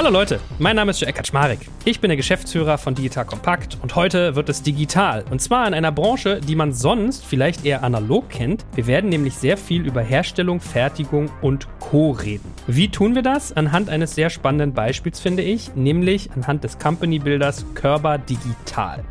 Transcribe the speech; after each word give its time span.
Hallo 0.00 0.08
Leute, 0.08 0.40
mein 0.58 0.76
Name 0.76 0.92
ist 0.92 1.00
Joel 1.02 1.12
Kaczmarek. 1.12 1.58
Ich 1.84 2.00
bin 2.00 2.08
der 2.08 2.16
Geschäftsführer 2.16 2.78
von 2.78 2.94
Digital 2.94 3.26
Kompakt 3.26 3.76
und 3.82 3.96
heute 3.96 4.34
wird 4.34 4.48
es 4.48 4.62
digital. 4.62 5.26
Und 5.30 5.42
zwar 5.42 5.68
in 5.68 5.74
einer 5.74 5.92
Branche, 5.92 6.40
die 6.40 6.54
man 6.56 6.72
sonst 6.72 7.22
vielleicht 7.22 7.66
eher 7.66 7.84
analog 7.84 8.30
kennt. 8.30 8.64
Wir 8.74 8.86
werden 8.86 9.10
nämlich 9.10 9.34
sehr 9.34 9.58
viel 9.58 9.86
über 9.86 10.00
Herstellung, 10.00 10.60
Fertigung 10.60 11.30
und 11.42 11.68
Co. 11.80 12.12
reden. 12.12 12.50
Wie 12.66 12.88
tun 12.88 13.14
wir 13.14 13.20
das? 13.20 13.52
Anhand 13.52 13.90
eines 13.90 14.14
sehr 14.14 14.30
spannenden 14.30 14.72
Beispiels, 14.72 15.20
finde 15.20 15.42
ich, 15.42 15.74
nämlich 15.74 16.32
anhand 16.32 16.64
des 16.64 16.78
Company-Bilders 16.78 17.66
Körber 17.74 18.16
Digital. 18.16 19.04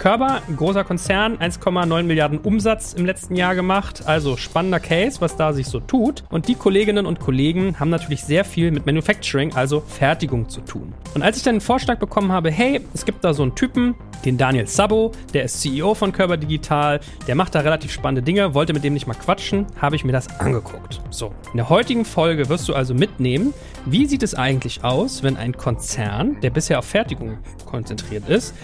Körber, 0.00 0.40
großer 0.56 0.82
Konzern, 0.82 1.36
1,9 1.36 2.04
Milliarden 2.04 2.38
Umsatz 2.38 2.94
im 2.94 3.04
letzten 3.04 3.36
Jahr 3.36 3.54
gemacht. 3.54 4.04
Also 4.06 4.38
spannender 4.38 4.80
Case, 4.80 5.20
was 5.20 5.36
da 5.36 5.52
sich 5.52 5.66
so 5.66 5.78
tut. 5.78 6.24
Und 6.30 6.48
die 6.48 6.54
Kolleginnen 6.54 7.04
und 7.04 7.20
Kollegen 7.20 7.78
haben 7.78 7.90
natürlich 7.90 8.24
sehr 8.24 8.46
viel 8.46 8.70
mit 8.70 8.86
Manufacturing, 8.86 9.52
also 9.52 9.80
Fertigung 9.80 10.48
zu 10.48 10.62
tun. 10.62 10.94
Und 11.14 11.20
als 11.20 11.36
ich 11.36 11.42
dann 11.42 11.56
den 11.56 11.60
Vorschlag 11.60 11.98
bekommen 11.98 12.32
habe, 12.32 12.50
hey, 12.50 12.80
es 12.94 13.04
gibt 13.04 13.24
da 13.24 13.34
so 13.34 13.42
einen 13.42 13.54
Typen, 13.54 13.94
den 14.24 14.38
Daniel 14.38 14.66
Sabo, 14.66 15.12
der 15.34 15.44
ist 15.44 15.60
CEO 15.60 15.94
von 15.94 16.12
Körber 16.12 16.38
Digital, 16.38 17.00
der 17.26 17.34
macht 17.34 17.54
da 17.54 17.60
relativ 17.60 17.92
spannende 17.92 18.22
Dinge, 18.22 18.54
wollte 18.54 18.72
mit 18.72 18.84
dem 18.84 18.94
nicht 18.94 19.06
mal 19.06 19.12
quatschen, 19.12 19.66
habe 19.80 19.96
ich 19.96 20.04
mir 20.04 20.12
das 20.12 20.40
angeguckt. 20.40 21.02
So, 21.10 21.34
in 21.52 21.58
der 21.58 21.68
heutigen 21.68 22.06
Folge 22.06 22.48
wirst 22.48 22.68
du 22.70 22.74
also 22.74 22.94
mitnehmen, 22.94 23.52
wie 23.84 24.06
sieht 24.06 24.22
es 24.22 24.34
eigentlich 24.34 24.82
aus, 24.82 25.22
wenn 25.22 25.36
ein 25.36 25.56
Konzern, 25.56 26.38
der 26.40 26.50
bisher 26.50 26.78
auf 26.78 26.86
Fertigung 26.86 27.38
konzentriert 27.66 28.28
ist, 28.28 28.54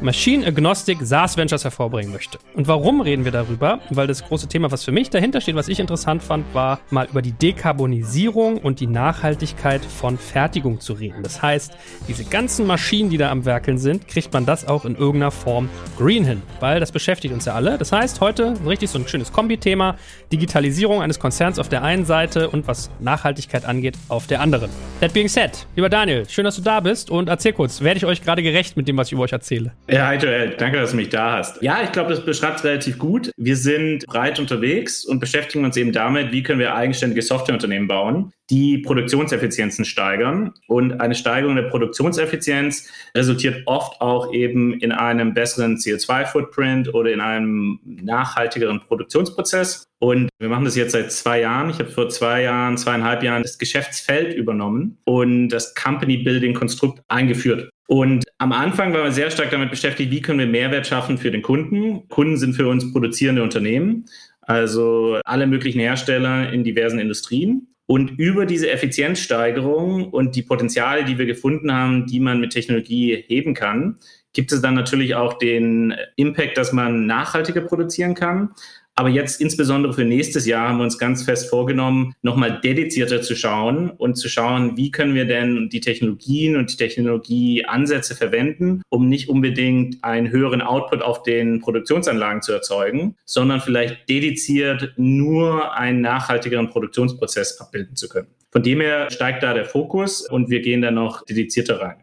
Machine 0.00 0.46
Agnostic 0.46 0.98
SaaS 1.00 1.36
Ventures 1.36 1.64
hervorbringen 1.64 2.12
möchte. 2.12 2.38
Und 2.54 2.68
warum 2.68 3.00
reden 3.00 3.24
wir 3.24 3.32
darüber? 3.32 3.80
Weil 3.90 4.06
das 4.06 4.22
große 4.22 4.46
Thema, 4.46 4.70
was 4.70 4.84
für 4.84 4.92
mich 4.92 5.08
dahinter 5.08 5.40
steht, 5.40 5.54
was 5.54 5.68
ich 5.68 5.80
interessant 5.80 6.22
fand, 6.22 6.44
war 6.54 6.80
mal 6.90 7.08
über 7.10 7.22
die 7.22 7.32
Dekarbonisierung 7.32 8.58
und 8.58 8.80
die 8.80 8.86
Nachhaltigkeit 8.86 9.82
von 9.84 10.18
Fertigung 10.18 10.80
zu 10.80 10.92
reden. 10.92 11.22
Das 11.22 11.40
heißt, 11.40 11.72
diese 12.08 12.24
ganzen 12.24 12.66
Maschinen, 12.66 13.08
die 13.08 13.16
da 13.16 13.30
am 13.30 13.46
Werkeln 13.46 13.78
sind, 13.78 14.06
kriegt 14.06 14.32
man 14.34 14.44
das 14.44 14.68
auch 14.68 14.84
in 14.84 14.96
irgendeiner 14.96 15.30
Form 15.30 15.70
green 15.96 16.24
hin, 16.24 16.42
weil 16.60 16.78
das 16.78 16.92
beschäftigt 16.92 17.32
uns 17.32 17.46
ja 17.46 17.54
alle. 17.54 17.78
Das 17.78 17.90
heißt, 17.90 18.20
heute 18.20 18.54
richtig 18.66 18.90
so 18.90 18.98
ein 18.98 19.08
schönes 19.08 19.32
Kombi-Thema, 19.32 19.96
Digitalisierung 20.30 21.00
eines 21.00 21.18
Konzerns 21.18 21.58
auf 21.58 21.70
der 21.70 21.82
einen 21.82 22.04
Seite 22.04 22.50
und 22.50 22.68
was 22.68 22.90
Nachhaltigkeit 23.00 23.64
angeht 23.64 23.96
auf 24.08 24.26
der 24.26 24.40
anderen. 24.40 24.70
That 25.00 25.14
being 25.14 25.28
said, 25.28 25.66
lieber 25.74 25.88
Daniel, 25.88 26.28
schön, 26.28 26.44
dass 26.44 26.56
du 26.56 26.62
da 26.62 26.80
bist 26.80 27.10
und 27.10 27.28
erzähl 27.28 27.54
kurz, 27.54 27.80
werde 27.80 27.98
ich 27.98 28.04
euch 28.04 28.22
gerade 28.22 28.42
gerecht 28.42 28.76
mit 28.76 28.88
dem, 28.88 28.96
was 28.96 29.08
ich 29.08 29.12
über 29.12 29.22
euch 29.22 29.32
erzähle? 29.32 29.72
Ja, 29.88 30.08
hi 30.08 30.16
Joel, 30.16 30.56
danke, 30.56 30.80
dass 30.80 30.90
du 30.90 30.96
mich 30.96 31.10
da 31.10 31.34
hast. 31.38 31.62
Ja, 31.62 31.80
ich 31.84 31.92
glaube, 31.92 32.10
das 32.10 32.24
beschreibt 32.24 32.58
es 32.58 32.64
relativ 32.64 32.98
gut. 32.98 33.30
Wir 33.36 33.56
sind 33.56 34.04
breit 34.06 34.40
unterwegs 34.40 35.04
und 35.04 35.20
beschäftigen 35.20 35.64
uns 35.64 35.76
eben 35.76 35.92
damit, 35.92 36.32
wie 36.32 36.42
können 36.42 36.58
wir 36.58 36.74
eigenständige 36.74 37.22
Softwareunternehmen 37.22 37.86
bauen, 37.86 38.32
die 38.50 38.78
Produktionseffizienzen 38.78 39.84
steigern. 39.84 40.54
Und 40.68 41.00
eine 41.00 41.14
Steigerung 41.14 41.56
der 41.56 41.64
Produktionseffizienz 41.64 42.88
resultiert 43.16 43.62
oft 43.66 44.00
auch 44.00 44.32
eben 44.32 44.74
in 44.74 44.92
einem 44.92 45.34
besseren 45.34 45.76
CO2-Footprint 45.76 46.94
oder 46.94 47.12
in 47.12 47.20
einem 47.20 47.80
nachhaltigeren 47.84 48.80
Produktionsprozess. 48.80 49.84
Und 49.98 50.28
wir 50.38 50.48
machen 50.48 50.64
das 50.64 50.76
jetzt 50.76 50.92
seit 50.92 51.10
zwei 51.10 51.40
Jahren. 51.40 51.70
Ich 51.70 51.78
habe 51.78 51.90
vor 51.90 52.08
zwei 52.08 52.42
Jahren, 52.42 52.76
zweieinhalb 52.76 53.22
Jahren 53.22 53.42
das 53.42 53.58
Geschäftsfeld 53.58 54.34
übernommen 54.34 54.98
und 55.04 55.48
das 55.48 55.74
Company 55.74 56.18
Building 56.18 56.54
Konstrukt 56.54 57.02
eingeführt. 57.08 57.70
Und 57.88 58.24
am 58.38 58.52
Anfang 58.52 58.92
waren 58.92 59.04
wir 59.04 59.12
sehr 59.12 59.30
stark 59.30 59.50
damit 59.50 59.70
beschäftigt, 59.70 60.10
wie 60.10 60.20
können 60.20 60.40
wir 60.40 60.46
Mehrwert 60.46 60.86
schaffen 60.86 61.18
für 61.18 61.30
den 61.30 61.42
Kunden. 61.42 62.08
Kunden 62.08 62.36
sind 62.36 62.54
für 62.54 62.68
uns 62.68 62.92
produzierende 62.92 63.42
Unternehmen, 63.42 64.06
also 64.40 65.20
alle 65.24 65.46
möglichen 65.46 65.80
Hersteller 65.80 66.52
in 66.52 66.64
diversen 66.64 66.98
Industrien. 66.98 67.68
Und 67.86 68.18
über 68.18 68.46
diese 68.46 68.70
Effizienzsteigerung 68.70 70.10
und 70.10 70.34
die 70.34 70.42
Potenziale, 70.42 71.04
die 71.04 71.18
wir 71.18 71.26
gefunden 71.26 71.72
haben, 71.72 72.06
die 72.06 72.18
man 72.18 72.40
mit 72.40 72.52
Technologie 72.52 73.24
heben 73.28 73.54
kann, 73.54 73.98
gibt 74.32 74.52
es 74.52 74.60
dann 74.60 74.74
natürlich 74.74 75.14
auch 75.14 75.34
den 75.34 75.94
Impact, 76.16 76.58
dass 76.58 76.72
man 76.72 77.06
nachhaltiger 77.06 77.60
produzieren 77.60 78.14
kann. 78.14 78.50
Aber 78.98 79.10
jetzt 79.10 79.42
insbesondere 79.42 79.92
für 79.92 80.06
nächstes 80.06 80.46
Jahr 80.46 80.70
haben 80.70 80.78
wir 80.78 80.84
uns 80.84 80.98
ganz 80.98 81.22
fest 81.22 81.50
vorgenommen, 81.50 82.14
nochmal 82.22 82.60
dedizierter 82.62 83.20
zu 83.20 83.36
schauen 83.36 83.90
und 83.90 84.14
zu 84.16 84.30
schauen, 84.30 84.78
wie 84.78 84.90
können 84.90 85.14
wir 85.14 85.26
denn 85.26 85.68
die 85.68 85.80
Technologien 85.80 86.56
und 86.56 86.72
die 86.72 86.78
Technologieansätze 86.78 88.14
verwenden, 88.14 88.80
um 88.88 89.06
nicht 89.10 89.28
unbedingt 89.28 90.02
einen 90.02 90.30
höheren 90.30 90.62
Output 90.62 91.02
auf 91.02 91.22
den 91.22 91.60
Produktionsanlagen 91.60 92.40
zu 92.40 92.52
erzeugen, 92.52 93.16
sondern 93.26 93.60
vielleicht 93.60 94.08
dediziert 94.08 94.94
nur 94.96 95.74
einen 95.74 96.00
nachhaltigeren 96.00 96.70
Produktionsprozess 96.70 97.60
abbilden 97.60 97.96
zu 97.96 98.08
können. 98.08 98.28
Von 98.50 98.62
dem 98.62 98.80
her 98.80 99.10
steigt 99.10 99.42
da 99.42 99.52
der 99.52 99.66
Fokus 99.66 100.26
und 100.26 100.48
wir 100.48 100.62
gehen 100.62 100.80
da 100.80 100.90
noch 100.90 101.22
dedizierter 101.26 101.82
rein. 101.82 101.96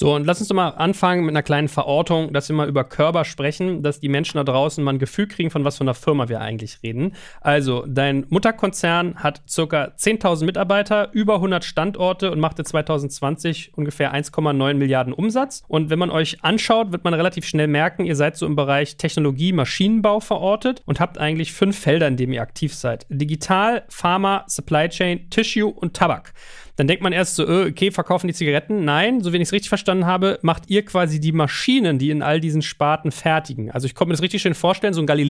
So, 0.00 0.14
und 0.14 0.26
lass 0.26 0.38
uns 0.38 0.46
doch 0.46 0.54
mal 0.54 0.68
anfangen 0.68 1.24
mit 1.24 1.32
einer 1.32 1.42
kleinen 1.42 1.66
Verortung, 1.66 2.32
dass 2.32 2.48
wir 2.48 2.54
mal 2.54 2.68
über 2.68 2.84
Körper 2.84 3.24
sprechen, 3.24 3.82
dass 3.82 3.98
die 3.98 4.08
Menschen 4.08 4.36
da 4.36 4.44
draußen 4.44 4.84
mal 4.84 4.92
ein 4.92 5.00
Gefühl 5.00 5.26
kriegen, 5.26 5.50
von 5.50 5.64
was 5.64 5.78
für 5.78 5.80
einer 5.80 5.94
Firma 5.94 6.28
wir 6.28 6.40
eigentlich 6.40 6.84
reden. 6.84 7.16
Also, 7.40 7.84
dein 7.84 8.24
Mutterkonzern 8.28 9.16
hat 9.16 9.42
circa 9.48 9.86
10.000 9.98 10.44
Mitarbeiter, 10.44 11.08
über 11.14 11.34
100 11.34 11.64
Standorte 11.64 12.30
und 12.30 12.38
machte 12.38 12.62
2020 12.62 13.72
ungefähr 13.74 14.14
1,9 14.14 14.74
Milliarden 14.74 15.12
Umsatz. 15.12 15.64
Und 15.66 15.90
wenn 15.90 15.98
man 15.98 16.10
euch 16.10 16.44
anschaut, 16.44 16.92
wird 16.92 17.02
man 17.02 17.14
relativ 17.14 17.44
schnell 17.44 17.66
merken, 17.66 18.04
ihr 18.04 18.14
seid 18.14 18.36
so 18.36 18.46
im 18.46 18.54
Bereich 18.54 18.98
Technologie, 18.98 19.52
Maschinenbau 19.52 20.20
verortet 20.20 20.80
und 20.86 21.00
habt 21.00 21.18
eigentlich 21.18 21.52
fünf 21.52 21.76
Felder, 21.76 22.06
in 22.06 22.16
denen 22.16 22.34
ihr 22.34 22.42
aktiv 22.42 22.72
seid. 22.72 23.04
Digital, 23.08 23.82
Pharma, 23.88 24.44
Supply 24.46 24.88
Chain, 24.90 25.28
Tissue 25.28 25.66
und 25.66 25.94
Tabak. 25.94 26.34
Dann 26.78 26.86
denkt 26.86 27.02
man 27.02 27.12
erst 27.12 27.34
so, 27.34 27.44
äh, 27.44 27.70
okay, 27.70 27.90
verkaufen 27.90 28.28
die 28.28 28.34
Zigaretten? 28.34 28.84
Nein, 28.84 29.20
so 29.20 29.32
wie 29.32 29.36
ich 29.38 29.42
es 29.42 29.52
richtig 29.52 29.68
verstanden 29.68 30.06
habe, 30.06 30.38
macht 30.42 30.70
ihr 30.70 30.84
quasi 30.84 31.18
die 31.18 31.32
Maschinen, 31.32 31.98
die 31.98 32.10
in 32.10 32.22
all 32.22 32.38
diesen 32.38 32.62
Sparten 32.62 33.10
fertigen. 33.10 33.72
Also 33.72 33.88
ich 33.88 33.96
konnte 33.96 34.10
mir 34.10 34.14
das 34.14 34.22
richtig 34.22 34.42
schön 34.42 34.54
vorstellen, 34.54 34.94
so 34.94 35.00
ein 35.00 35.06
Galileo. 35.06 35.28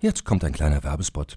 Jetzt 0.00 0.24
kommt 0.24 0.42
ein 0.42 0.52
kleiner 0.52 0.82
Werbespot. 0.82 1.36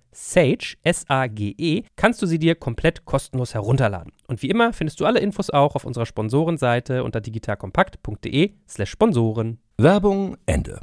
Sage, 0.11 0.75
S-A-G-E, 0.83 1.83
kannst 1.95 2.21
du 2.21 2.25
sie 2.25 2.39
dir 2.39 2.55
komplett 2.55 3.05
kostenlos 3.05 3.53
herunterladen. 3.53 4.11
Und 4.27 4.41
wie 4.41 4.49
immer 4.49 4.73
findest 4.73 4.99
du 4.99 5.05
alle 5.05 5.19
Infos 5.19 5.49
auch 5.49 5.75
auf 5.75 5.85
unserer 5.85 6.05
Sponsorenseite 6.05 7.03
unter 7.03 7.21
digitalkompakt.de 7.21 8.51
slash 8.67 8.91
Sponsoren. 8.91 9.59
Werbung 9.77 10.37
Ende. 10.45 10.79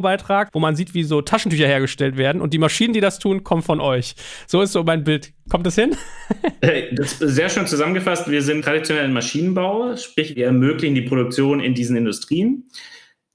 Beitrag, 0.00 0.48
wo 0.52 0.60
man 0.60 0.76
sieht, 0.76 0.94
wie 0.94 1.02
so 1.02 1.20
Taschentücher 1.20 1.66
hergestellt 1.66 2.16
werden 2.16 2.40
und 2.40 2.54
die 2.54 2.58
Maschinen, 2.58 2.94
die 2.94 3.00
das 3.00 3.18
tun, 3.18 3.44
kommen 3.44 3.62
von 3.62 3.80
euch. 3.80 4.14
So 4.46 4.62
ist 4.62 4.72
so 4.72 4.82
mein 4.84 5.04
Bild. 5.04 5.32
Kommt 5.50 5.66
das 5.66 5.74
hin? 5.74 5.94
das 6.60 7.12
ist 7.12 7.18
sehr 7.18 7.48
schön 7.48 7.66
zusammengefasst. 7.66 8.30
Wir 8.30 8.42
sind 8.42 8.64
traditionell 8.64 9.04
im 9.04 9.12
Maschinenbau, 9.12 9.96
sprich 9.96 10.36
wir 10.36 10.46
ermöglichen 10.46 10.94
die 10.94 11.02
Produktion 11.02 11.60
in 11.60 11.74
diesen 11.74 11.96
Industrien. 11.96 12.64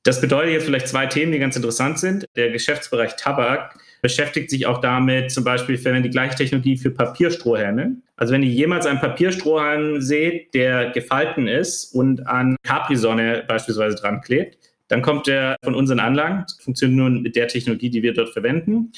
Das 0.03 0.21
bedeutet 0.21 0.53
jetzt 0.53 0.65
vielleicht 0.65 0.87
zwei 0.87 1.05
Themen, 1.05 1.31
die 1.31 1.39
ganz 1.39 1.55
interessant 1.55 1.99
sind. 1.99 2.25
Der 2.35 2.49
Geschäftsbereich 2.49 3.17
Tabak 3.17 3.77
beschäftigt 4.07 4.49
sich 4.49 4.65
auch 4.65 4.79
damit, 4.79 5.31
zum 5.31 5.43
Beispiel 5.43 5.77
verwenden 5.77 6.03
die 6.03 6.11
gleiche 6.11 6.37
Technologie 6.37 6.77
für 6.77 6.91
Papierstrohhalme. 6.91 7.97
Also 8.15 8.33
wenn 8.33 8.41
ihr 8.41 8.49
jemals 8.49 8.85
einen 8.85 9.01
Papierstrohhalm 9.01 9.99
seht, 9.99 10.53
der 10.53 10.91
gefalten 10.91 11.47
ist 11.47 11.93
und 11.93 12.25
an 12.25 12.55
Capri-Sonne 12.63 13.43
beispielsweise 13.45 13.97
dran 13.97 14.21
klebt, 14.21 14.57
dann 14.87 15.01
kommt 15.01 15.27
der 15.27 15.57
von 15.61 15.75
unseren 15.75 15.99
Anlagen, 15.99 16.45
funktioniert 16.63 16.97
nur 16.97 17.09
mit 17.09 17.35
der 17.35 17.49
Technologie, 17.49 17.89
die 17.89 18.01
wir 18.01 18.13
dort 18.13 18.29
verwenden. 18.29 18.93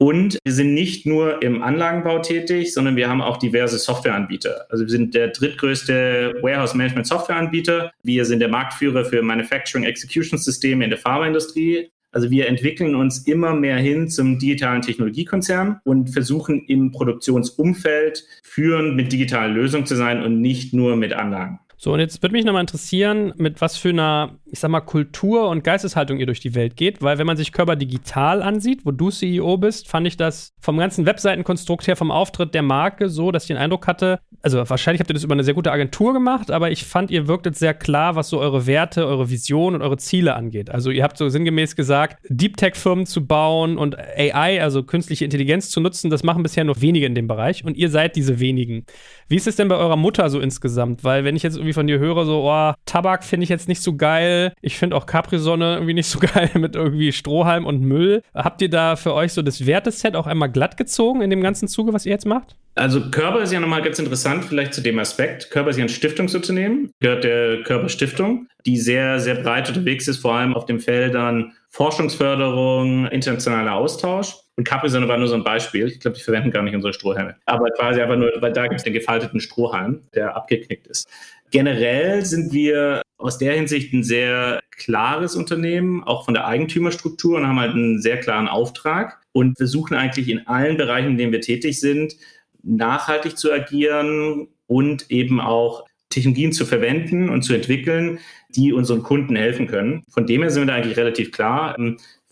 Und 0.00 0.38
wir 0.44 0.52
sind 0.52 0.74
nicht 0.74 1.06
nur 1.06 1.40
im 1.40 1.62
Anlagenbau 1.62 2.18
tätig, 2.18 2.74
sondern 2.74 2.96
wir 2.96 3.08
haben 3.08 3.22
auch 3.22 3.36
diverse 3.36 3.78
Softwareanbieter. 3.78 4.66
Also 4.70 4.84
wir 4.84 4.90
sind 4.90 5.14
der 5.14 5.28
drittgrößte 5.28 6.38
Warehouse 6.42 6.74
Management 6.74 7.06
Softwareanbieter. 7.06 7.92
Wir 8.02 8.24
sind 8.24 8.40
der 8.40 8.48
Marktführer 8.48 9.04
für 9.04 9.22
Manufacturing 9.22 9.84
Execution 9.84 10.38
Systeme 10.38 10.82
in 10.82 10.90
der 10.90 10.98
Pharmaindustrie. 10.98 11.90
Also 12.12 12.30
wir 12.30 12.48
entwickeln 12.48 12.94
uns 12.94 13.26
immer 13.26 13.54
mehr 13.54 13.76
hin 13.76 14.08
zum 14.08 14.38
digitalen 14.38 14.82
Technologiekonzern 14.82 15.80
und 15.84 16.08
versuchen 16.10 16.64
im 16.66 16.90
Produktionsumfeld 16.90 18.24
führend 18.42 18.96
mit 18.96 19.12
digitalen 19.12 19.54
Lösungen 19.54 19.86
zu 19.86 19.94
sein 19.94 20.22
und 20.22 20.40
nicht 20.40 20.72
nur 20.72 20.96
mit 20.96 21.12
Anlagen. 21.12 21.60
So, 21.80 21.92
und 21.92 22.00
jetzt 22.00 22.20
würde 22.22 22.32
mich 22.32 22.44
nochmal 22.44 22.62
interessieren, 22.62 23.32
mit 23.36 23.60
was 23.60 23.76
für 23.76 23.90
einer, 23.90 24.36
ich 24.50 24.60
sag 24.60 24.70
mal, 24.70 24.80
Kultur 24.80 25.48
und 25.48 25.64
Geisteshaltung 25.64 26.18
ihr 26.18 26.26
durch 26.26 26.40
die 26.40 26.54
Welt 26.54 26.76
geht, 26.76 27.02
weil 27.02 27.18
wenn 27.18 27.26
man 27.26 27.36
sich 27.36 27.52
Körper 27.52 27.76
digital 27.76 28.42
ansieht, 28.42 28.84
wo 28.84 28.90
du 28.90 29.10
CEO 29.10 29.56
bist, 29.58 29.88
fand 29.88 30.06
ich 30.06 30.16
das 30.16 30.52
vom 30.60 30.78
ganzen 30.78 31.06
Webseitenkonstrukt 31.06 31.86
her, 31.86 31.96
vom 31.96 32.10
Auftritt 32.10 32.54
der 32.54 32.62
Marke 32.62 33.08
so, 33.08 33.30
dass 33.30 33.44
ich 33.44 33.48
den 33.48 33.56
Eindruck 33.56 33.86
hatte, 33.86 34.20
also 34.42 34.58
wahrscheinlich 34.68 35.00
habt 35.00 35.10
ihr 35.10 35.14
das 35.14 35.24
über 35.24 35.34
eine 35.34 35.44
sehr 35.44 35.54
gute 35.54 35.72
Agentur 35.72 36.12
gemacht, 36.12 36.50
aber 36.50 36.70
ich 36.70 36.84
fand, 36.84 37.10
ihr 37.10 37.28
wirktet 37.28 37.56
sehr 37.56 37.74
klar, 37.74 38.16
was 38.16 38.28
so 38.28 38.38
eure 38.38 38.66
Werte, 38.66 39.06
eure 39.06 39.30
Vision 39.30 39.74
und 39.74 39.82
eure 39.82 39.96
Ziele 39.98 40.34
angeht. 40.34 40.70
Also 40.70 40.90
ihr 40.90 41.02
habt 41.02 41.18
so 41.18 41.28
sinngemäß 41.28 41.76
gesagt, 41.76 42.18
Deep 42.28 42.56
Tech-Firmen 42.56 43.06
zu 43.06 43.26
bauen 43.26 43.78
und 43.78 43.98
AI, 43.98 44.62
also 44.62 44.82
künstliche 44.82 45.24
Intelligenz 45.24 45.70
zu 45.70 45.80
nutzen, 45.80 46.10
das 46.10 46.22
machen 46.22 46.42
bisher 46.42 46.64
nur 46.64 46.80
wenige 46.80 47.06
in 47.06 47.14
dem 47.14 47.26
Bereich 47.26 47.64
und 47.64 47.76
ihr 47.76 47.90
seid 47.90 48.16
diese 48.16 48.40
wenigen. 48.40 48.84
Wie 49.28 49.36
ist 49.36 49.46
es 49.46 49.56
denn 49.56 49.68
bei 49.68 49.76
eurer 49.76 49.96
Mutter 49.96 50.28
so 50.30 50.40
insgesamt? 50.40 51.04
Weil 51.04 51.24
wenn 51.24 51.36
ich 51.36 51.42
jetzt 51.42 51.56
irgendwie 51.56 51.72
von 51.72 51.86
dir 51.86 51.98
höre, 51.98 52.24
so, 52.24 52.48
oh, 52.48 52.72
Tabak 52.86 53.24
finde 53.24 53.44
ich 53.44 53.50
jetzt 53.50 53.68
nicht 53.68 53.82
so 53.82 53.96
geil. 53.96 54.37
Ich 54.60 54.78
finde 54.78 54.96
auch 54.96 55.06
Capri-Sonne 55.06 55.74
irgendwie 55.74 55.94
nicht 55.94 56.08
so 56.08 56.18
geil 56.34 56.50
mit 56.54 56.74
irgendwie 56.76 57.12
Strohhalm 57.12 57.66
und 57.66 57.80
Müll. 57.80 58.22
Habt 58.34 58.62
ihr 58.62 58.70
da 58.70 58.96
für 58.96 59.14
euch 59.14 59.32
so 59.32 59.42
das 59.42 59.66
Werteset 59.66 60.16
auch 60.16 60.26
einmal 60.26 60.50
glatt 60.50 60.76
gezogen 60.76 61.20
in 61.22 61.30
dem 61.30 61.42
ganzen 61.42 61.68
Zuge, 61.68 61.92
was 61.92 62.06
ihr 62.06 62.12
jetzt 62.12 62.26
macht? 62.26 62.56
Also 62.74 63.10
Körper 63.10 63.40
ist 63.42 63.52
ja 63.52 63.58
nochmal 63.58 63.82
ganz 63.82 63.98
interessant, 63.98 64.44
vielleicht 64.44 64.72
zu 64.72 64.80
dem 64.80 64.98
Aspekt. 65.00 65.50
Körper 65.50 65.70
ist 65.70 65.78
ja 65.78 65.84
ein 65.84 65.88
Stiftungsunternehmen, 65.88 66.92
gehört 67.00 67.24
der 67.24 67.62
Körper 67.64 67.88
Stiftung, 67.88 68.46
die 68.66 68.76
sehr, 68.76 69.18
sehr 69.18 69.34
breit 69.34 69.68
unterwegs 69.68 70.06
ist, 70.06 70.18
vor 70.18 70.34
allem 70.34 70.54
auf 70.54 70.64
den 70.64 70.78
Feldern 70.78 71.52
Forschungsförderung, 71.70 73.06
internationaler 73.08 73.74
Austausch. 73.74 74.36
Und 74.56 74.64
Capri-Sonne 74.64 75.08
war 75.08 75.18
nur 75.18 75.28
so 75.28 75.34
ein 75.34 75.44
Beispiel. 75.44 75.86
Ich 75.86 76.00
glaube, 76.00 76.16
die 76.16 76.22
verwenden 76.22 76.50
gar 76.50 76.62
nicht 76.62 76.74
unsere 76.74 76.92
Strohhalme. 76.92 77.36
Aber 77.46 77.68
quasi 77.70 78.00
einfach 78.00 78.16
nur, 78.16 78.30
weil 78.40 78.52
da 78.52 78.66
gibt 78.66 78.80
es 78.80 78.84
den 78.84 78.92
gefalteten 78.92 79.40
Strohhalm, 79.40 80.02
der 80.14 80.36
abgeknickt 80.36 80.86
ist. 80.86 81.08
Generell 81.50 82.24
sind 82.24 82.52
wir 82.52 83.02
aus 83.18 83.36
der 83.36 83.54
Hinsicht 83.54 83.92
ein 83.92 84.04
sehr 84.04 84.62
klares 84.70 85.34
Unternehmen, 85.36 86.04
auch 86.04 86.24
von 86.24 86.34
der 86.34 86.46
Eigentümerstruktur 86.46 87.36
und 87.36 87.46
haben 87.46 87.58
halt 87.58 87.74
einen 87.74 88.00
sehr 88.00 88.18
klaren 88.18 88.48
Auftrag 88.48 89.20
und 89.32 89.56
versuchen 89.58 89.96
eigentlich 89.96 90.28
in 90.28 90.46
allen 90.46 90.76
Bereichen, 90.76 91.10
in 91.10 91.18
denen 91.18 91.32
wir 91.32 91.40
tätig 91.40 91.80
sind, 91.80 92.16
nachhaltig 92.62 93.36
zu 93.36 93.52
agieren 93.52 94.48
und 94.66 95.10
eben 95.10 95.40
auch 95.40 95.84
Technologien 96.10 96.52
zu 96.52 96.64
verwenden 96.64 97.28
und 97.28 97.42
zu 97.42 97.54
entwickeln, 97.54 98.18
die 98.50 98.72
unseren 98.72 99.02
Kunden 99.02 99.36
helfen 99.36 99.66
können. 99.66 100.04
Von 100.08 100.26
dem 100.26 100.42
her 100.42 100.50
sind 100.50 100.62
wir 100.62 100.66
da 100.68 100.74
eigentlich 100.74 100.96
relativ 100.96 101.32
klar 101.32 101.76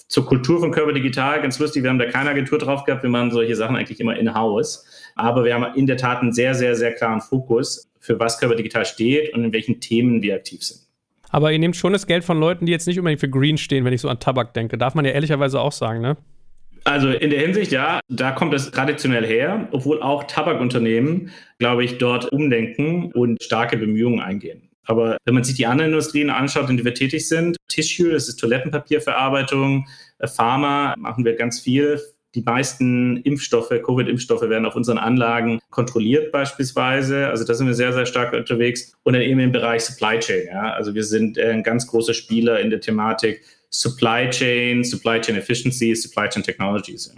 zur 0.08 0.26
Kultur 0.26 0.60
von 0.60 0.70
Körper 0.70 0.92
Digital, 0.92 1.42
ganz 1.42 1.58
lustig, 1.58 1.82
wir 1.82 1.90
haben 1.90 1.98
da 1.98 2.06
keine 2.06 2.30
Agentur 2.30 2.58
drauf 2.58 2.84
gehabt, 2.84 3.02
wir 3.02 3.10
machen 3.10 3.32
solche 3.32 3.56
Sachen 3.56 3.76
eigentlich 3.76 3.98
immer 4.00 4.16
in-house. 4.16 4.86
Aber 5.16 5.44
wir 5.44 5.54
haben 5.54 5.74
in 5.74 5.86
der 5.86 5.96
Tat 5.96 6.22
einen 6.22 6.32
sehr, 6.32 6.54
sehr, 6.54 6.76
sehr 6.76 6.92
klaren 6.92 7.20
Fokus, 7.20 7.85
für 8.00 8.18
was 8.18 8.38
Körper 8.38 8.56
Digital 8.56 8.84
steht 8.84 9.34
und 9.34 9.44
in 9.44 9.52
welchen 9.52 9.80
Themen 9.80 10.22
wir 10.22 10.34
aktiv 10.34 10.62
sind. 10.62 10.80
Aber 11.30 11.52
ihr 11.52 11.58
nehmt 11.58 11.76
schon 11.76 11.92
das 11.92 12.06
Geld 12.06 12.24
von 12.24 12.38
Leuten, 12.38 12.66
die 12.66 12.72
jetzt 12.72 12.86
nicht 12.86 12.98
unbedingt 12.98 13.20
für 13.20 13.28
Green 13.28 13.58
stehen, 13.58 13.84
wenn 13.84 13.92
ich 13.92 14.00
so 14.00 14.08
an 14.08 14.20
Tabak 14.20 14.54
denke. 14.54 14.78
Darf 14.78 14.94
man 14.94 15.04
ja 15.04 15.10
ehrlicherweise 15.10 15.60
auch 15.60 15.72
sagen, 15.72 16.00
ne? 16.00 16.16
Also 16.84 17.10
in 17.10 17.30
der 17.30 17.40
Hinsicht, 17.40 17.72
ja, 17.72 17.98
da 18.08 18.30
kommt 18.30 18.54
es 18.54 18.70
traditionell 18.70 19.26
her, 19.26 19.66
obwohl 19.72 20.00
auch 20.00 20.22
Tabakunternehmen, 20.24 21.32
glaube 21.58 21.84
ich, 21.84 21.98
dort 21.98 22.30
umdenken 22.30 23.10
und 23.10 23.42
starke 23.42 23.76
Bemühungen 23.76 24.20
eingehen. 24.20 24.70
Aber 24.84 25.16
wenn 25.24 25.34
man 25.34 25.42
sich 25.42 25.56
die 25.56 25.66
anderen 25.66 25.90
Industrien 25.90 26.30
anschaut, 26.30 26.70
in 26.70 26.76
denen 26.76 26.84
wir 26.84 26.94
tätig 26.94 27.28
sind, 27.28 27.56
Tissue, 27.66 28.12
das 28.12 28.28
ist 28.28 28.36
Toilettenpapierverarbeitung, 28.36 29.88
Pharma 30.24 30.94
machen 30.96 31.24
wir 31.24 31.34
ganz 31.34 31.58
viel. 31.58 32.00
Die 32.36 32.42
meisten 32.42 33.16
Impfstoffe, 33.22 33.70
Covid-Impfstoffe 33.70 34.42
werden 34.42 34.66
auf 34.66 34.76
unseren 34.76 34.98
Anlagen 34.98 35.58
kontrolliert 35.70 36.32
beispielsweise. 36.32 37.28
Also 37.28 37.44
da 37.44 37.54
sind 37.54 37.66
wir 37.66 37.72
sehr, 37.72 37.94
sehr 37.94 38.04
stark 38.04 38.34
unterwegs. 38.34 38.92
Und 39.04 39.14
dann 39.14 39.22
eben 39.22 39.40
im 39.40 39.52
Bereich 39.52 39.84
Supply 39.84 40.18
Chain. 40.18 40.48
Ja. 40.48 40.74
Also 40.74 40.94
wir 40.94 41.04
sind 41.04 41.38
äh, 41.38 41.50
ein 41.50 41.62
ganz 41.62 41.86
großer 41.86 42.12
Spieler 42.12 42.60
in 42.60 42.68
der 42.68 42.80
Thematik 42.80 43.40
Supply 43.70 44.28
Chain, 44.28 44.84
Supply 44.84 45.18
Chain 45.18 45.36
Efficiency, 45.36 45.96
Supply 45.96 46.28
Chain 46.28 46.42
Technologies. 46.42 47.10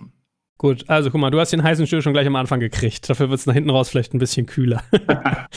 Gut, 0.60 0.84
also 0.88 1.12
guck 1.12 1.20
mal, 1.20 1.30
du 1.30 1.38
hast 1.38 1.52
den 1.52 1.62
heißen 1.62 1.86
Stuhl 1.86 2.02
schon 2.02 2.12
gleich 2.12 2.26
am 2.26 2.34
Anfang 2.34 2.58
gekriegt. 2.58 3.08
Dafür 3.08 3.30
wird 3.30 3.38
es 3.38 3.46
nach 3.46 3.54
hinten 3.54 3.70
raus 3.70 3.88
vielleicht 3.88 4.12
ein 4.12 4.18
bisschen 4.18 4.46
kühler. 4.46 4.82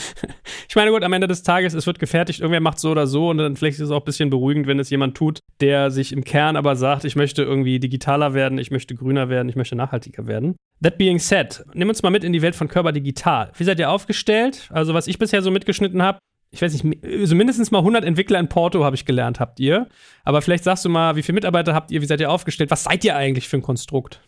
ich 0.68 0.76
meine, 0.76 0.92
gut, 0.92 1.02
am 1.02 1.12
Ende 1.12 1.26
des 1.26 1.42
Tages, 1.42 1.74
es 1.74 1.88
wird 1.88 1.98
gefertigt, 1.98 2.38
irgendwer 2.38 2.60
macht 2.60 2.78
so 2.78 2.92
oder 2.92 3.08
so 3.08 3.28
und 3.28 3.38
dann 3.38 3.56
vielleicht 3.56 3.78
ist 3.78 3.86
es 3.86 3.90
auch 3.90 4.02
ein 4.02 4.04
bisschen 4.04 4.30
beruhigend, 4.30 4.68
wenn 4.68 4.78
es 4.78 4.90
jemand 4.90 5.16
tut, 5.16 5.40
der 5.60 5.90
sich 5.90 6.12
im 6.12 6.22
Kern 6.22 6.54
aber 6.54 6.76
sagt, 6.76 7.04
ich 7.04 7.16
möchte 7.16 7.42
irgendwie 7.42 7.80
digitaler 7.80 8.32
werden, 8.32 8.58
ich 8.58 8.70
möchte 8.70 8.94
grüner 8.94 9.28
werden, 9.28 9.48
ich 9.48 9.56
möchte 9.56 9.74
nachhaltiger 9.74 10.28
werden. 10.28 10.54
That 10.80 10.98
being 10.98 11.18
said, 11.18 11.64
nimm 11.74 11.88
uns 11.88 12.04
mal 12.04 12.10
mit 12.10 12.22
in 12.22 12.32
die 12.32 12.42
Welt 12.42 12.54
von 12.54 12.68
Körper 12.68 12.92
Digital. 12.92 13.50
Wie 13.56 13.64
seid 13.64 13.80
ihr 13.80 13.90
aufgestellt? 13.90 14.68
Also, 14.70 14.94
was 14.94 15.08
ich 15.08 15.18
bisher 15.18 15.42
so 15.42 15.50
mitgeschnitten 15.50 16.00
habe, 16.00 16.18
ich 16.52 16.62
weiß 16.62 16.80
nicht, 16.80 17.04
also 17.04 17.34
mindestens 17.34 17.72
mal 17.72 17.78
100 17.78 18.04
Entwickler 18.04 18.38
in 18.38 18.48
Porto 18.48 18.84
habe 18.84 18.94
ich 18.94 19.04
gelernt, 19.04 19.40
habt 19.40 19.58
ihr. 19.58 19.88
Aber 20.22 20.42
vielleicht 20.42 20.64
sagst 20.64 20.84
du 20.84 20.90
mal, 20.90 21.16
wie 21.16 21.22
viele 21.22 21.34
Mitarbeiter 21.34 21.74
habt 21.74 21.90
ihr, 21.90 22.02
wie 22.02 22.06
seid 22.06 22.20
ihr 22.20 22.30
aufgestellt? 22.30 22.70
Was 22.70 22.84
seid 22.84 23.04
ihr 23.04 23.16
eigentlich 23.16 23.48
für 23.48 23.56
ein 23.56 23.62
Konstrukt? 23.62 24.20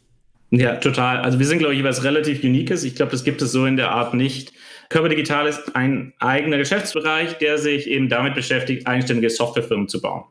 Ja, 0.56 0.76
total. 0.76 1.18
Also 1.18 1.38
wir 1.40 1.46
sind, 1.46 1.58
glaube 1.58 1.74
ich, 1.74 1.82
was 1.82 2.04
relativ 2.04 2.44
Uniques. 2.44 2.84
Ich 2.84 2.94
glaube, 2.94 3.10
das 3.12 3.24
gibt 3.24 3.42
es 3.42 3.50
so 3.50 3.66
in 3.66 3.76
der 3.76 3.90
Art 3.90 4.14
nicht. 4.14 4.52
Körper 4.88 5.08
Digital 5.08 5.48
ist 5.48 5.74
ein 5.74 6.12
eigener 6.20 6.58
Geschäftsbereich, 6.58 7.38
der 7.38 7.58
sich 7.58 7.88
eben 7.88 8.08
damit 8.08 8.34
beschäftigt, 8.34 8.86
eigenständige 8.86 9.30
Softwarefirmen 9.30 9.88
zu 9.88 10.00
bauen. 10.00 10.24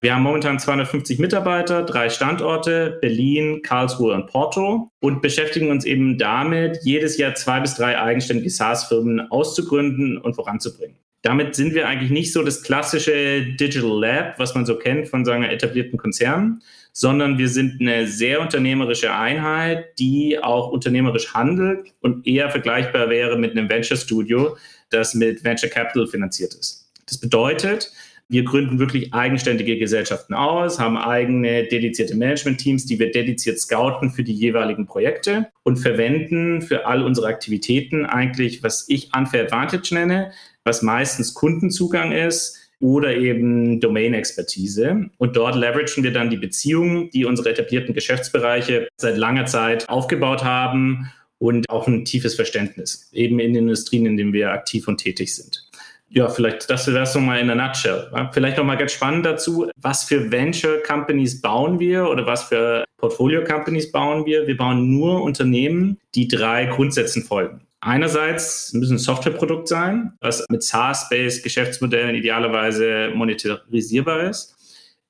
Wir 0.00 0.14
haben 0.14 0.22
momentan 0.22 0.58
250 0.58 1.18
Mitarbeiter, 1.18 1.82
drei 1.82 2.08
Standorte, 2.08 2.98
Berlin, 3.00 3.62
Karlsruhe 3.62 4.14
und 4.14 4.26
Porto 4.26 4.90
und 5.00 5.22
beschäftigen 5.22 5.70
uns 5.70 5.84
eben 5.84 6.18
damit, 6.18 6.78
jedes 6.82 7.16
Jahr 7.16 7.34
zwei 7.34 7.60
bis 7.60 7.74
drei 7.74 8.00
eigenständige 8.00 8.50
SaaS-Firmen 8.50 9.30
auszugründen 9.30 10.18
und 10.18 10.34
voranzubringen. 10.34 10.98
Damit 11.22 11.56
sind 11.56 11.74
wir 11.74 11.88
eigentlich 11.88 12.12
nicht 12.12 12.32
so 12.32 12.44
das 12.44 12.62
klassische 12.62 13.42
Digital 13.42 13.90
Lab, 13.90 14.38
was 14.38 14.54
man 14.54 14.66
so 14.66 14.76
kennt 14.76 15.08
von 15.08 15.24
sagen 15.24 15.42
etablierten 15.42 15.98
Konzernen, 15.98 16.62
sondern 16.92 17.38
wir 17.38 17.48
sind 17.48 17.80
eine 17.80 18.06
sehr 18.06 18.40
unternehmerische 18.40 19.14
Einheit, 19.14 19.98
die 19.98 20.38
auch 20.42 20.70
unternehmerisch 20.70 21.34
handelt 21.34 21.92
und 22.00 22.26
eher 22.26 22.50
vergleichbar 22.50 23.08
wäre 23.10 23.38
mit 23.38 23.52
einem 23.52 23.68
Venture 23.68 23.96
Studio, 23.96 24.56
das 24.90 25.14
mit 25.14 25.44
Venture 25.44 25.70
Capital 25.70 26.06
finanziert 26.06 26.54
ist. 26.54 26.90
Das 27.06 27.18
bedeutet, 27.18 27.92
wir 28.30 28.44
gründen 28.44 28.78
wirklich 28.78 29.14
eigenständige 29.14 29.78
Gesellschaften 29.78 30.34
aus, 30.34 30.78
haben 30.78 30.98
eigene 30.98 31.64
dedizierte 31.64 32.14
Management-Teams, 32.14 32.84
die 32.84 32.98
wir 32.98 33.10
dediziert 33.10 33.58
scouten 33.58 34.10
für 34.10 34.22
die 34.22 34.34
jeweiligen 34.34 34.84
Projekte 34.84 35.48
und 35.62 35.78
verwenden 35.78 36.60
für 36.60 36.86
all 36.86 37.02
unsere 37.02 37.28
Aktivitäten 37.28 38.04
eigentlich, 38.04 38.62
was 38.62 38.86
ich 38.88 39.10
Unfair 39.16 39.44
Advantage 39.44 39.94
nenne, 39.94 40.32
was 40.62 40.82
meistens 40.82 41.32
Kundenzugang 41.32 42.12
ist, 42.12 42.57
oder 42.80 43.16
eben 43.16 43.80
Domain-Expertise. 43.80 45.10
Und 45.18 45.36
dort 45.36 45.56
leveragen 45.56 46.04
wir 46.04 46.12
dann 46.12 46.30
die 46.30 46.36
Beziehungen, 46.36 47.10
die 47.10 47.24
unsere 47.24 47.50
etablierten 47.50 47.94
Geschäftsbereiche 47.94 48.88
seit 48.96 49.16
langer 49.16 49.46
Zeit 49.46 49.88
aufgebaut 49.88 50.44
haben 50.44 51.10
und 51.38 51.68
auch 51.70 51.86
ein 51.86 52.04
tiefes 52.04 52.34
Verständnis, 52.34 53.08
eben 53.12 53.38
in 53.38 53.54
den 53.54 53.64
Industrien, 53.64 54.06
in 54.06 54.16
denen 54.16 54.32
wir 54.32 54.52
aktiv 54.52 54.88
und 54.88 54.98
tätig 54.98 55.34
sind. 55.34 55.64
Ja, 56.10 56.28
vielleicht 56.28 56.70
das 56.70 56.86
wäre 56.86 57.02
es 57.02 57.14
nochmal 57.14 57.38
in 57.38 57.48
der 57.48 57.56
Nutshell. 57.56 58.10
Vielleicht 58.32 58.56
nochmal 58.56 58.78
ganz 58.78 58.92
spannend 58.92 59.26
dazu, 59.26 59.70
was 59.76 60.04
für 60.04 60.32
Venture 60.32 60.78
Companies 60.82 61.40
bauen 61.42 61.78
wir 61.78 62.08
oder 62.08 62.26
was 62.26 62.44
für 62.44 62.84
Portfolio 62.96 63.44
Companies 63.44 63.92
bauen 63.92 64.24
wir? 64.24 64.46
Wir 64.46 64.56
bauen 64.56 64.90
nur 64.90 65.22
Unternehmen, 65.22 65.98
die 66.14 66.26
drei 66.26 66.64
Grundsätzen 66.64 67.22
folgen. 67.22 67.60
Einerseits 67.80 68.72
müssen 68.72 68.96
ein 68.96 68.98
Softwareprodukt 68.98 69.68
sein, 69.68 70.12
was 70.20 70.44
mit 70.50 70.62
SaaS-based 70.62 71.44
Geschäftsmodellen 71.44 72.16
idealerweise 72.16 73.10
monetarisierbar 73.14 74.28
ist. 74.28 74.56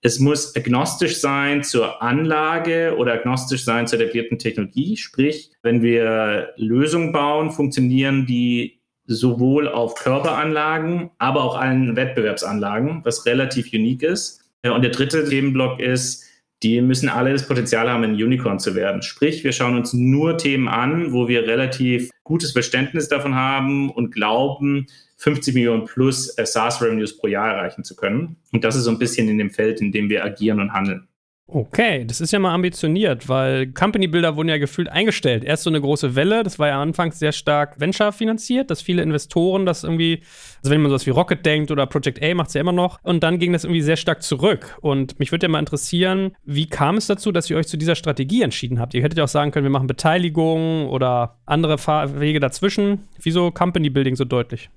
Es 0.01 0.21
muss 0.21 0.55
agnostisch 0.55 1.21
sein 1.21 1.65
zur 1.65 2.03
Anlage 2.03 2.95
oder 2.97 3.15
agnostisch 3.15 3.65
sein 3.65 3.87
zur 3.87 3.99
etablierten 4.01 4.39
Technologie. 4.39 4.97
Sprich, 4.97 5.51
wenn 5.63 5.83
wir 5.83 6.53
Lösungen 6.57 7.13
bauen, 7.13 7.51
funktionieren 7.51 8.27
die 8.27 8.79
sowohl 9.07 9.69
auf 9.69 9.95
Körperanlagen, 9.95 11.11
aber 11.19 11.43
auch 11.43 11.57
allen 11.57 11.97
Wettbewerbsanlagen, 11.97 13.01
was 13.05 13.27
relativ 13.27 13.73
unique 13.73 14.03
ist. 14.03 14.43
Und 14.63 14.83
der 14.83 14.91
dritte 14.91 15.29
Themenblock 15.29 15.81
ist, 15.81 16.28
die 16.63 16.81
müssen 16.81 17.09
alle 17.09 17.33
das 17.33 17.47
Potenzial 17.47 17.89
haben, 17.91 18.05
ein 18.05 18.15
Unicorn 18.15 18.59
zu 18.59 18.75
werden. 18.75 19.03
Sprich, 19.03 19.45
wir 19.45 19.53
schauen 19.53 19.77
uns 19.77 19.93
nur 19.93 20.39
Themen 20.39 20.69
an, 20.69 21.13
wo 21.13 21.29
wir 21.29 21.47
relativ 21.47 22.11
gutes 22.25 22.53
Verständnis 22.53 23.09
davon 23.09 23.35
haben 23.35 23.91
und 23.91 24.13
glauben, 24.13 24.87
50 25.19 25.55
Millionen 25.55 25.85
plus 25.85 26.35
SaaS-Revenues 26.37 27.19
pro 27.19 27.27
Jahr 27.27 27.53
erreichen 27.53 27.85
zu 27.85 27.97
können. 27.97 28.37
Und 28.53 28.65
das 28.65 28.77
ist 28.77 28.85
so 28.85 28.91
ein 28.91 28.99
bisschen 28.99 29.29
in 29.29 29.39
dem 29.39 29.51
Feld, 29.51 29.81
in 29.81 29.93
dem 29.93 30.09
wir 30.09 30.25
agieren 30.25 30.61
und 30.61 30.73
handeln. 30.73 31.09
Okay, 31.51 32.05
das 32.05 32.21
ist 32.21 32.31
ja 32.31 32.39
mal 32.39 32.53
ambitioniert, 32.53 33.27
weil 33.27 33.69
Company-Builder 33.69 34.37
wurden 34.37 34.51
ja 34.51 34.59
gefühlt 34.59 34.91
eingestellt. 34.91 35.45
Erst 35.45 35.63
so 35.63 35.71
eine 35.71 35.81
große 35.81 36.15
Welle, 36.15 36.43
das 36.43 36.59
war 36.59 36.69
ja 36.69 36.83
anfangs 36.83 37.19
sehr 37.19 37.33
stark 37.33 37.81
Venture 37.81 38.13
finanziert, 38.13 38.71
dass 38.71 38.83
viele 38.83 39.01
Investoren 39.01 39.65
das 39.65 39.83
irgendwie, 39.83 40.21
also 40.59 40.71
wenn 40.71 40.83
man 40.83 40.91
sowas 40.91 41.07
wie 41.07 41.11
Rocket 41.11 41.47
denkt 41.47 41.71
oder 41.71 41.87
Project 41.87 42.23
A 42.23 42.35
macht 42.35 42.49
es 42.49 42.55
ja 42.55 42.61
immer 42.61 42.73
noch, 42.73 42.99
und 43.03 43.23
dann 43.23 43.39
ging 43.39 43.55
das 43.55 43.65
irgendwie 43.65 43.81
sehr 43.81 43.97
stark 43.97 44.23
zurück. 44.23 44.77
Und 44.83 45.19
mich 45.19 45.33
würde 45.33 45.47
ja 45.47 45.49
mal 45.49 45.59
interessieren, 45.59 46.33
wie 46.45 46.67
kam 46.67 46.99
es 46.99 47.07
dazu, 47.07 47.33
dass 47.33 47.49
ihr 47.49 47.57
euch 47.57 47.67
zu 47.67 47.79
dieser 47.79 47.95
Strategie 47.95 48.43
entschieden 48.43 48.79
habt? 48.79 48.93
Ihr 48.93 49.03
hättet 49.03 49.17
ja 49.17 49.25
auch 49.25 49.29
sagen 49.29 49.51
können, 49.51 49.65
wir 49.65 49.71
machen 49.71 49.87
Beteiligung 49.87 50.87
oder 50.91 51.39
andere 51.47 51.79
Fahrwege 51.79 52.41
dazwischen. 52.41 53.09
Wieso 53.23 53.51
Company-Building 53.51 54.17
so 54.17 54.27
deutlich? 54.27 54.69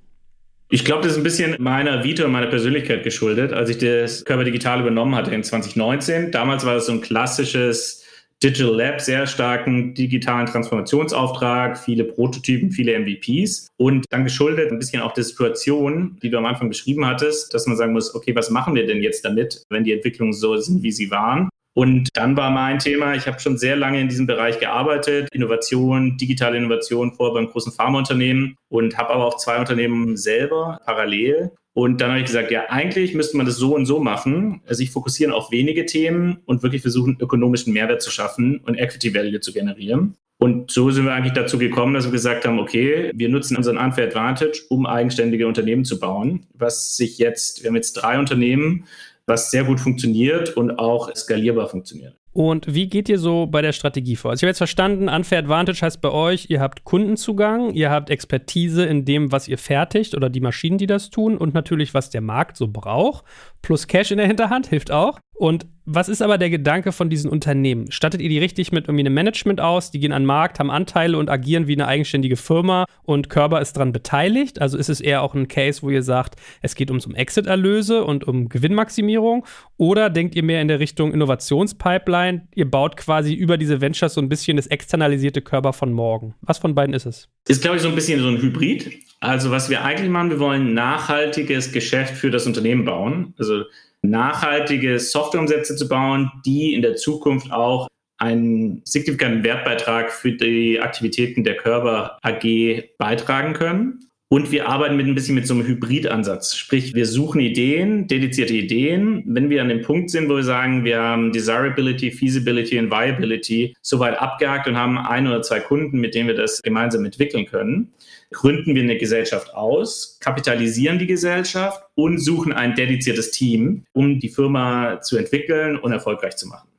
Ich 0.73 0.85
glaube, 0.85 1.03
das 1.03 1.11
ist 1.11 1.17
ein 1.17 1.23
bisschen 1.23 1.57
meiner 1.59 2.05
Vita 2.05 2.23
und 2.23 2.31
meiner 2.31 2.47
Persönlichkeit 2.47 3.03
geschuldet, 3.03 3.51
als 3.51 3.69
ich 3.69 3.77
das 3.79 4.23
Körper 4.23 4.45
Digital 4.45 4.79
übernommen 4.79 5.13
hatte 5.15 5.35
in 5.35 5.43
2019. 5.43 6.31
Damals 6.31 6.65
war 6.65 6.75
das 6.75 6.85
so 6.85 6.93
ein 6.93 7.01
klassisches 7.01 8.05
Digital 8.41 8.73
Lab, 8.73 9.01
sehr 9.01 9.27
starken 9.27 9.93
digitalen 9.93 10.45
Transformationsauftrag, 10.45 11.77
viele 11.77 12.05
Prototypen, 12.05 12.71
viele 12.71 12.97
MVPs 12.97 13.67
und 13.75 14.05
dann 14.11 14.23
geschuldet 14.23 14.71
ein 14.71 14.79
bisschen 14.79 15.01
auch 15.01 15.13
der 15.13 15.25
Situation, 15.25 16.17
die 16.23 16.29
du 16.29 16.37
am 16.37 16.45
Anfang 16.45 16.69
beschrieben 16.69 17.05
hattest, 17.05 17.53
dass 17.53 17.67
man 17.67 17.75
sagen 17.75 17.91
muss, 17.91 18.15
okay, 18.15 18.33
was 18.33 18.49
machen 18.49 18.73
wir 18.73 18.87
denn 18.87 19.01
jetzt 19.01 19.25
damit, 19.25 19.65
wenn 19.69 19.83
die 19.83 19.91
Entwicklungen 19.91 20.31
so 20.31 20.55
sind, 20.55 20.83
wie 20.83 20.91
sie 20.93 21.11
waren? 21.11 21.49
Und 21.73 22.09
dann 22.13 22.35
war 22.35 22.51
mein 22.51 22.79
Thema, 22.79 23.15
ich 23.15 23.27
habe 23.27 23.39
schon 23.39 23.57
sehr 23.57 23.75
lange 23.75 24.01
in 24.01 24.09
diesem 24.09 24.27
Bereich 24.27 24.59
gearbeitet, 24.59 25.29
Innovation, 25.31 26.17
digitale 26.17 26.57
Innovation 26.57 27.13
vor 27.13 27.33
beim 27.33 27.47
großen 27.47 27.71
Pharmaunternehmen 27.71 28.57
und 28.67 28.97
habe 28.97 29.11
aber 29.11 29.25
auch 29.25 29.37
zwei 29.37 29.57
Unternehmen 29.57 30.17
selber 30.17 30.79
parallel. 30.85 31.51
Und 31.73 32.01
dann 32.01 32.09
habe 32.09 32.19
ich 32.19 32.25
gesagt, 32.25 32.51
ja, 32.51 32.65
eigentlich 32.67 33.13
müsste 33.13 33.37
man 33.37 33.45
das 33.45 33.55
so 33.55 33.73
und 33.75 33.85
so 33.85 33.99
machen, 33.99 34.61
sich 34.67 34.91
fokussieren 34.91 35.33
auf 35.33 35.51
wenige 35.51 35.85
Themen 35.85 36.39
und 36.45 36.63
wirklich 36.63 36.81
versuchen, 36.81 37.17
ökonomischen 37.21 37.71
Mehrwert 37.71 38.01
zu 38.01 38.11
schaffen 38.11 38.59
und 38.65 38.77
Equity 38.77 39.15
Value 39.15 39.39
zu 39.39 39.53
generieren. 39.53 40.17
Und 40.37 40.71
so 40.71 40.89
sind 40.89 41.05
wir 41.05 41.13
eigentlich 41.13 41.33
dazu 41.33 41.59
gekommen, 41.59 41.93
dass 41.93 42.05
wir 42.05 42.11
gesagt 42.11 42.45
haben, 42.45 42.59
okay, 42.59 43.11
wir 43.13 43.29
nutzen 43.29 43.55
unseren 43.55 43.77
Unfair 43.77 44.07
Advantage, 44.07 44.63
um 44.69 44.87
eigenständige 44.87 45.47
Unternehmen 45.47 45.85
zu 45.85 45.99
bauen, 45.99 46.47
was 46.55 46.97
sich 46.97 47.19
jetzt, 47.19 47.61
wir 47.61 47.69
haben 47.69 47.75
jetzt 47.75 47.93
drei 47.93 48.17
Unternehmen, 48.17 48.85
was 49.31 49.49
sehr 49.49 49.63
gut 49.63 49.79
funktioniert 49.79 50.55
und 50.57 50.77
auch 50.77 51.13
skalierbar 51.15 51.69
funktioniert. 51.69 52.15
Und 52.33 52.73
wie 52.73 52.87
geht 52.87 53.09
ihr 53.09 53.19
so 53.19 53.45
bei 53.45 53.61
der 53.61 53.73
Strategie 53.73 54.15
vor? 54.15 54.31
Also 54.31 54.39
ich 54.39 54.43
habe 54.43 54.51
jetzt 54.51 54.59
verstanden, 54.59 55.09
Unfair 55.09 55.39
Advantage 55.39 55.81
heißt 55.81 55.99
bei 55.99 56.11
euch, 56.11 56.45
ihr 56.49 56.61
habt 56.61 56.85
Kundenzugang, 56.85 57.73
ihr 57.73 57.89
habt 57.89 58.09
Expertise 58.09 58.85
in 58.85 59.03
dem, 59.03 59.33
was 59.33 59.49
ihr 59.49 59.57
fertigt 59.57 60.15
oder 60.15 60.29
die 60.29 60.39
Maschinen, 60.39 60.77
die 60.77 60.87
das 60.87 61.09
tun 61.09 61.37
und 61.37 61.53
natürlich, 61.53 61.93
was 61.93 62.09
der 62.09 62.21
Markt 62.21 62.55
so 62.55 62.69
braucht. 62.69 63.25
Plus 63.61 63.87
Cash 63.87 64.11
in 64.11 64.17
der 64.17 64.27
Hinterhand 64.27 64.67
hilft 64.67 64.91
auch. 64.91 65.19
Und 65.41 65.65
was 65.85 66.07
ist 66.07 66.21
aber 66.21 66.37
der 66.37 66.51
Gedanke 66.51 66.91
von 66.91 67.09
diesen 67.09 67.27
Unternehmen? 67.27 67.91
Stattet 67.91 68.21
ihr 68.21 68.29
die 68.29 68.37
richtig 68.37 68.71
mit 68.71 68.85
irgendwie 68.85 69.01
einem 69.01 69.15
Management 69.15 69.59
aus? 69.59 69.89
Die 69.89 69.99
gehen 69.99 70.11
an 70.11 70.21
den 70.21 70.27
Markt, 70.27 70.59
haben 70.59 70.69
Anteile 70.69 71.17
und 71.17 71.31
agieren 71.31 71.65
wie 71.65 71.73
eine 71.73 71.87
eigenständige 71.87 72.35
Firma 72.35 72.85
und 73.01 73.31
Körber 73.31 73.59
ist 73.59 73.73
daran 73.73 73.91
beteiligt? 73.91 74.61
Also 74.61 74.77
ist 74.77 74.87
es 74.87 75.01
eher 75.01 75.23
auch 75.23 75.33
ein 75.33 75.47
Case, 75.47 75.81
wo 75.81 75.89
ihr 75.89 76.03
sagt, 76.03 76.35
es 76.61 76.75
geht 76.75 76.91
ums 76.91 77.07
um 77.07 77.15
Exit-Erlöse 77.15 78.03
und 78.03 78.23
um 78.27 78.49
Gewinnmaximierung? 78.49 79.43
Oder 79.77 80.11
denkt 80.11 80.35
ihr 80.35 80.43
mehr 80.43 80.61
in 80.61 80.67
der 80.67 80.79
Richtung 80.79 81.11
Innovationspipeline? 81.11 82.47
Ihr 82.53 82.69
baut 82.69 82.95
quasi 82.95 83.33
über 83.33 83.57
diese 83.57 83.81
Ventures 83.81 84.13
so 84.13 84.21
ein 84.21 84.29
bisschen 84.29 84.57
das 84.57 84.67
externalisierte 84.67 85.41
Körper 85.41 85.73
von 85.73 85.91
morgen. 85.91 86.35
Was 86.41 86.59
von 86.59 86.75
beiden 86.75 86.93
ist 86.93 87.07
es? 87.07 87.29
Ist, 87.47 87.63
glaube 87.63 87.77
ich, 87.77 87.81
so 87.81 87.89
ein 87.89 87.95
bisschen 87.95 88.21
so 88.21 88.27
ein 88.27 88.39
Hybrid. 88.39 88.91
Also 89.21 89.49
was 89.49 89.71
wir 89.71 89.83
eigentlich 89.83 90.11
machen, 90.11 90.29
wir 90.29 90.39
wollen 90.39 90.75
nachhaltiges 90.75 91.71
Geschäft 91.71 92.13
für 92.13 92.29
das 92.29 92.45
Unternehmen 92.45 92.85
bauen. 92.85 93.33
Also 93.39 93.63
nachhaltige 94.03 94.99
Softwareumsätze 94.99 95.75
zu 95.75 95.87
bauen, 95.87 96.31
die 96.45 96.73
in 96.73 96.81
der 96.81 96.95
Zukunft 96.95 97.51
auch 97.51 97.87
einen 98.17 98.81
signifikanten 98.85 99.43
Wertbeitrag 99.43 100.11
für 100.11 100.31
die 100.31 100.79
Aktivitäten 100.79 101.43
der 101.43 101.57
Körper 101.57 102.17
AG 102.21 102.83
beitragen 102.97 103.53
können. 103.53 103.99
Und 104.29 104.49
wir 104.49 104.69
arbeiten 104.69 104.95
mit 104.95 105.07
ein 105.07 105.15
bisschen 105.15 105.35
mit 105.35 105.45
so 105.45 105.53
einem 105.53 105.67
Hybridansatz. 105.67 106.55
Sprich, 106.55 106.95
wir 106.95 107.05
suchen 107.05 107.41
Ideen, 107.41 108.07
dedizierte 108.07 108.53
Ideen. 108.53 109.23
Wenn 109.25 109.49
wir 109.49 109.61
an 109.61 109.67
dem 109.67 109.81
Punkt 109.81 110.09
sind, 110.09 110.29
wo 110.29 110.37
wir 110.37 110.43
sagen, 110.43 110.85
wir 110.85 111.01
haben 111.01 111.33
Desirability, 111.33 112.11
Feasibility 112.11 112.79
und 112.79 112.89
Viability 112.91 113.75
soweit 113.81 114.17
abgehakt 114.17 114.69
und 114.69 114.77
haben 114.77 114.97
ein 114.97 115.27
oder 115.27 115.41
zwei 115.41 115.59
Kunden, 115.59 115.99
mit 115.99 116.15
denen 116.15 116.29
wir 116.29 116.35
das 116.35 116.61
gemeinsam 116.61 117.03
entwickeln 117.03 117.45
können, 117.45 117.91
gründen 118.31 118.75
wir 118.75 118.83
eine 118.83 118.97
Gesellschaft 118.97 119.53
aus, 119.53 120.17
kapitalisieren 120.19 120.99
die 120.99 121.07
Gesellschaft 121.07 121.83
und 121.95 122.17
suchen 122.17 122.53
ein 122.53 122.75
dediziertes 122.75 123.31
Team, 123.31 123.83
um 123.93 124.19
die 124.19 124.29
Firma 124.29 125.01
zu 125.01 125.17
entwickeln 125.17 125.77
und 125.77 125.91
erfolgreich 125.91 126.37
zu 126.37 126.47
machen. 126.47 126.69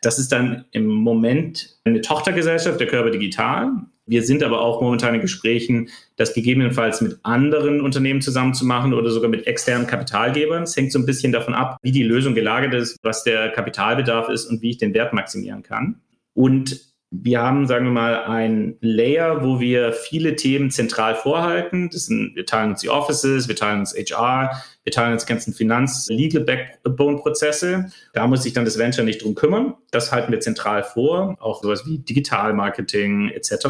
Das 0.00 0.18
ist 0.18 0.32
dann 0.32 0.66
im 0.72 0.86
Moment 0.86 1.78
eine 1.84 2.00
Tochtergesellschaft 2.00 2.78
der 2.78 2.86
Körper 2.86 3.10
Digital. 3.10 3.70
Wir 4.06 4.22
sind 4.22 4.42
aber 4.42 4.60
auch 4.60 4.82
momentan 4.82 5.14
in 5.14 5.22
Gesprächen, 5.22 5.88
das 6.16 6.34
gegebenenfalls 6.34 7.00
mit 7.00 7.18
anderen 7.22 7.80
Unternehmen 7.80 8.20
zusammenzumachen 8.20 8.92
oder 8.92 9.10
sogar 9.10 9.30
mit 9.30 9.46
externen 9.46 9.86
Kapitalgebern. 9.86 10.64
Es 10.64 10.76
hängt 10.76 10.92
so 10.92 10.98
ein 10.98 11.06
bisschen 11.06 11.32
davon 11.32 11.54
ab, 11.54 11.78
wie 11.82 11.92
die 11.92 12.02
Lösung 12.02 12.34
gelagert 12.34 12.74
ist, 12.74 12.98
was 13.02 13.24
der 13.24 13.50
Kapitalbedarf 13.50 14.28
ist 14.28 14.44
und 14.44 14.60
wie 14.60 14.70
ich 14.70 14.78
den 14.78 14.92
Wert 14.92 15.14
maximieren 15.14 15.62
kann. 15.62 16.02
Und 16.34 16.93
wir 17.22 17.40
haben, 17.40 17.66
sagen 17.66 17.86
wir 17.86 17.92
mal, 17.92 18.24
ein 18.24 18.76
Layer, 18.80 19.42
wo 19.44 19.60
wir 19.60 19.92
viele 19.92 20.34
Themen 20.36 20.70
zentral 20.70 21.14
vorhalten. 21.14 21.90
Sind, 21.92 22.34
wir 22.34 22.46
teilen 22.46 22.70
uns 22.70 22.80
die 22.80 22.88
Offices, 22.88 23.46
wir 23.46 23.56
teilen 23.56 23.80
uns 23.80 23.94
HR, 23.94 24.52
wir 24.82 24.92
teilen 24.92 25.12
uns 25.12 25.24
die 25.24 25.32
ganzen 25.32 25.52
Finanz-Legal-Backbone-Prozesse. 25.54 27.92
Da 28.12 28.26
muss 28.26 28.42
sich 28.42 28.52
dann 28.52 28.64
das 28.64 28.76
Venture 28.78 29.04
nicht 29.04 29.22
drum 29.22 29.36
kümmern. 29.36 29.74
Das 29.90 30.12
halten 30.12 30.32
wir 30.32 30.40
zentral 30.40 30.82
vor, 30.82 31.36
auch 31.40 31.62
sowas 31.62 31.86
wie 31.86 31.98
Digital-Marketing 31.98 33.28
etc. 33.30 33.66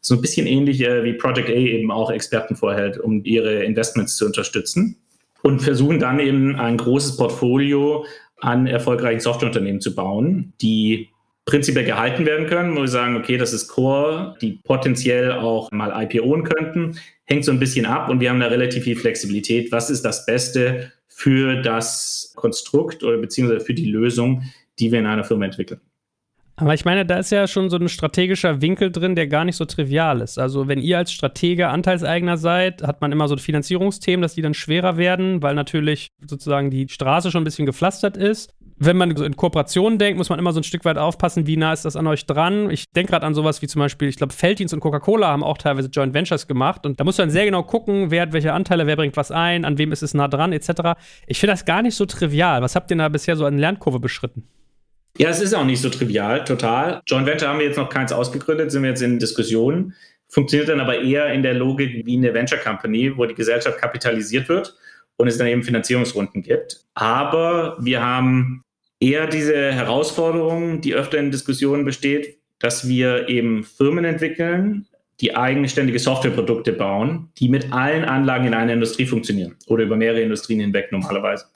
So 0.00 0.14
ein 0.14 0.22
bisschen 0.22 0.46
ähnlich 0.46 0.80
äh, 0.80 1.04
wie 1.04 1.12
Project 1.14 1.50
A 1.50 1.52
eben 1.52 1.90
auch 1.90 2.10
Experten 2.10 2.54
vorhält, 2.56 2.98
um 2.98 3.24
ihre 3.24 3.64
Investments 3.64 4.16
zu 4.16 4.24
unterstützen. 4.26 4.96
Und 5.42 5.60
versuchen 5.60 5.98
dann 5.98 6.20
eben 6.20 6.54
ein 6.56 6.76
großes 6.76 7.16
Portfolio 7.16 8.04
an 8.40 8.66
erfolgreichen 8.66 9.20
Softwareunternehmen 9.20 9.80
zu 9.80 9.94
bauen, 9.94 10.52
die 10.60 11.08
prinzipiell 11.50 11.84
gehalten 11.84 12.24
werden 12.26 12.46
können, 12.46 12.76
wo 12.76 12.82
wir 12.82 12.88
sagen, 12.88 13.16
okay, 13.16 13.36
das 13.36 13.52
ist 13.52 13.66
Core, 13.66 14.36
die 14.40 14.60
potenziell 14.62 15.32
auch 15.32 15.70
mal 15.72 15.92
IPOen 16.04 16.44
könnten, 16.44 16.96
hängt 17.24 17.44
so 17.44 17.50
ein 17.50 17.58
bisschen 17.58 17.86
ab 17.86 18.08
und 18.08 18.20
wir 18.20 18.30
haben 18.30 18.38
da 18.38 18.46
relativ 18.46 18.84
viel 18.84 18.96
Flexibilität. 18.96 19.72
Was 19.72 19.90
ist 19.90 20.04
das 20.04 20.26
Beste 20.26 20.92
für 21.08 21.60
das 21.60 22.32
Konstrukt 22.36 23.02
oder 23.02 23.18
beziehungsweise 23.18 23.64
für 23.64 23.74
die 23.74 23.90
Lösung, 23.90 24.44
die 24.78 24.92
wir 24.92 25.00
in 25.00 25.06
einer 25.06 25.24
Firma 25.24 25.44
entwickeln? 25.44 25.80
Aber 26.54 26.74
ich 26.74 26.84
meine, 26.84 27.06
da 27.06 27.18
ist 27.18 27.32
ja 27.32 27.48
schon 27.48 27.70
so 27.70 27.78
ein 27.78 27.88
strategischer 27.88 28.60
Winkel 28.60 28.92
drin, 28.92 29.16
der 29.16 29.26
gar 29.26 29.46
nicht 29.46 29.56
so 29.56 29.64
trivial 29.64 30.20
ist. 30.20 30.38
Also, 30.38 30.68
wenn 30.68 30.78
ihr 30.78 30.98
als 30.98 31.10
Stratege 31.10 31.68
Anteilseigner 31.68 32.36
seid, 32.36 32.82
hat 32.82 33.00
man 33.00 33.12
immer 33.12 33.28
so 33.28 33.36
Finanzierungsthemen, 33.38 34.20
dass 34.20 34.34
die 34.34 34.42
dann 34.42 34.52
schwerer 34.52 34.98
werden, 34.98 35.42
weil 35.42 35.54
natürlich 35.54 36.10
sozusagen 36.24 36.70
die 36.70 36.86
Straße 36.88 37.30
schon 37.30 37.40
ein 37.40 37.44
bisschen 37.44 37.64
gepflastert 37.64 38.18
ist 38.18 38.54
wenn 38.82 38.96
man 38.96 39.14
so 39.14 39.24
in 39.24 39.36
Kooperationen 39.36 39.98
denkt, 39.98 40.16
muss 40.16 40.30
man 40.30 40.38
immer 40.38 40.52
so 40.52 40.60
ein 40.60 40.64
Stück 40.64 40.86
weit 40.86 40.96
aufpassen, 40.96 41.46
wie 41.46 41.58
nah 41.58 41.74
ist 41.74 41.84
das 41.84 41.96
an 41.96 42.06
euch 42.06 42.24
dran. 42.24 42.70
Ich 42.70 42.90
denke 42.90 43.12
gerade 43.12 43.26
an 43.26 43.34
sowas 43.34 43.60
wie 43.60 43.66
zum 43.66 43.78
Beispiel, 43.78 44.08
ich 44.08 44.16
glaube, 44.16 44.32
Felddienst 44.32 44.72
und 44.72 44.80
Coca-Cola 44.80 45.28
haben 45.28 45.44
auch 45.44 45.58
teilweise 45.58 45.88
Joint 45.88 46.14
Ventures 46.14 46.46
gemacht 46.46 46.86
und 46.86 46.98
da 46.98 47.04
muss 47.04 47.18
man 47.18 47.28
sehr 47.28 47.44
genau 47.44 47.62
gucken, 47.62 48.10
wer 48.10 48.22
hat 48.22 48.32
welche 48.32 48.54
Anteile, 48.54 48.86
wer 48.86 48.96
bringt 48.96 49.18
was 49.18 49.30
ein, 49.30 49.66
an 49.66 49.76
wem 49.76 49.92
ist 49.92 50.02
es 50.02 50.14
nah 50.14 50.28
dran, 50.28 50.54
etc. 50.54 50.98
Ich 51.26 51.38
finde 51.38 51.52
das 51.52 51.66
gar 51.66 51.82
nicht 51.82 51.94
so 51.94 52.06
trivial. 52.06 52.62
Was 52.62 52.74
habt 52.74 52.90
ihr 52.90 52.96
da 52.96 53.10
bisher 53.10 53.36
so 53.36 53.44
an 53.44 53.58
Lernkurve 53.58 54.00
beschritten? 54.00 54.48
Ja, 55.18 55.28
es 55.28 55.42
ist 55.42 55.52
auch 55.52 55.64
nicht 55.64 55.82
so 55.82 55.90
trivial, 55.90 56.44
total. 56.44 57.02
Joint 57.06 57.26
Venture 57.26 57.48
haben 57.48 57.58
wir 57.58 57.66
jetzt 57.66 57.76
noch 57.76 57.90
keins 57.90 58.12
ausgegründet, 58.12 58.72
sind 58.72 58.82
wir 58.82 58.88
jetzt 58.90 59.02
in 59.02 59.18
Diskussionen. 59.18 59.94
Funktioniert 60.28 60.70
dann 60.70 60.80
aber 60.80 61.02
eher 61.02 61.30
in 61.34 61.42
der 61.42 61.52
Logik 61.52 62.06
wie 62.06 62.16
eine 62.16 62.32
Venture 62.32 62.58
Company, 62.58 63.14
wo 63.14 63.26
die 63.26 63.34
Gesellschaft 63.34 63.78
kapitalisiert 63.78 64.48
wird 64.48 64.74
und 65.18 65.28
es 65.28 65.36
dann 65.36 65.48
eben 65.48 65.62
Finanzierungsrunden 65.62 66.42
gibt. 66.42 66.86
Aber 66.94 67.76
wir 67.80 68.02
haben 68.02 68.62
eher 69.00 69.26
diese 69.26 69.72
Herausforderung, 69.72 70.80
die 70.82 70.94
öfter 70.94 71.18
in 71.18 71.30
Diskussionen 71.30 71.84
besteht, 71.84 72.38
dass 72.58 72.86
wir 72.86 73.28
eben 73.28 73.64
Firmen 73.64 74.04
entwickeln, 74.04 74.86
die 75.20 75.36
eigenständige 75.36 75.98
Softwareprodukte 75.98 76.72
bauen, 76.72 77.30
die 77.38 77.48
mit 77.48 77.72
allen 77.72 78.04
Anlagen 78.04 78.46
in 78.46 78.54
einer 78.54 78.72
Industrie 78.72 79.06
funktionieren 79.06 79.56
oder 79.66 79.84
über 79.84 79.96
mehrere 79.96 80.20
Industrien 80.20 80.60
hinweg 80.60 80.92
normalerweise. 80.92 81.46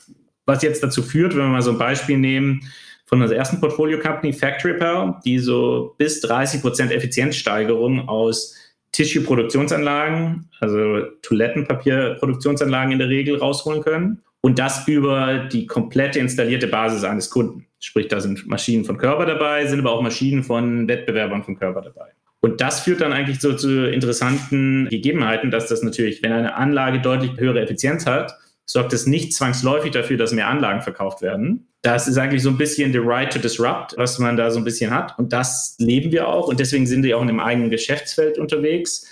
Was 0.47 0.63
jetzt 0.63 0.83
dazu 0.83 1.03
führt, 1.03 1.35
wenn 1.35 1.43
wir 1.43 1.49
mal 1.49 1.63
so 1.63 1.71
ein 1.71 1.79
Beispiel 1.79 2.19
nehmen 2.19 2.61
von 3.07 3.23
unserer 3.23 3.39
ersten 3.39 3.61
Portfolio-Company 3.61 4.33
Factory 4.33 4.75
Power, 4.75 5.21
die 5.25 5.39
so 5.39 5.95
bis 5.99 6.21
30 6.21 6.61
Prozent 6.61 6.93
Effizienzsteigerung 6.93 8.09
aus 8.09 8.55
Tissue-Produktionsanlagen, 8.93 10.49
also 10.61 11.01
Toilettenpapier-Produktionsanlagen 11.23 12.93
in 12.93 12.99
der 12.99 13.09
Regel 13.09 13.39
rausholen 13.39 13.83
können 13.83 14.24
und 14.45 14.59
das 14.59 14.87
über 14.87 15.49
die 15.51 15.65
komplette 15.67 16.19
installierte 16.19 16.67
Basis 16.67 17.03
eines 17.03 17.31
Kunden. 17.31 17.65
Sprich, 17.81 18.09
da 18.09 18.21
sind 18.21 18.47
Maschinen 18.47 18.85
von 18.85 18.99
Körper 18.99 19.25
dabei, 19.25 19.65
sind 19.65 19.81
aber 19.81 19.93
auch 19.93 20.03
Maschinen 20.03 20.43
von 20.43 20.87
Wettbewerbern 20.87 21.43
von 21.43 21.59
Körper 21.59 21.81
dabei. 21.81 22.11
Und 22.41 22.61
das 22.61 22.81
führt 22.81 23.01
dann 23.01 23.15
eigentlich 23.15 23.41
so 23.41 23.55
zu 23.55 23.91
interessanten 23.91 24.87
Gegebenheiten, 24.91 25.51
dass 25.51 25.69
das 25.69 25.83
natürlich, 25.83 26.23
wenn 26.23 26.33
eine 26.33 26.57
Anlage 26.57 27.01
deutlich 27.01 27.31
höhere 27.39 27.63
Effizienz 27.63 28.05
hat, 28.05 28.37
sorgt 28.67 28.93
es 28.93 29.07
nicht 29.07 29.33
zwangsläufig 29.33 29.93
dafür, 29.93 30.19
dass 30.19 30.33
mehr 30.33 30.49
Anlagen 30.49 30.83
verkauft 30.83 31.23
werden. 31.23 31.67
Das 31.81 32.07
ist 32.07 32.19
eigentlich 32.19 32.43
so 32.43 32.51
ein 32.51 32.59
bisschen 32.59 32.93
the 32.93 33.01
right 33.03 33.33
to 33.33 33.39
disrupt, 33.39 33.97
was 33.97 34.19
man 34.19 34.37
da 34.37 34.51
so 34.51 34.59
ein 34.59 34.65
bisschen 34.65 34.91
hat. 34.91 35.19
Und 35.19 35.33
das 35.33 35.75
leben 35.79 36.13
wir 36.13 36.29
auch. 36.29 36.49
Und 36.49 36.61
deswegen 36.61 36.87
sind 36.87 37.03
wir 37.03 37.17
auch 37.17 37.23
in 37.23 37.31
einem 37.31 37.41
eigenen 37.41 37.71
Geschäftsfeld 37.71 38.37
unterwegs 38.37 39.07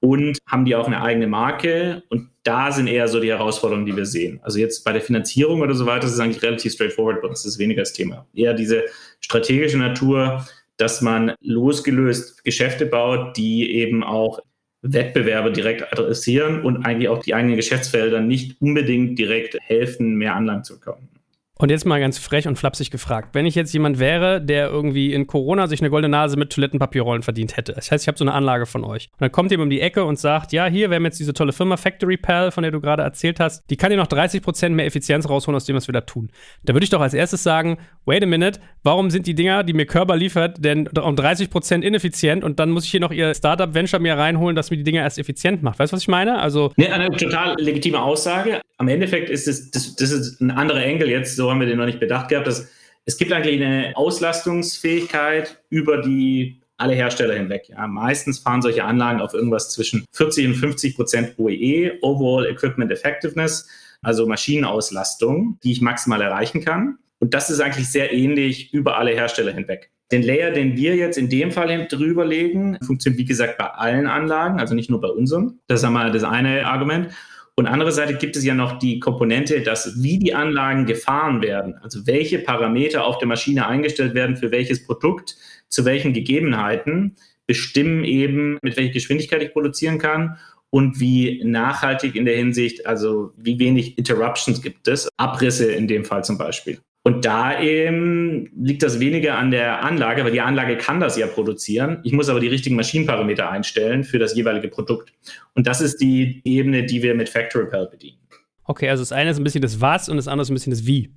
und 0.00 0.38
haben 0.46 0.64
die 0.64 0.74
auch 0.74 0.86
eine 0.86 1.02
eigene 1.02 1.26
Marke. 1.26 2.04
Und 2.08 2.30
da 2.48 2.72
sind 2.72 2.86
eher 2.86 3.06
so 3.08 3.20
die 3.20 3.28
Herausforderungen, 3.28 3.84
die 3.84 3.94
wir 3.94 4.06
sehen. 4.06 4.40
Also 4.42 4.58
jetzt 4.58 4.82
bei 4.82 4.92
der 4.92 5.02
Finanzierung 5.02 5.60
oder 5.60 5.74
so 5.74 5.84
weiter 5.84 6.06
ist 6.06 6.14
es 6.14 6.20
eigentlich 6.20 6.42
relativ 6.42 6.72
straightforward 6.72 7.20
bei 7.20 7.28
uns. 7.28 7.42
Das 7.42 7.52
ist 7.52 7.58
weniger 7.58 7.82
das 7.82 7.92
Thema. 7.92 8.26
Eher 8.32 8.54
diese 8.54 8.84
strategische 9.20 9.76
Natur, 9.76 10.46
dass 10.78 11.02
man 11.02 11.34
losgelöst 11.42 12.42
Geschäfte 12.44 12.86
baut, 12.86 13.36
die 13.36 13.74
eben 13.74 14.02
auch 14.02 14.38
Wettbewerbe 14.80 15.52
direkt 15.52 15.92
adressieren 15.92 16.62
und 16.62 16.86
eigentlich 16.86 17.10
auch 17.10 17.22
die 17.22 17.34
eigenen 17.34 17.56
Geschäftsfelder 17.56 18.22
nicht 18.22 18.58
unbedingt 18.62 19.18
direkt 19.18 19.58
helfen, 19.60 20.14
mehr 20.14 20.34
Anlagen 20.34 20.64
zu 20.64 20.78
bekommen. 20.78 21.10
Und 21.60 21.70
jetzt 21.70 21.84
mal 21.84 21.98
ganz 21.98 22.18
frech 22.18 22.46
und 22.46 22.56
flapsig 22.56 22.90
gefragt. 22.92 23.30
Wenn 23.32 23.44
ich 23.44 23.56
jetzt 23.56 23.72
jemand 23.72 23.98
wäre, 23.98 24.40
der 24.40 24.68
irgendwie 24.68 25.12
in 25.12 25.26
Corona 25.26 25.66
sich 25.66 25.80
eine 25.80 25.90
goldene 25.90 26.12
Nase 26.12 26.36
mit 26.36 26.50
Toilettenpapierrollen 26.52 27.22
verdient 27.22 27.56
hätte. 27.56 27.72
Das 27.72 27.90
heißt, 27.90 28.04
ich 28.04 28.08
habe 28.08 28.16
so 28.16 28.24
eine 28.24 28.32
Anlage 28.32 28.64
von 28.64 28.84
euch. 28.84 29.08
Und 29.12 29.20
dann 29.20 29.32
kommt 29.32 29.50
jemand 29.50 29.66
um 29.66 29.70
die 29.70 29.80
Ecke 29.80 30.04
und 30.04 30.20
sagt, 30.20 30.52
ja, 30.52 30.66
hier, 30.66 30.88
wir 30.90 30.96
haben 30.96 31.04
jetzt 31.04 31.18
diese 31.18 31.32
tolle 31.32 31.52
Firma 31.52 31.76
Factory 31.76 32.16
Pal, 32.16 32.52
von 32.52 32.62
der 32.62 32.70
du 32.70 32.80
gerade 32.80 33.02
erzählt 33.02 33.40
hast. 33.40 33.68
Die 33.70 33.76
kann 33.76 33.90
dir 33.90 33.96
noch 33.96 34.06
30% 34.06 34.68
mehr 34.68 34.86
Effizienz 34.86 35.28
rausholen 35.28 35.56
aus 35.56 35.64
dem, 35.64 35.74
was 35.74 35.88
wir 35.88 35.92
da 35.92 36.02
tun. 36.02 36.30
Da 36.62 36.74
würde 36.74 36.84
ich 36.84 36.90
doch 36.90 37.00
als 37.00 37.12
erstes 37.12 37.42
sagen, 37.42 37.78
wait 38.06 38.22
a 38.22 38.26
minute, 38.26 38.60
warum 38.84 39.10
sind 39.10 39.26
die 39.26 39.34
Dinger, 39.34 39.64
die 39.64 39.72
mir 39.72 39.86
Körper 39.86 40.16
liefert, 40.16 40.64
denn 40.64 40.86
um 40.86 41.16
30% 41.16 41.82
ineffizient 41.82 42.44
und 42.44 42.60
dann 42.60 42.70
muss 42.70 42.84
ich 42.84 42.90
hier 42.90 43.00
noch 43.00 43.10
ihr 43.10 43.34
Startup-Venture 43.34 43.98
mir 43.98 44.16
reinholen, 44.16 44.54
dass 44.54 44.70
mir 44.70 44.76
die 44.76 44.84
Dinger 44.84 45.02
erst 45.02 45.18
effizient 45.18 45.62
macht. 45.62 45.78
Weißt 45.80 45.92
du, 45.92 45.96
was 45.96 46.02
ich 46.02 46.08
meine? 46.08 46.38
Also. 46.38 46.72
Ne, 46.76 46.92
eine 46.92 47.10
total 47.10 47.56
legitime 47.58 48.00
Aussage. 48.00 48.60
Am 48.80 48.86
Endeffekt 48.86 49.28
ist 49.28 49.48
es, 49.48 49.72
das, 49.72 49.96
das 49.96 50.12
ist 50.12 50.40
ein 50.40 50.52
anderer 50.52 50.84
Engel 50.84 51.10
jetzt, 51.10 51.34
so 51.34 51.47
haben 51.50 51.60
wir 51.60 51.66
den 51.66 51.78
noch 51.78 51.86
nicht 51.86 52.00
bedacht 52.00 52.28
gehabt, 52.28 52.46
dass 52.46 52.68
es 53.04 53.16
gibt 53.16 53.32
eigentlich 53.32 53.62
eine 53.62 53.92
Auslastungsfähigkeit 53.96 55.62
über 55.70 56.02
die 56.02 56.60
alle 56.76 56.94
Hersteller 56.94 57.34
hinweg. 57.34 57.68
Ja. 57.68 57.86
Meistens 57.86 58.38
fahren 58.38 58.62
solche 58.62 58.84
Anlagen 58.84 59.20
auf 59.20 59.34
irgendwas 59.34 59.70
zwischen 59.70 60.04
40 60.12 60.48
und 60.48 60.54
50 60.54 60.96
Prozent 60.96 61.38
OEE, 61.38 61.98
Overall 62.02 62.46
Equipment 62.46 62.90
Effectiveness, 62.92 63.68
also 64.00 64.26
Maschinenauslastung, 64.26 65.58
die 65.64 65.72
ich 65.72 65.80
maximal 65.80 66.22
erreichen 66.22 66.64
kann. 66.64 66.98
Und 67.18 67.34
das 67.34 67.50
ist 67.50 67.60
eigentlich 67.60 67.90
sehr 67.90 68.12
ähnlich 68.12 68.72
über 68.72 68.96
alle 68.96 69.10
Hersteller 69.10 69.52
hinweg. 69.52 69.90
Den 70.12 70.22
Layer, 70.22 70.52
den 70.52 70.76
wir 70.76 70.94
jetzt 70.94 71.18
in 71.18 71.28
dem 71.28 71.50
Fall 71.50 71.86
drüber 71.88 72.24
legen, 72.24 72.78
funktioniert 72.82 73.18
wie 73.18 73.24
gesagt 73.24 73.58
bei 73.58 73.66
allen 73.66 74.06
Anlagen, 74.06 74.58
also 74.58 74.74
nicht 74.74 74.88
nur 74.88 75.00
bei 75.00 75.08
unserem. 75.08 75.58
Das 75.66 75.80
ist 75.80 75.84
einmal 75.84 76.12
das 76.12 76.24
eine 76.24 76.66
Argument. 76.66 77.08
Und 77.58 77.66
andererseits 77.66 78.20
gibt 78.20 78.36
es 78.36 78.44
ja 78.44 78.54
noch 78.54 78.78
die 78.78 79.00
Komponente, 79.00 79.62
dass 79.62 80.00
wie 80.00 80.20
die 80.20 80.32
Anlagen 80.32 80.86
gefahren 80.86 81.42
werden, 81.42 81.74
also 81.82 82.06
welche 82.06 82.38
Parameter 82.38 83.04
auf 83.04 83.18
der 83.18 83.26
Maschine 83.26 83.66
eingestellt 83.66 84.14
werden 84.14 84.36
für 84.36 84.52
welches 84.52 84.86
Produkt, 84.86 85.34
zu 85.68 85.84
welchen 85.84 86.12
Gegebenheiten, 86.12 87.16
bestimmen 87.48 88.04
eben, 88.04 88.60
mit 88.62 88.76
welcher 88.76 88.92
Geschwindigkeit 88.92 89.42
ich 89.42 89.52
produzieren 89.52 89.98
kann 89.98 90.38
und 90.70 91.00
wie 91.00 91.42
nachhaltig 91.42 92.14
in 92.14 92.26
der 92.26 92.36
Hinsicht, 92.36 92.86
also 92.86 93.32
wie 93.36 93.58
wenig 93.58 93.98
Interruptions 93.98 94.62
gibt 94.62 94.86
es, 94.86 95.08
Abrisse 95.16 95.72
in 95.72 95.88
dem 95.88 96.04
Fall 96.04 96.22
zum 96.22 96.38
Beispiel. 96.38 96.78
Und 97.08 97.24
da 97.24 97.58
eben 97.58 98.50
liegt 98.54 98.82
das 98.82 99.00
weniger 99.00 99.38
an 99.38 99.50
der 99.50 99.82
Anlage, 99.82 100.24
weil 100.24 100.30
die 100.30 100.42
Anlage 100.42 100.76
kann 100.76 101.00
das 101.00 101.16
ja 101.16 101.26
produzieren. 101.26 102.00
Ich 102.04 102.12
muss 102.12 102.28
aber 102.28 102.38
die 102.38 102.48
richtigen 102.48 102.76
Maschinenparameter 102.76 103.48
einstellen 103.48 104.04
für 104.04 104.18
das 104.18 104.36
jeweilige 104.36 104.68
Produkt. 104.68 105.14
Und 105.54 105.66
das 105.66 105.80
ist 105.80 106.02
die 106.02 106.42
Ebene, 106.44 106.84
die 106.84 107.02
wir 107.02 107.14
mit 107.14 107.30
Factory 107.30 107.64
Pal 107.64 107.86
bedienen. 107.86 108.18
Okay, 108.64 108.90
also 108.90 109.00
das 109.00 109.12
eine 109.12 109.30
ist 109.30 109.38
ein 109.38 109.44
bisschen 109.44 109.62
das 109.62 109.80
Was 109.80 110.10
und 110.10 110.18
das 110.18 110.28
andere 110.28 110.42
ist 110.42 110.50
ein 110.50 110.54
bisschen 110.54 110.72
das 110.72 110.84
Wie. 110.84 111.14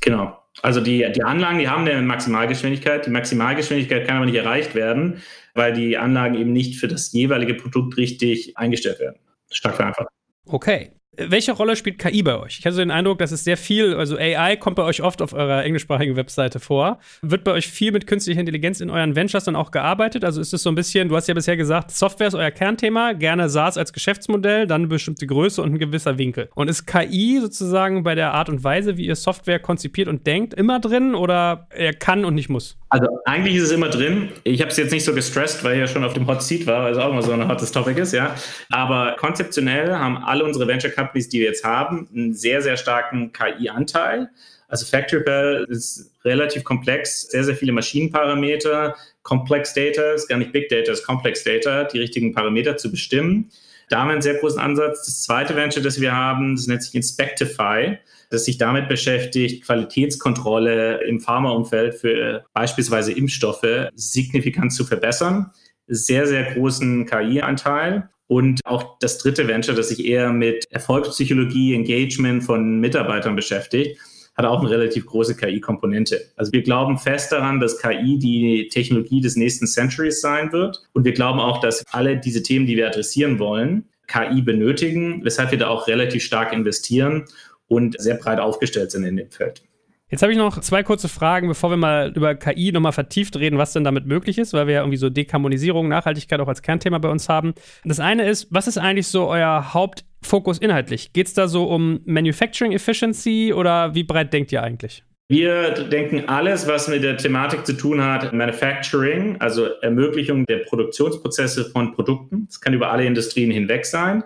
Genau. 0.00 0.38
Also 0.62 0.80
die, 0.80 1.04
die 1.12 1.24
Anlagen, 1.24 1.58
die 1.58 1.68
haben 1.68 1.88
eine 1.88 2.02
Maximalgeschwindigkeit. 2.02 3.04
Die 3.04 3.10
Maximalgeschwindigkeit 3.10 4.06
kann 4.06 4.18
aber 4.18 4.26
nicht 4.26 4.36
erreicht 4.36 4.76
werden, 4.76 5.20
weil 5.54 5.72
die 5.72 5.98
Anlagen 5.98 6.36
eben 6.36 6.52
nicht 6.52 6.78
für 6.78 6.86
das 6.86 7.10
jeweilige 7.10 7.54
Produkt 7.54 7.96
richtig 7.96 8.56
eingestellt 8.56 9.00
werden. 9.00 9.16
Stark 9.50 9.74
vereinfacht. 9.74 10.06
Okay. 10.46 10.92
Welche 11.18 11.52
Rolle 11.52 11.76
spielt 11.76 11.98
KI 11.98 12.22
bei 12.22 12.38
euch? 12.38 12.58
Ich 12.58 12.66
hatte 12.66 12.74
so 12.74 12.80
den 12.82 12.90
Eindruck, 12.90 13.18
dass 13.18 13.32
es 13.32 13.42
sehr 13.42 13.56
viel, 13.56 13.94
also 13.94 14.16
AI 14.18 14.56
kommt 14.56 14.76
bei 14.76 14.82
euch 14.82 15.02
oft 15.02 15.22
auf 15.22 15.32
eurer 15.32 15.64
englischsprachigen 15.64 16.14
Webseite 16.16 16.60
vor. 16.60 16.98
Wird 17.22 17.42
bei 17.42 17.52
euch 17.52 17.68
viel 17.68 17.90
mit 17.92 18.06
künstlicher 18.06 18.40
Intelligenz 18.40 18.80
in 18.80 18.90
euren 18.90 19.16
Ventures 19.16 19.44
dann 19.44 19.56
auch 19.56 19.70
gearbeitet? 19.70 20.24
Also 20.24 20.40
ist 20.40 20.52
es 20.52 20.62
so 20.62 20.70
ein 20.70 20.74
bisschen, 20.74 21.08
du 21.08 21.16
hast 21.16 21.26
ja 21.26 21.34
bisher 21.34 21.56
gesagt, 21.56 21.90
Software 21.90 22.28
ist 22.28 22.34
euer 22.34 22.50
Kernthema, 22.50 23.12
gerne 23.12 23.48
SaaS 23.48 23.78
als 23.78 23.92
Geschäftsmodell, 23.92 24.66
dann 24.66 24.82
eine 24.82 24.88
bestimmte 24.88 25.26
Größe 25.26 25.62
und 25.62 25.74
ein 25.74 25.78
gewisser 25.78 26.18
Winkel. 26.18 26.50
Und 26.54 26.68
ist 26.68 26.86
KI 26.86 27.38
sozusagen 27.40 28.02
bei 28.02 28.14
der 28.14 28.34
Art 28.34 28.48
und 28.48 28.62
Weise, 28.62 28.98
wie 28.98 29.06
ihr 29.06 29.16
Software 29.16 29.58
konzipiert 29.58 30.08
und 30.08 30.26
denkt, 30.26 30.52
immer 30.52 30.80
drin 30.80 31.14
oder 31.14 31.66
er 31.70 31.94
kann 31.94 32.24
und 32.24 32.34
nicht 32.34 32.50
muss? 32.50 32.76
Also 32.88 33.08
eigentlich 33.24 33.56
ist 33.56 33.64
es 33.64 33.72
immer 33.72 33.88
drin. 33.88 34.28
Ich 34.44 34.60
habe 34.60 34.70
es 34.70 34.76
jetzt 34.76 34.92
nicht 34.92 35.04
so 35.04 35.12
gestresst, 35.12 35.64
weil 35.64 35.74
ich 35.74 35.80
ja 35.80 35.86
schon 35.88 36.04
auf 36.04 36.14
dem 36.14 36.26
Hot 36.28 36.42
Seat 36.42 36.66
war, 36.66 36.84
weil 36.84 36.92
es 36.92 36.98
auch 36.98 37.10
immer 37.10 37.22
so 37.22 37.32
ein 37.32 37.48
hottes 37.48 37.72
Topic 37.72 38.00
ist, 38.00 38.12
ja. 38.12 38.34
Aber 38.70 39.16
konzeptionell 39.18 39.92
haben 39.92 40.18
alle 40.18 40.44
unsere 40.44 40.68
Venture 40.68 40.92
Companies, 41.06 41.28
die 41.28 41.40
wir 41.40 41.46
jetzt 41.46 41.64
haben, 41.64 42.08
einen 42.14 42.34
sehr, 42.34 42.62
sehr 42.62 42.76
starken 42.76 43.32
KI-Anteil. 43.32 44.30
Also 44.68 44.84
Factory 44.84 45.22
Bell 45.22 45.66
ist 45.68 46.12
relativ 46.24 46.64
komplex, 46.64 47.22
sehr, 47.22 47.44
sehr 47.44 47.54
viele 47.54 47.72
Maschinenparameter, 47.72 48.96
Complex 49.22 49.74
Data, 49.74 50.12
ist 50.12 50.28
gar 50.28 50.38
nicht 50.38 50.52
Big 50.52 50.68
Data, 50.68 50.92
ist 50.92 51.04
Complex 51.06 51.44
Data, 51.44 51.84
die 51.84 51.98
richtigen 51.98 52.32
Parameter 52.32 52.76
zu 52.76 52.90
bestimmen. 52.90 53.50
Da 53.88 54.00
haben 54.00 54.08
wir 54.08 54.12
einen 54.14 54.22
sehr 54.22 54.34
großen 54.34 54.58
Ansatz. 54.58 55.06
Das 55.06 55.22
zweite 55.22 55.54
Venture, 55.54 55.82
das 55.82 56.00
wir 56.00 56.14
haben, 56.14 56.56
das 56.56 56.66
nennt 56.66 56.82
sich 56.82 56.94
Inspectify 56.94 57.98
das 58.30 58.44
sich 58.44 58.58
damit 58.58 58.88
beschäftigt, 58.88 59.64
Qualitätskontrolle 59.64 61.02
im 61.04 61.20
Pharmaumfeld 61.20 61.94
für 61.94 62.44
beispielsweise 62.52 63.12
Impfstoffe 63.12 63.88
signifikant 63.94 64.72
zu 64.72 64.84
verbessern. 64.84 65.52
Sehr, 65.86 66.26
sehr 66.26 66.54
großen 66.54 67.06
KI-Anteil. 67.06 68.08
Und 68.28 68.60
auch 68.64 68.98
das 68.98 69.18
dritte 69.18 69.46
Venture, 69.46 69.74
das 69.74 69.88
sich 69.90 70.04
eher 70.04 70.32
mit 70.32 70.64
Erfolgspsychologie, 70.70 71.74
Engagement 71.74 72.42
von 72.42 72.80
Mitarbeitern 72.80 73.36
beschäftigt, 73.36 73.98
hat 74.36 74.44
auch 74.44 74.60
eine 74.60 74.70
relativ 74.70 75.06
große 75.06 75.36
KI-Komponente. 75.36 76.20
Also 76.36 76.52
wir 76.52 76.62
glauben 76.62 76.98
fest 76.98 77.32
daran, 77.32 77.58
dass 77.58 77.80
KI 77.80 78.18
die 78.18 78.68
Technologie 78.68 79.20
des 79.20 79.36
nächsten 79.36 79.66
Centuries 79.66 80.20
sein 80.20 80.52
wird. 80.52 80.82
Und 80.92 81.04
wir 81.04 81.12
glauben 81.12 81.40
auch, 81.40 81.60
dass 81.60 81.84
alle 81.90 82.18
diese 82.18 82.42
Themen, 82.42 82.66
die 82.66 82.76
wir 82.76 82.88
adressieren 82.88 83.38
wollen, 83.38 83.88
KI 84.08 84.42
benötigen, 84.42 85.24
weshalb 85.24 85.52
wir 85.52 85.58
da 85.58 85.68
auch 85.68 85.88
relativ 85.88 86.22
stark 86.22 86.52
investieren 86.52 87.24
und 87.68 88.00
sehr 88.00 88.16
breit 88.16 88.38
aufgestellt 88.38 88.90
sind 88.90 89.04
in 89.04 89.16
dem 89.16 89.30
Feld. 89.30 89.62
Jetzt 90.08 90.22
habe 90.22 90.30
ich 90.30 90.38
noch 90.38 90.60
zwei 90.60 90.84
kurze 90.84 91.08
Fragen, 91.08 91.48
bevor 91.48 91.70
wir 91.70 91.76
mal 91.76 92.12
über 92.14 92.36
KI 92.36 92.70
nochmal 92.70 92.92
vertieft 92.92 93.36
reden, 93.36 93.58
was 93.58 93.72
denn 93.72 93.82
damit 93.82 94.06
möglich 94.06 94.38
ist, 94.38 94.52
weil 94.52 94.68
wir 94.68 94.74
ja 94.74 94.80
irgendwie 94.82 94.98
so 94.98 95.10
Dekarbonisierung, 95.10 95.88
Nachhaltigkeit 95.88 96.38
auch 96.38 96.46
als 96.46 96.62
Kernthema 96.62 96.98
bei 96.98 97.08
uns 97.08 97.28
haben. 97.28 97.54
Das 97.84 97.98
eine 97.98 98.28
ist, 98.28 98.46
was 98.50 98.68
ist 98.68 98.78
eigentlich 98.78 99.08
so 99.08 99.26
euer 99.26 99.74
Hauptfokus 99.74 100.58
inhaltlich? 100.58 101.12
Geht 101.12 101.26
es 101.26 101.34
da 101.34 101.48
so 101.48 101.64
um 101.64 102.02
Manufacturing 102.04 102.70
Efficiency 102.70 103.52
oder 103.52 103.96
wie 103.96 104.04
breit 104.04 104.32
denkt 104.32 104.52
ihr 104.52 104.62
eigentlich? 104.62 105.02
Wir 105.28 105.70
denken 105.72 106.28
alles, 106.28 106.68
was 106.68 106.86
mit 106.86 107.02
der 107.02 107.16
Thematik 107.16 107.66
zu 107.66 107.72
tun 107.72 108.00
hat, 108.00 108.32
Manufacturing, 108.32 109.36
also 109.40 109.66
Ermöglichung 109.82 110.46
der 110.46 110.58
Produktionsprozesse 110.58 111.64
von 111.64 111.92
Produkten. 111.94 112.46
Das 112.46 112.60
kann 112.60 112.74
über 112.74 112.92
alle 112.92 113.04
Industrien 113.04 113.50
hinweg 113.50 113.84
sein. 113.84 114.22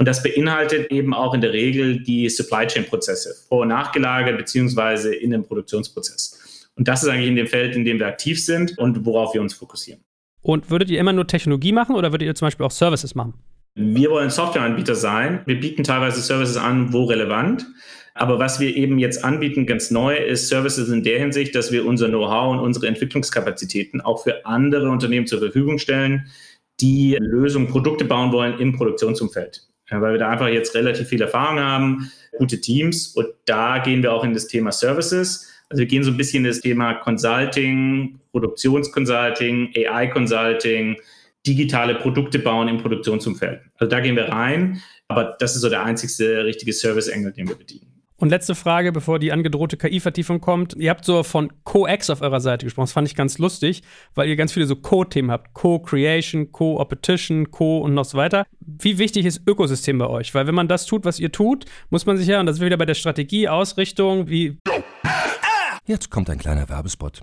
Und 0.00 0.06
das 0.06 0.22
beinhaltet 0.22 0.90
eben 0.90 1.12
auch 1.12 1.34
in 1.34 1.42
der 1.42 1.52
Regel 1.52 2.02
die 2.02 2.26
Supply 2.30 2.66
Chain 2.66 2.86
Prozesse, 2.86 3.34
vor- 3.50 3.60
und 3.60 3.68
nachgelagert 3.68 4.38
beziehungsweise 4.38 5.14
in 5.14 5.30
dem 5.30 5.44
Produktionsprozess. 5.44 6.70
Und 6.74 6.88
das 6.88 7.02
ist 7.02 7.10
eigentlich 7.10 7.28
in 7.28 7.36
dem 7.36 7.46
Feld, 7.46 7.76
in 7.76 7.84
dem 7.84 7.98
wir 7.98 8.06
aktiv 8.06 8.42
sind 8.42 8.78
und 8.78 9.04
worauf 9.04 9.34
wir 9.34 9.42
uns 9.42 9.52
fokussieren. 9.52 10.00
Und 10.40 10.70
würdet 10.70 10.88
ihr 10.88 10.98
immer 10.98 11.12
nur 11.12 11.26
Technologie 11.26 11.72
machen 11.72 11.96
oder 11.96 12.12
würdet 12.14 12.26
ihr 12.26 12.34
zum 12.34 12.46
Beispiel 12.46 12.64
auch 12.64 12.70
Services 12.70 13.14
machen? 13.14 13.34
Wir 13.74 14.10
wollen 14.10 14.30
Softwareanbieter 14.30 14.94
sein. 14.94 15.42
Wir 15.44 15.60
bieten 15.60 15.84
teilweise 15.84 16.22
Services 16.22 16.56
an, 16.56 16.94
wo 16.94 17.04
relevant. 17.04 17.66
Aber 18.14 18.38
was 18.38 18.58
wir 18.58 18.74
eben 18.74 18.98
jetzt 18.98 19.22
anbieten, 19.22 19.66
ganz 19.66 19.90
neu, 19.90 20.16
ist 20.16 20.48
Services 20.48 20.88
in 20.88 21.02
der 21.02 21.18
Hinsicht, 21.18 21.54
dass 21.54 21.72
wir 21.72 21.84
unser 21.84 22.08
Know-how 22.08 22.54
und 22.54 22.60
unsere 22.60 22.86
Entwicklungskapazitäten 22.86 24.00
auch 24.00 24.22
für 24.22 24.46
andere 24.46 24.88
Unternehmen 24.88 25.26
zur 25.26 25.40
Verfügung 25.40 25.76
stellen, 25.76 26.28
die 26.80 27.18
Lösungen, 27.20 27.68
Produkte 27.68 28.06
bauen 28.06 28.32
wollen 28.32 28.58
im 28.58 28.74
Produktionsumfeld 28.74 29.69
weil 29.90 30.12
wir 30.12 30.18
da 30.18 30.30
einfach 30.30 30.48
jetzt 30.48 30.74
relativ 30.74 31.08
viel 31.08 31.22
Erfahrung 31.22 31.58
haben, 31.58 32.12
gute 32.38 32.60
Teams 32.60 33.08
und 33.08 33.26
da 33.46 33.78
gehen 33.78 34.02
wir 34.02 34.12
auch 34.12 34.24
in 34.24 34.34
das 34.34 34.46
Thema 34.46 34.72
Services. 34.72 35.48
Also 35.68 35.80
wir 35.80 35.86
gehen 35.86 36.02
so 36.02 36.10
ein 36.10 36.16
bisschen 36.16 36.44
in 36.44 36.50
das 36.50 36.60
Thema 36.60 36.94
Consulting, 36.94 38.18
Produktionsconsulting, 38.32 39.72
AI 39.76 40.06
Consulting, 40.08 40.96
digitale 41.46 41.94
Produkte 41.94 42.38
bauen 42.38 42.68
im 42.68 42.78
Produktionsumfeld. 42.78 43.60
Also 43.76 43.90
da 43.90 44.00
gehen 44.00 44.16
wir 44.16 44.28
rein, 44.28 44.82
aber 45.08 45.36
das 45.38 45.54
ist 45.54 45.62
so 45.62 45.68
der 45.68 45.84
einzigste 45.84 46.44
richtige 46.44 46.72
Service-Engel, 46.72 47.32
den 47.32 47.48
wir 47.48 47.56
bedienen. 47.56 47.99
Und 48.20 48.28
letzte 48.28 48.54
Frage, 48.54 48.92
bevor 48.92 49.18
die 49.18 49.32
angedrohte 49.32 49.78
KI-Vertiefung 49.78 50.42
kommt. 50.42 50.74
Ihr 50.74 50.90
habt 50.90 51.06
so 51.06 51.22
von 51.22 51.50
Co-X 51.64 52.10
auf 52.10 52.20
eurer 52.20 52.40
Seite 52.40 52.66
gesprochen. 52.66 52.84
Das 52.84 52.92
fand 52.92 53.08
ich 53.08 53.14
ganz 53.14 53.38
lustig, 53.38 53.82
weil 54.14 54.28
ihr 54.28 54.36
ganz 54.36 54.52
viele 54.52 54.66
so 54.66 54.76
Co-Themen 54.76 55.30
habt. 55.30 55.54
Co-Creation, 55.54 56.52
Co-Opetition, 56.52 57.50
Co- 57.50 57.78
und 57.78 57.94
noch 57.94 58.04
so 58.04 58.18
weiter. 58.18 58.44
Wie 58.60 58.98
wichtig 58.98 59.24
ist 59.24 59.40
Ökosystem 59.46 59.96
bei 59.96 60.06
euch? 60.06 60.34
Weil 60.34 60.46
wenn 60.46 60.54
man 60.54 60.68
das 60.68 60.84
tut, 60.84 61.06
was 61.06 61.18
ihr 61.18 61.32
tut, 61.32 61.64
muss 61.88 62.04
man 62.04 62.18
sich 62.18 62.26
ja, 62.26 62.40
und 62.40 62.44
das 62.44 62.56
ist 62.56 62.62
wieder 62.62 62.76
bei 62.76 62.84
der 62.84 62.94
Strategie, 62.94 63.48
Ausrichtung, 63.48 64.28
wie. 64.28 64.58
Jetzt 65.86 66.10
kommt 66.10 66.28
ein 66.28 66.38
kleiner 66.38 66.68
Werbespot. 66.68 67.22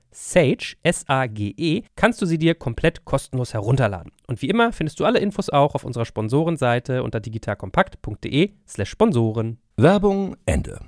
Sage, 0.11 0.75
S-A-G-E, 0.83 1.83
kannst 1.95 2.21
du 2.21 2.25
sie 2.25 2.37
dir 2.37 2.55
komplett 2.55 3.05
kostenlos 3.05 3.53
herunterladen. 3.53 4.11
Und 4.27 4.41
wie 4.41 4.49
immer 4.49 4.73
findest 4.73 4.99
du 4.99 5.05
alle 5.05 5.19
Infos 5.19 5.49
auch 5.49 5.73
auf 5.73 5.83
unserer 5.83 6.05
Sponsorenseite 6.05 7.03
unter 7.03 7.19
digitalkompakt.de 7.19 8.51
slash 8.67 8.89
Sponsoren. 8.89 9.57
Werbung 9.77 10.35
Ende. 10.45 10.79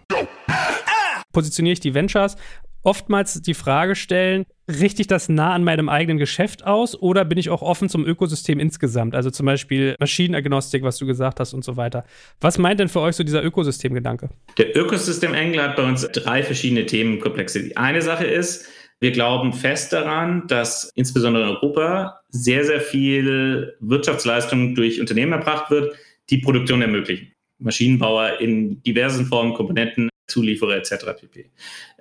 Positioniere 1.32 1.74
ich 1.74 1.80
die 1.80 1.94
Ventures 1.94 2.36
oftmals 2.84 3.42
die 3.42 3.54
Frage 3.54 3.96
stellen, 3.96 4.46
richte 4.70 5.02
ich 5.02 5.08
das 5.08 5.30
nah 5.30 5.54
an 5.54 5.64
meinem 5.64 5.90
eigenen 5.90 6.18
Geschäft 6.18 6.66
aus 6.66 6.96
oder 6.96 7.26
bin 7.26 7.38
ich 7.38 7.50
auch 7.50 7.62
offen 7.62 7.90
zum 7.90 8.06
Ökosystem 8.06 8.60
insgesamt? 8.60 9.16
Also 9.16 9.30
zum 9.30 9.46
Beispiel 9.46 9.96
Maschinenagnostik, 10.00 10.84
was 10.84 10.98
du 10.98 11.06
gesagt 11.06 11.40
hast 11.40 11.54
und 11.54 11.64
so 11.64 11.76
weiter. 11.78 12.06
Was 12.40 12.58
meint 12.58 12.80
denn 12.80 12.90
für 12.90 13.00
euch 13.00 13.16
so 13.16 13.24
dieser 13.24 13.44
Ökosystemgedanke? 13.44 14.30
Der 14.58 14.78
Ökosystem-Engel 14.78 15.62
hat 15.62 15.76
bei 15.76 15.84
uns 15.84 16.08
drei 16.12 16.44
verschiedene 16.44 16.86
Themenkomplexe. 16.86 17.64
Die 17.64 17.78
eine 17.78 18.02
Sache 18.02 18.26
ist, 18.26 18.68
wir 19.04 19.12
glauben 19.12 19.52
fest 19.52 19.92
daran, 19.92 20.48
dass 20.48 20.90
insbesondere 20.96 21.44
in 21.44 21.50
Europa 21.50 22.22
sehr, 22.30 22.64
sehr 22.64 22.80
viel 22.80 23.76
Wirtschaftsleistung 23.82 24.76
durch 24.76 25.02
Unternehmen 25.02 25.34
erbracht 25.34 25.70
wird, 25.70 25.94
die 26.30 26.38
Produktion 26.38 26.82
ermöglichen. 26.82 27.34
Maschinenbauer 27.60 28.40
in 28.40 28.82
diversen 28.84 29.26
Formen, 29.26 29.56
Komponenten, 29.56 30.08
Zulieferer 30.28 30.78
etc. 30.78 31.20
pp. 31.20 31.50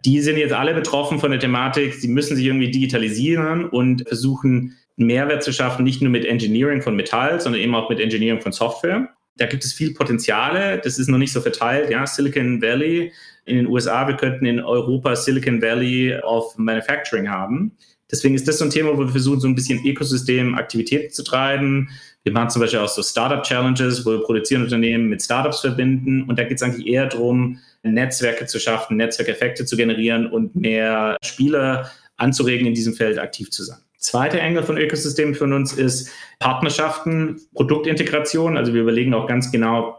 Die 0.05 0.21
sind 0.21 0.37
jetzt 0.37 0.53
alle 0.53 0.75
betroffen 0.75 1.19
von 1.19 1.33
der 1.33 1.41
Thematik, 1.41 1.95
sie 1.95 2.07
müssen 2.07 2.37
sich 2.37 2.47
irgendwie 2.47 2.71
digitalisieren 2.71 3.69
und 3.69 4.07
versuchen, 4.07 4.77
Mehrwert 4.95 5.43
zu 5.43 5.53
schaffen, 5.53 5.83
nicht 5.83 6.03
nur 6.03 6.11
mit 6.11 6.25
Engineering 6.25 6.83
von 6.83 6.95
Metall, 6.95 7.41
sondern 7.41 7.61
eben 7.61 7.75
auch 7.75 7.91
mit 7.91 7.99
Engineering 7.99 8.41
von 8.41 8.53
Software. 8.53 9.09
Da 9.39 9.47
gibt 9.47 9.65
es 9.65 9.73
viel 9.73 9.93
Potenziale, 9.93 10.79
das 10.79 11.01
ist 11.01 11.09
noch 11.09 11.19
nicht 11.19 11.33
so 11.33 11.41
verteilt. 11.41 11.91
Ja, 11.91 12.07
Silicon 12.07 12.63
Valley 12.63 13.11
in 13.45 13.57
den 13.57 13.67
USA, 13.67 14.07
wir 14.07 14.17
könnten 14.17 14.47
in 14.47 14.61
Europa 14.61 15.17
Silicon 15.17 15.61
Valley 15.61 16.17
of 16.23 16.57
Manufacturing 16.59 17.29
haben. 17.29 17.73
Deswegen 18.11 18.35
ist 18.35 18.47
das 18.47 18.59
so 18.59 18.65
ein 18.65 18.71
Thema, 18.71 18.95
wo 18.95 19.01
wir 19.01 19.09
versuchen, 19.09 19.41
so 19.41 19.49
ein 19.49 19.55
bisschen 19.55 19.85
Ökosystem-Aktivitäten 19.85 21.11
zu 21.11 21.25
treiben. 21.25 21.89
Wir 22.25 22.33
machen 22.33 22.51
zum 22.51 22.61
Beispiel 22.61 22.81
auch 22.81 22.89
so 22.89 23.03
Startup-Challenges, 23.03 24.05
wo 24.05 24.11
wir 24.11 24.23
produzierende 24.23 24.67
Unternehmen 24.67 25.09
mit 25.09 25.23
Startups 25.23 25.61
verbinden. 25.61 26.25
Und 26.25 26.39
da 26.39 26.45
geht 26.45 26.57
es 26.57 26.63
eigentlich 26.63 26.87
eher 26.87 27.07
darum, 27.07 27.59
Netzwerke 27.83 28.47
zu 28.47 28.61
schaffen, 28.61 28.99
Netzwerkeffekte 28.99 29.65
zu 29.65 29.77
generieren 29.77 30.27
und 30.27 30.55
mehr 30.55 31.17
Spieler 31.25 31.91
anzuregen, 32.17 32.67
in 32.67 32.75
diesem 32.75 32.93
Feld 32.93 33.19
aktiv 33.19 33.51
zu 33.51 33.65
sein. 33.65 33.79
Zweiter 33.97 34.41
Engel 34.41 34.63
von 34.63 34.77
Ökosystemen 34.77 35.35
für 35.35 35.45
uns 35.45 35.73
ist 35.73 36.11
Partnerschaften, 36.39 37.41
Produktintegration. 37.55 38.57
Also 38.57 38.75
wir 38.75 38.83
überlegen 38.83 39.15
auch 39.15 39.27
ganz 39.27 39.51
genau 39.51 39.99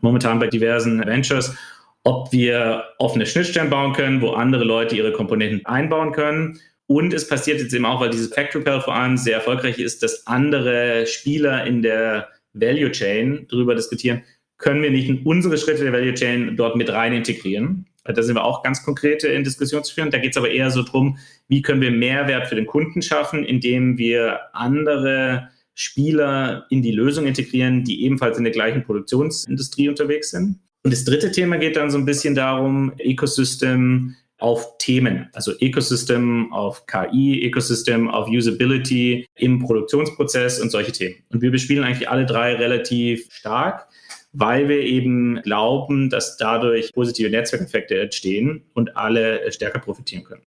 momentan 0.00 0.38
bei 0.38 0.46
diversen 0.46 1.04
Ventures, 1.04 1.54
ob 2.04 2.32
wir 2.32 2.84
offene 2.98 3.26
Schnittstellen 3.26 3.70
bauen 3.70 3.92
können, 3.92 4.20
wo 4.20 4.30
andere 4.30 4.64
Leute 4.64 4.96
ihre 4.96 5.12
Komponenten 5.12 5.64
einbauen 5.66 6.12
können. 6.12 6.58
Und 6.86 7.12
es 7.12 7.28
passiert 7.28 7.60
jetzt 7.60 7.74
eben 7.74 7.84
auch, 7.84 8.00
weil 8.00 8.10
dieses 8.10 8.34
Factory 8.34 8.64
Pair 8.64 8.80
vor 8.80 8.94
allem 8.94 9.16
sehr 9.16 9.36
erfolgreich 9.36 9.78
ist, 9.78 10.02
dass 10.02 10.26
andere 10.26 11.06
Spieler 11.06 11.64
in 11.66 11.82
der 11.82 12.28
Value 12.52 12.90
Chain 12.90 13.46
darüber 13.48 13.74
diskutieren, 13.74 14.22
können 14.58 14.82
wir 14.82 14.90
nicht 14.90 15.24
unsere 15.24 15.56
Schritte 15.56 15.84
der 15.84 15.92
Value 15.92 16.14
Chain 16.14 16.56
dort 16.56 16.76
mit 16.76 16.90
rein 16.90 17.12
integrieren. 17.12 17.86
Da 18.04 18.22
sind 18.22 18.34
wir 18.34 18.44
auch 18.44 18.62
ganz 18.62 18.82
konkrete 18.82 19.28
in 19.28 19.44
Diskussion 19.44 19.84
zu 19.84 19.94
führen. 19.94 20.10
Da 20.10 20.18
geht 20.18 20.32
es 20.32 20.36
aber 20.36 20.50
eher 20.50 20.70
so 20.70 20.82
drum, 20.82 21.18
wie 21.48 21.62
können 21.62 21.80
wir 21.80 21.90
Mehrwert 21.90 22.48
für 22.48 22.54
den 22.54 22.66
Kunden 22.66 23.02
schaffen, 23.02 23.44
indem 23.44 23.98
wir 23.98 24.40
andere 24.52 25.48
Spieler 25.74 26.66
in 26.70 26.82
die 26.82 26.92
Lösung 26.92 27.26
integrieren, 27.26 27.84
die 27.84 28.04
ebenfalls 28.04 28.36
in 28.36 28.44
der 28.44 28.52
gleichen 28.52 28.82
Produktionsindustrie 28.82 29.88
unterwegs 29.88 30.30
sind. 30.30 30.58
Und 30.82 30.92
das 30.92 31.04
dritte 31.04 31.30
Thema 31.30 31.58
geht 31.58 31.76
dann 31.76 31.90
so 31.90 31.98
ein 31.98 32.06
bisschen 32.06 32.34
darum, 32.34 32.92
Ecosystem 32.98 34.16
auf 34.38 34.78
Themen, 34.78 35.28
also 35.34 35.52
Ecosystem 35.58 36.50
auf 36.52 36.86
KI, 36.86 37.42
Ecosystem 37.42 38.08
auf 38.08 38.28
Usability 38.28 39.26
im 39.36 39.58
Produktionsprozess 39.58 40.60
und 40.60 40.70
solche 40.70 40.92
Themen. 40.92 41.16
Und 41.28 41.42
wir 41.42 41.50
bespielen 41.50 41.84
eigentlich 41.84 42.08
alle 42.08 42.24
drei 42.24 42.54
relativ 42.54 43.28
stark 43.30 43.86
weil 44.32 44.68
wir 44.68 44.80
eben 44.80 45.42
glauben, 45.42 46.10
dass 46.10 46.36
dadurch 46.36 46.92
positive 46.92 47.30
Netzwerkeffekte 47.30 48.00
entstehen 48.00 48.64
und 48.74 48.96
alle 48.96 49.50
stärker 49.52 49.80
profitieren 49.80 50.24
können. 50.24 50.42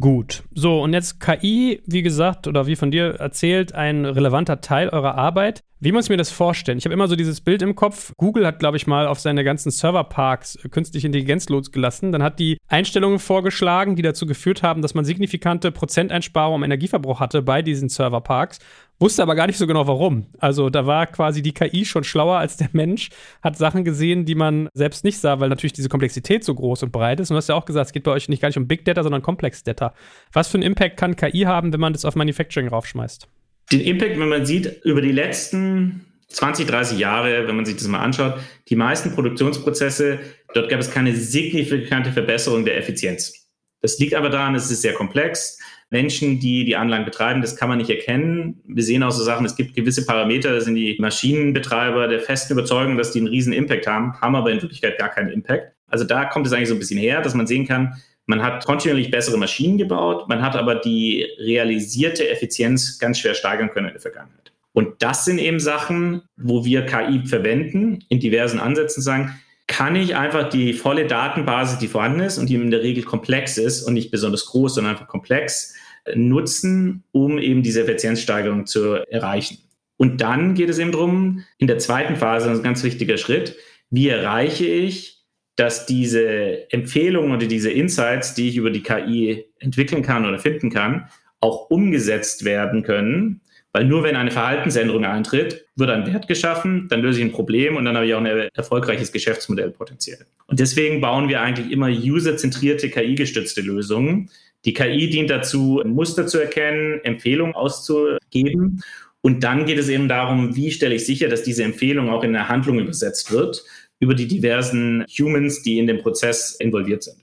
Gut. 0.00 0.44
So, 0.54 0.80
und 0.80 0.92
jetzt 0.92 1.18
KI, 1.18 1.82
wie 1.86 2.02
gesagt, 2.02 2.46
oder 2.46 2.68
wie 2.68 2.76
von 2.76 2.92
dir 2.92 3.16
erzählt, 3.18 3.74
ein 3.74 4.04
relevanter 4.04 4.60
Teil 4.60 4.88
eurer 4.90 5.16
Arbeit. 5.16 5.64
Wie 5.80 5.92
muss 5.92 6.06
ich 6.06 6.10
mir 6.10 6.16
das 6.16 6.30
vorstellen? 6.30 6.78
Ich 6.78 6.84
habe 6.84 6.94
immer 6.94 7.08
so 7.08 7.16
dieses 7.16 7.40
Bild 7.40 7.62
im 7.62 7.74
Kopf. 7.74 8.12
Google 8.16 8.46
hat, 8.46 8.58
glaube 8.58 8.76
ich, 8.76 8.86
mal 8.86 9.06
auf 9.08 9.18
seine 9.18 9.44
ganzen 9.44 9.70
Serverparks 9.70 10.58
künstliche 10.70 11.06
Intelligenz 11.06 11.48
losgelassen. 11.48 12.12
Dann 12.12 12.22
hat 12.22 12.38
die 12.38 12.58
Einstellungen 12.68 13.18
vorgeschlagen, 13.18 13.96
die 13.96 14.02
dazu 14.02 14.26
geführt 14.26 14.62
haben, 14.62 14.82
dass 14.82 14.94
man 14.94 15.04
signifikante 15.04 15.72
Prozenteinsparungen 15.72 16.60
im 16.60 16.64
Energieverbrauch 16.64 17.20
hatte 17.20 17.42
bei 17.42 17.62
diesen 17.62 17.88
Serverparks. 17.88 18.58
Wusste 19.00 19.22
aber 19.22 19.36
gar 19.36 19.46
nicht 19.46 19.58
so 19.58 19.66
genau 19.66 19.86
warum. 19.86 20.26
Also 20.38 20.70
da 20.70 20.86
war 20.86 21.06
quasi 21.06 21.40
die 21.40 21.52
KI 21.52 21.84
schon 21.84 22.02
schlauer 22.02 22.38
als 22.38 22.56
der 22.56 22.68
Mensch, 22.72 23.10
hat 23.42 23.56
Sachen 23.56 23.84
gesehen, 23.84 24.24
die 24.24 24.34
man 24.34 24.68
selbst 24.74 25.04
nicht 25.04 25.18
sah, 25.18 25.38
weil 25.38 25.48
natürlich 25.48 25.72
diese 25.72 25.88
Komplexität 25.88 26.42
so 26.42 26.54
groß 26.54 26.82
und 26.82 26.92
breit 26.92 27.20
ist. 27.20 27.30
Und 27.30 27.34
du 27.34 27.38
hast 27.38 27.48
ja 27.48 27.54
auch 27.54 27.64
gesagt, 27.64 27.86
es 27.86 27.92
geht 27.92 28.02
bei 28.02 28.10
euch 28.10 28.28
nicht 28.28 28.42
gar 28.42 28.48
nicht 28.48 28.58
um 28.58 28.66
Big 28.66 28.84
Data, 28.84 29.02
sondern 29.02 29.22
Komplex 29.22 29.62
Data. 29.62 29.94
Was 30.32 30.48
für 30.48 30.56
einen 30.56 30.64
Impact 30.64 30.96
kann 30.96 31.14
KI 31.14 31.42
haben, 31.42 31.72
wenn 31.72 31.80
man 31.80 31.92
das 31.92 32.04
auf 32.04 32.16
Manufacturing 32.16 32.68
raufschmeißt? 32.68 33.28
Den 33.70 33.80
Impact, 33.82 34.18
wenn 34.18 34.28
man 34.28 34.46
sieht, 34.46 34.82
über 34.84 35.00
die 35.00 35.12
letzten 35.12 36.04
20, 36.28 36.66
30 36.66 36.98
Jahre, 36.98 37.46
wenn 37.46 37.56
man 37.56 37.66
sich 37.66 37.76
das 37.76 37.86
mal 37.86 38.00
anschaut, 38.00 38.34
die 38.68 38.76
meisten 38.76 39.12
Produktionsprozesse, 39.12 40.18
dort 40.54 40.68
gab 40.68 40.80
es 40.80 40.90
keine 40.90 41.14
signifikante 41.14 42.12
Verbesserung 42.12 42.64
der 42.64 42.76
Effizienz. 42.76 43.46
Das 43.80 43.98
liegt 43.98 44.14
aber 44.14 44.28
daran, 44.28 44.54
es 44.54 44.70
ist 44.70 44.82
sehr 44.82 44.94
komplex. 44.94 45.58
Menschen, 45.90 46.38
die 46.38 46.64
die 46.64 46.76
Anlagen 46.76 47.04
betreiben, 47.04 47.40
das 47.40 47.56
kann 47.56 47.68
man 47.68 47.78
nicht 47.78 47.90
erkennen. 47.90 48.60
Wir 48.66 48.82
sehen 48.82 49.02
auch 49.02 49.10
so 49.10 49.22
Sachen, 49.22 49.46
es 49.46 49.56
gibt 49.56 49.74
gewisse 49.74 50.04
Parameter, 50.04 50.52
da 50.52 50.60
sind 50.60 50.74
die 50.74 50.96
Maschinenbetreiber 51.00 52.08
der 52.08 52.20
festen 52.20 52.52
Überzeugung, 52.52 52.98
dass 52.98 53.12
die 53.12 53.20
einen 53.20 53.28
riesen 53.28 53.52
Impact 53.52 53.86
haben, 53.86 54.20
haben 54.20 54.36
aber 54.36 54.50
in 54.50 54.60
Wirklichkeit 54.60 54.98
gar 54.98 55.08
keinen 55.08 55.30
Impact. 55.30 55.72
Also 55.86 56.04
da 56.04 56.26
kommt 56.26 56.46
es 56.46 56.52
eigentlich 56.52 56.68
so 56.68 56.74
ein 56.74 56.78
bisschen 56.78 56.98
her, 56.98 57.22
dass 57.22 57.34
man 57.34 57.46
sehen 57.46 57.66
kann, 57.66 57.94
man 58.26 58.42
hat 58.42 58.66
kontinuierlich 58.66 59.10
bessere 59.10 59.38
Maschinen 59.38 59.78
gebaut, 59.78 60.28
man 60.28 60.42
hat 60.42 60.54
aber 60.54 60.74
die 60.74 61.26
realisierte 61.38 62.28
Effizienz 62.28 62.98
ganz 62.98 63.18
schwer 63.18 63.32
steigern 63.32 63.70
können 63.70 63.86
in 63.86 63.94
der 63.94 64.02
Vergangenheit. 64.02 64.52
Und 64.72 65.02
das 65.02 65.24
sind 65.24 65.38
eben 65.38 65.58
Sachen, 65.58 66.22
wo 66.36 66.64
wir 66.66 66.84
KI 66.84 67.24
verwenden, 67.24 68.04
in 68.10 68.20
diversen 68.20 68.60
Ansätzen 68.60 69.02
sagen, 69.02 69.40
kann 69.68 69.94
ich 69.94 70.16
einfach 70.16 70.48
die 70.48 70.72
volle 70.72 71.06
Datenbasis, 71.06 71.78
die 71.78 71.86
vorhanden 71.86 72.20
ist 72.20 72.38
und 72.38 72.48
die 72.48 72.56
in 72.56 72.70
der 72.70 72.82
Regel 72.82 73.04
komplex 73.04 73.58
ist 73.58 73.82
und 73.82 73.94
nicht 73.94 74.10
besonders 74.10 74.46
groß, 74.46 74.74
sondern 74.74 74.94
einfach 74.94 75.06
komplex, 75.06 75.74
nutzen, 76.14 77.04
um 77.12 77.38
eben 77.38 77.62
diese 77.62 77.82
Effizienzsteigerung 77.82 78.66
zu 78.66 78.94
erreichen. 79.10 79.58
Und 79.98 80.20
dann 80.20 80.54
geht 80.54 80.70
es 80.70 80.78
eben 80.78 80.92
darum, 80.92 81.44
in 81.58 81.66
der 81.66 81.78
zweiten 81.78 82.16
Phase, 82.16 82.50
ein 82.50 82.62
ganz 82.62 82.82
wichtiger 82.82 83.18
Schritt, 83.18 83.56
wie 83.90 84.08
erreiche 84.08 84.66
ich, 84.66 85.18
dass 85.56 85.86
diese 85.86 86.70
Empfehlungen 86.70 87.32
oder 87.32 87.46
diese 87.46 87.70
Insights, 87.70 88.34
die 88.34 88.48
ich 88.48 88.56
über 88.56 88.70
die 88.70 88.82
KI 88.82 89.44
entwickeln 89.58 90.02
kann 90.02 90.24
oder 90.24 90.38
finden 90.38 90.70
kann, 90.70 91.08
auch 91.40 91.68
umgesetzt 91.68 92.44
werden 92.44 92.84
können. 92.84 93.40
Weil 93.72 93.84
nur 93.84 94.02
wenn 94.02 94.16
eine 94.16 94.30
Verhaltensänderung 94.30 95.04
eintritt, 95.04 95.66
wird 95.76 95.90
ein 95.90 96.06
Wert 96.06 96.26
geschaffen, 96.26 96.88
dann 96.88 97.00
löse 97.00 97.20
ich 97.20 97.26
ein 97.26 97.32
Problem 97.32 97.76
und 97.76 97.84
dann 97.84 97.96
habe 97.96 98.06
ich 98.06 98.14
auch 98.14 98.22
ein 98.22 98.48
erfolgreiches 98.54 99.12
Geschäftsmodell 99.12 99.70
potenziell. 99.70 100.26
Und 100.46 100.58
deswegen 100.58 101.00
bauen 101.00 101.28
wir 101.28 101.40
eigentlich 101.42 101.70
immer 101.70 101.88
userzentrierte 101.88 102.88
KI-gestützte 102.88 103.60
Lösungen. 103.60 104.30
Die 104.64 104.72
KI 104.72 105.10
dient 105.10 105.30
dazu, 105.30 105.82
Muster 105.84 106.26
zu 106.26 106.38
erkennen, 106.38 107.00
Empfehlungen 107.04 107.54
auszugeben 107.54 108.82
und 109.20 109.44
dann 109.44 109.66
geht 109.66 109.78
es 109.78 109.88
eben 109.88 110.08
darum, 110.08 110.56
wie 110.56 110.70
stelle 110.70 110.94
ich 110.94 111.04
sicher, 111.04 111.28
dass 111.28 111.42
diese 111.42 111.64
Empfehlung 111.64 112.08
auch 112.08 112.22
in 112.22 112.34
eine 112.34 112.48
Handlung 112.48 112.78
übersetzt 112.78 113.32
wird 113.32 113.64
über 114.00 114.14
die 114.14 114.28
diversen 114.28 115.04
Humans, 115.18 115.62
die 115.62 115.78
in 115.78 115.88
dem 115.88 115.98
Prozess 115.98 116.54
involviert 116.60 117.02
sind. 117.02 117.16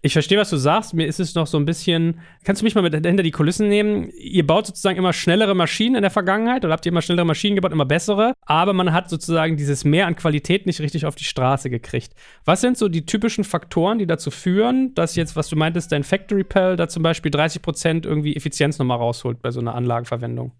Ich 0.00 0.12
verstehe, 0.12 0.38
was 0.38 0.50
du 0.50 0.56
sagst. 0.56 0.94
Mir 0.94 1.08
ist 1.08 1.18
es 1.18 1.34
noch 1.34 1.48
so 1.48 1.58
ein 1.58 1.64
bisschen. 1.64 2.20
Kannst 2.44 2.62
du 2.62 2.64
mich 2.64 2.76
mal 2.76 2.82
mit 2.82 2.94
hinter 2.94 3.24
die 3.24 3.32
Kulissen 3.32 3.68
nehmen? 3.68 4.10
Ihr 4.16 4.46
baut 4.46 4.66
sozusagen 4.66 4.96
immer 4.96 5.12
schnellere 5.12 5.56
Maschinen 5.56 5.96
in 5.96 6.02
der 6.02 6.12
Vergangenheit 6.12 6.64
oder 6.64 6.72
habt 6.72 6.86
ihr 6.86 6.92
immer 6.92 7.02
schnellere 7.02 7.26
Maschinen 7.26 7.56
gebaut, 7.56 7.72
immer 7.72 7.84
bessere, 7.84 8.32
aber 8.42 8.72
man 8.74 8.92
hat 8.92 9.10
sozusagen 9.10 9.56
dieses 9.56 9.84
Mehr 9.84 10.06
an 10.06 10.14
Qualität 10.14 10.66
nicht 10.66 10.80
richtig 10.80 11.04
auf 11.04 11.16
die 11.16 11.24
Straße 11.24 11.68
gekriegt. 11.68 12.12
Was 12.44 12.60
sind 12.60 12.78
so 12.78 12.88
die 12.88 13.06
typischen 13.06 13.42
Faktoren, 13.42 13.98
die 13.98 14.06
dazu 14.06 14.30
führen, 14.30 14.94
dass 14.94 15.16
jetzt, 15.16 15.34
was 15.34 15.48
du 15.48 15.56
meintest, 15.56 15.90
dein 15.90 16.04
Factory 16.04 16.44
Pal 16.44 16.76
da 16.76 16.88
zum 16.88 17.02
Beispiel 17.02 17.32
30 17.32 17.60
Prozent 17.60 18.06
irgendwie 18.06 18.36
Effizienz 18.36 18.78
nochmal 18.78 18.98
rausholt 18.98 19.42
bei 19.42 19.50
so 19.50 19.58
einer 19.58 19.74
Anlagenverwendung? 19.74 20.52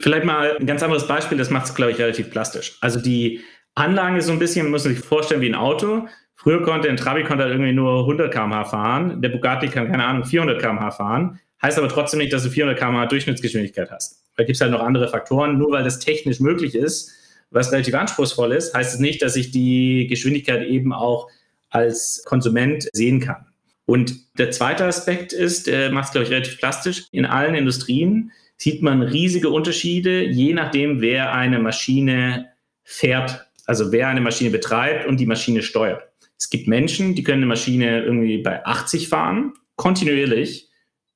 Vielleicht 0.00 0.24
mal 0.24 0.56
ein 0.58 0.66
ganz 0.66 0.82
anderes 0.82 1.06
Beispiel, 1.06 1.36
das 1.36 1.50
macht 1.50 1.66
es, 1.66 1.74
glaube 1.74 1.92
ich, 1.92 1.98
relativ 1.98 2.30
plastisch. 2.30 2.78
Also 2.80 3.00
die 3.00 3.40
Anlage 3.74 4.18
ist 4.18 4.26
so 4.26 4.32
ein 4.32 4.38
bisschen, 4.38 4.70
muss 4.70 4.84
man 4.84 4.94
sich 4.94 5.04
vorstellen, 5.04 5.42
wie 5.42 5.48
ein 5.48 5.54
Auto. 5.54 6.06
Früher 6.36 6.62
konnte 6.62 6.88
ein 6.88 6.96
Trabi 6.96 7.24
konnte 7.24 7.44
halt 7.44 7.52
irgendwie 7.52 7.72
nur 7.72 8.00
100 8.00 8.32
km/h 8.32 8.64
fahren, 8.66 9.20
der 9.22 9.30
Bugatti 9.30 9.68
kann, 9.68 9.90
keine 9.90 10.04
Ahnung, 10.04 10.24
400 10.24 10.60
km/h 10.60 10.90
fahren. 10.92 11.40
Heißt 11.62 11.78
aber 11.78 11.88
trotzdem 11.88 12.18
nicht, 12.18 12.32
dass 12.32 12.44
du 12.44 12.50
400 12.50 12.78
km/h 12.78 13.06
Durchschnittsgeschwindigkeit 13.06 13.90
hast. 13.90 14.22
Da 14.36 14.44
gibt 14.44 14.56
es 14.56 14.60
halt 14.60 14.70
noch 14.70 14.82
andere 14.82 15.08
Faktoren. 15.08 15.58
Nur 15.58 15.72
weil 15.72 15.82
das 15.82 15.98
technisch 15.98 16.38
möglich 16.38 16.74
ist, 16.74 17.10
was 17.50 17.72
relativ 17.72 17.94
anspruchsvoll 17.94 18.52
ist, 18.52 18.74
heißt 18.74 18.94
es 18.94 19.00
nicht, 19.00 19.22
dass 19.22 19.34
ich 19.34 19.50
die 19.50 20.06
Geschwindigkeit 20.08 20.66
eben 20.66 20.92
auch 20.92 21.28
als 21.70 22.22
Konsument 22.26 22.88
sehen 22.92 23.20
kann. 23.20 23.46
Und 23.86 24.36
der 24.38 24.50
zweite 24.50 24.84
Aspekt 24.84 25.32
ist, 25.32 25.70
macht 25.90 26.06
es, 26.06 26.12
glaube 26.12 26.24
ich, 26.24 26.30
relativ 26.30 26.58
plastisch. 26.58 27.04
In 27.12 27.24
allen 27.24 27.54
Industrien 27.54 28.32
sieht 28.56 28.82
man 28.82 29.00
riesige 29.02 29.48
Unterschiede, 29.48 30.24
je 30.24 30.52
nachdem, 30.52 31.00
wer 31.00 31.32
eine 31.32 31.58
Maschine 31.60 32.48
fährt, 32.82 33.46
also 33.64 33.92
wer 33.92 34.08
eine 34.08 34.20
Maschine 34.20 34.50
betreibt 34.50 35.06
und 35.06 35.18
die 35.18 35.26
Maschine 35.26 35.62
steuert. 35.62 36.02
Es 36.38 36.50
gibt 36.50 36.68
Menschen, 36.68 37.14
die 37.14 37.22
können 37.22 37.38
eine 37.38 37.46
Maschine 37.46 38.04
irgendwie 38.04 38.38
bei 38.38 38.64
80 38.64 39.08
fahren, 39.08 39.54
kontinuierlich, 39.76 40.70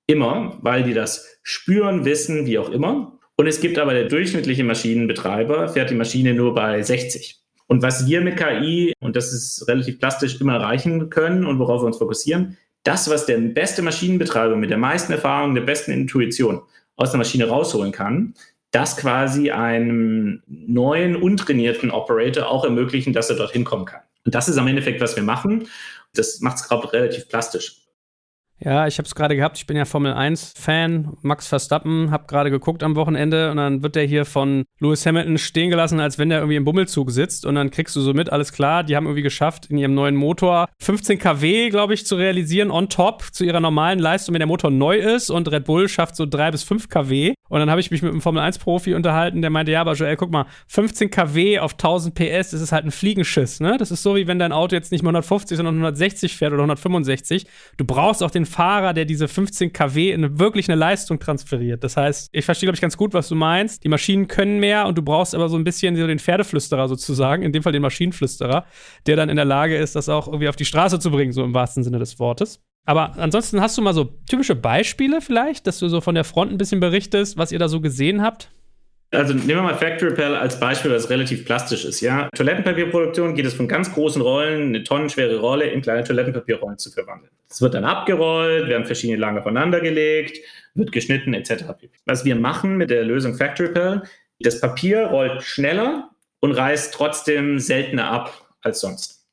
immer, 0.07 0.59
weil 0.63 0.83
die 0.83 0.95
das 0.95 1.39
spüren, 1.43 2.05
wissen, 2.05 2.47
wie 2.47 2.59
auch 2.59 2.71
immer. 2.71 3.19
Und 3.37 3.47
es 3.47 3.61
gibt 3.61 3.79
aber 3.79 3.95
der 3.95 4.05
durchschnittliche 4.05 4.65
Maschinenbetreiber, 4.65 5.69
fährt 5.69 5.91
die 5.91 5.95
Maschine 5.95 6.35
nur 6.35 6.55
bei 6.55 6.83
60. 6.83 7.41
Und 7.67 7.83
was 7.83 8.07
wir 8.07 8.21
mit 8.21 8.37
KI, 8.37 8.93
und 9.01 9.15
das 9.15 9.33
ist 9.33 9.67
relativ 9.69 9.99
plastisch, 9.99 10.41
immer 10.41 10.55
erreichen 10.55 11.09
können 11.09 11.47
und 11.47 11.59
worauf 11.59 11.83
wir 11.83 11.87
uns 11.87 11.99
fokussieren, 11.99 12.57
das, 12.83 13.09
was 13.09 13.27
der 13.27 13.39
beste 13.39 13.83
Maschinenbetreiber 13.83 14.57
mit 14.57 14.71
der 14.71 14.79
meisten 14.79 15.13
Erfahrung, 15.13 15.55
der 15.55 15.63
besten 15.63 15.93
Intuition 15.93 16.63
aus 16.97 17.11
der 17.11 17.19
Maschine 17.19 17.49
rausholen 17.49 17.93
kann, 17.93 18.35
das 18.73 18.97
quasi 18.97 19.51
einem 19.51 20.43
neuen, 20.47 21.17
untrainierten 21.17 21.91
Operator 21.91 22.49
auch 22.49 22.65
ermöglichen, 22.65 23.13
dass 23.13 23.31
er 23.31 23.37
dorthin 23.37 23.65
kommen 23.65 23.85
kann. 23.85 24.03
Und 24.25 24.35
das 24.35 24.49
ist 24.49 24.59
am 24.59 24.67
Endeffekt, 24.67 25.01
was 25.01 25.17
wir 25.17 25.23
machen. 25.23 25.69
Das 26.15 26.41
macht 26.41 26.57
es, 26.57 26.69
ich, 26.87 26.93
relativ 26.93 27.29
plastisch. 27.29 27.80
Ja, 28.63 28.87
ich 28.87 28.99
habe 28.99 29.07
es 29.07 29.15
gerade 29.15 29.37
gehabt. 29.37 29.57
Ich 29.57 29.67
bin 29.67 29.75
ja 29.75 29.87
Formel 29.87 30.13
1-Fan. 30.13 31.17
Max 31.23 31.49
Verstappen, 31.49 32.11
habe 32.11 32.27
gerade 32.27 32.51
geguckt 32.51 32.83
am 32.83 32.95
Wochenende 32.95 33.51
und 33.51 33.57
dann 33.57 33.83
wird 33.83 33.97
der 33.97 34.05
hier 34.05 34.27
von 34.27 34.65
Lewis 34.81 35.07
Hamilton 35.07 35.39
stehen 35.39 35.71
gelassen, 35.71 35.99
als 35.99 36.19
wenn 36.19 36.29
der 36.29 36.41
irgendwie 36.41 36.57
im 36.57 36.65
Bummelzug 36.67 37.11
sitzt. 37.11 37.47
Und 37.47 37.55
dann 37.55 37.71
kriegst 37.71 37.97
du 37.97 38.03
so 38.03 38.13
mit, 38.13 38.31
alles 38.31 38.53
klar, 38.53 38.85
die 38.85 38.97
haben 38.97 39.07
irgendwie 39.07 39.23
geschafft, 39.23 39.71
in 39.71 39.79
ihrem 39.79 39.95
neuen 39.95 40.15
Motor 40.15 40.69
15 40.83 41.19
kW, 41.19 41.71
glaube 41.71 41.95
ich, 41.95 42.05
zu 42.05 42.17
realisieren, 42.17 42.71
on 42.71 42.91
top 42.91 43.25
zu 43.33 43.45
ihrer 43.45 43.61
normalen 43.61 43.99
Leistung, 43.99 44.35
wenn 44.35 44.41
der 44.41 44.47
Motor 44.47 44.71
neu 44.71 44.99
ist. 44.99 45.31
Und 45.31 45.51
Red 45.51 45.65
Bull 45.65 45.89
schafft 45.89 46.17
so 46.17 46.27
3 46.27 46.51
bis 46.51 46.63
5 46.63 46.91
kW. 46.91 47.33
Und 47.49 47.61
dann 47.61 47.71
habe 47.71 47.81
ich 47.81 47.91
mich 47.91 48.03
mit 48.03 48.13
einem 48.13 48.21
Formel 48.21 48.43
1-Profi 48.43 48.95
unterhalten, 48.95 49.41
der 49.41 49.51
meinte, 49.51 49.73
ja, 49.73 49.81
aber 49.81 49.95
Joel, 49.95 50.17
guck 50.17 50.31
mal, 50.31 50.47
15 50.69 51.11
kW 51.11 51.59
auf 51.59 51.73
1000 51.73 52.15
PS, 52.15 52.51
das 52.51 52.61
ist 52.61 52.73
halt 52.73 52.85
ein 52.85 52.93
Fliegenschiss. 52.93 53.59
Ne? 53.59 53.77
Das 53.79 53.91
ist 53.91 54.03
so, 54.03 54.15
wie 54.17 54.29
wenn 54.29 54.39
dein 54.39 54.53
Auto 54.53 54.77
jetzt 54.77 54.93
nicht 54.93 55.03
mehr 55.03 55.09
150, 55.09 55.57
sondern 55.57 55.75
160 55.77 56.37
fährt 56.37 56.53
oder 56.53 56.63
165. 56.63 57.47
Du 57.77 57.85
brauchst 57.85 58.23
auch 58.23 58.31
den 58.31 58.47
Fahrer, 58.51 58.93
der 58.93 59.07
diese 59.07 59.29
15 59.29 59.73
kW 59.73 60.11
in 60.11 60.39
wirklich 60.39 60.69
eine 60.69 60.79
Leistung 60.79 61.19
transferiert. 61.19 61.83
Das 61.83 61.97
heißt, 61.97 62.29
ich 62.33 62.45
verstehe, 62.45 62.67
glaube 62.67 62.75
ich, 62.75 62.83
ganz 62.83 62.97
gut, 62.99 63.15
was 63.15 63.29
du 63.29 63.35
meinst. 63.35 63.83
Die 63.83 63.89
Maschinen 63.89 64.29
können 64.29 64.61
mehr 64.61 64.87
und 64.87 64.99
du 64.99 65.03
brauchst 65.03 65.35
aber 65.35 65.49
so 65.49 65.57
ein 65.57 65.65
bisschen 65.65 65.97
so 65.97 66.07
den 66.07 66.19
Pferdeflüsterer 66.19 66.89
sozusagen, 66.89 67.43
in 67.43 67.53
dem 67.53 67.63
Fall 67.63 67.73
den 67.73 67.83
Maschinenflüsterer, 67.83 68.67
der 69.07 69.17
dann 69.17 69.31
in 69.31 69.37
der 69.37 69.47
Lage 69.47 69.77
ist, 69.77 69.97
das 69.97 70.11
auch 70.11 70.27
irgendwie 70.27 70.49
auf 70.49 70.57
die 70.57 70.67
Straße 70.67 70.99
zu 70.99 71.11
bringen, 71.11 71.33
so 71.33 71.43
im 71.43 71.55
wahrsten 71.55 71.83
Sinne 71.83 71.99
des 71.99 72.19
Wortes. 72.19 72.61
Aber 72.87 73.17
ansonsten 73.19 73.61
hast 73.61 73.79
du 73.79 73.83
mal 73.83 73.95
so 73.95 74.05
typische 74.29 74.57
Beispiele 74.57 75.21
vielleicht, 75.21 75.67
dass 75.67 75.79
du 75.79 75.89
so 75.89 76.01
von 76.01 76.15
der 76.15 76.25
Front 76.25 76.53
ein 76.53 76.59
bisschen 76.59 76.81
berichtest, 76.81 77.39
was 77.39 77.53
ihr 77.53 77.59
da 77.59 77.69
so 77.69 77.81
gesehen 77.81 78.23
habt? 78.23 78.51
Also 79.13 79.35
nehmen 79.35 79.49
wir 79.49 79.63
mal 79.63 79.75
Factory 79.75 80.15
Pal 80.15 80.37
als 80.37 80.61
Beispiel, 80.61 80.93
was 80.93 81.11
relativ 81.11 81.45
plastisch 81.45 81.85
ist. 81.85 82.01
Ja, 82.01 82.29
Toilettenpapierproduktion 82.37 83.35
geht 83.35 83.45
es 83.45 83.55
von 83.55 83.67
ganz 83.67 83.93
großen 83.93 84.23
Rollen, 84.23 84.69
eine 84.69 84.85
tonnenschwere 84.85 85.41
Rolle 85.41 85.67
in 85.67 85.83
kleine 85.83 86.05
Toilettenpapierrollen 86.05 86.79
zu 86.79 86.93
verwandeln. 86.93 87.33
Es 87.49 87.61
wird 87.61 87.75
dann 87.75 87.85
abgerollt, 87.85 88.69
werden 88.69 88.87
verschiedene 88.87 89.19
Lager 89.19 89.43
voneinander 89.43 89.81
gelegt, 89.81 90.39
wird 90.75 90.93
geschnitten 90.93 91.35
etc. 91.35 91.65
Was 92.07 92.25
wir 92.25 92.37
machen 92.37 92.77
mit 92.77 92.91
der 92.91 93.03
Lösung 93.03 93.35
Factory 93.35 93.73
Pal, 93.73 94.05
das 94.39 94.61
Papier 94.61 95.07
rollt 95.07 95.43
schneller 95.43 96.11
und 96.39 96.53
reißt 96.53 96.95
trotzdem 96.95 97.59
seltener 97.59 98.11
ab 98.13 98.55
als 98.63 98.81
sonst. 98.81 99.27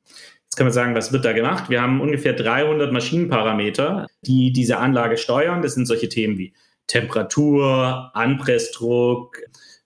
Jetzt 0.46 0.56
kann 0.56 0.66
man 0.66 0.74
sagen, 0.74 0.96
was 0.96 1.14
wird 1.14 1.24
da 1.24 1.34
gemacht? 1.34 1.70
Wir 1.70 1.84
haben 1.84 2.02
ungefähr 2.02 2.34
300 2.34 2.92
Maschinenparameter, 2.92 4.08
die 4.22 4.52
diese 4.52 4.78
Anlage 4.78 5.18
steuern. 5.18 5.62
Das 5.62 5.76
sind 5.76 5.86
solche 5.86 6.10
Themen 6.10 6.40
wie 6.40 6.54
Temperatur, 6.88 8.10
Anpressdruck, 8.14 9.38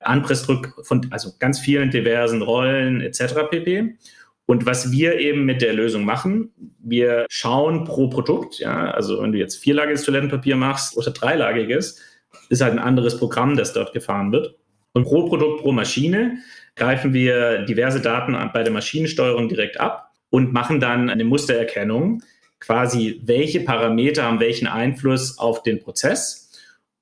Anpressdruck 0.02 0.86
von 0.86 1.08
also 1.12 1.32
ganz 1.40 1.60
vielen 1.60 1.92
diversen 1.92 2.42
Rollen 2.42 3.02
etc. 3.02 3.50
pp. 3.50 3.96
Und 4.46 4.66
was 4.66 4.92
wir 4.92 5.20
eben 5.20 5.46
mit 5.46 5.62
der 5.62 5.74
Lösung 5.74 6.04
machen, 6.04 6.52
wir 6.80 7.26
schauen 7.30 7.86
pro 7.86 8.10
Produkt, 8.10 8.60
ja, 8.60 8.92
also 8.92 9.22
wenn 9.22 9.32
du 9.32 9.38
jetzt 9.38 9.56
vierlagiges 9.58 10.04
Toilettenpapier 10.04 10.56
machst 10.56 10.98
oder 10.98 11.12
dreilagiges, 11.12 12.02
ist 12.50 12.62
halt 12.62 12.74
ein 12.74 12.80
anderes 12.80 13.18
Programm, 13.18 13.56
das 13.56 13.74
dort 13.74 13.94
gefahren 13.94 14.32
wird. 14.32 14.56
Und 14.94 15.06
pro 15.06 15.28
Produkt, 15.28 15.62
pro 15.62 15.72
Maschine 15.72 16.38
greifen 16.76 17.14
wir 17.14 17.60
diverse 17.60 18.02
Daten 18.02 18.36
bei 18.54 18.64
der 18.64 18.74
Maschinensteuerung 18.74 19.48
direkt 19.48 19.80
ab 19.80 20.12
und 20.30 20.52
machen 20.52 20.80
dann 20.80 21.10
eine 21.10 21.24
Mustererkennung, 21.24 22.24
quasi 22.60 23.22
welche 23.24 23.62
Parameter 23.62 24.24
haben 24.24 24.40
welchen 24.40 24.68
Einfluss 24.68 25.38
auf 25.38 25.64
den 25.64 25.80
Prozess 25.80 26.52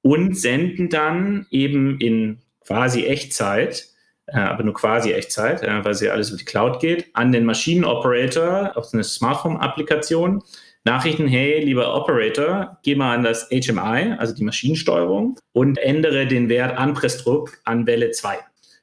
und 0.01 0.37
senden 0.37 0.89
dann 0.89 1.47
eben 1.51 1.99
in 1.99 2.39
quasi 2.69 3.05
Echtzeit, 3.05 3.87
äh, 4.27 4.37
aber 4.37 4.63
nur 4.63 4.75
quasi 4.75 5.11
Echtzeit, 5.11 5.63
äh, 5.63 5.83
weil 5.83 5.95
sie 5.95 6.09
alles 6.09 6.29
über 6.29 6.37
die 6.37 6.45
Cloud 6.45 6.79
geht, 6.79 7.07
an 7.13 7.31
den 7.31 7.45
Maschinenoperator 7.45 8.77
auf 8.77 8.93
eine 8.93 9.03
Smartphone-Applikation 9.03 10.43
Nachrichten, 10.85 11.27
hey, 11.27 11.63
lieber 11.63 11.93
Operator, 11.93 12.77
geh 12.83 12.95
mal 12.95 13.13
an 13.13 13.23
das 13.23 13.49
HMI, 13.49 14.15
also 14.17 14.33
die 14.33 14.43
Maschinensteuerung, 14.43 15.37
und 15.51 15.77
ändere 15.77 16.25
den 16.25 16.47
Wert 16.47 16.77
Anpressdruck 16.77 17.59
an 17.65 17.85
Welle 17.85 18.11
2 18.11 18.37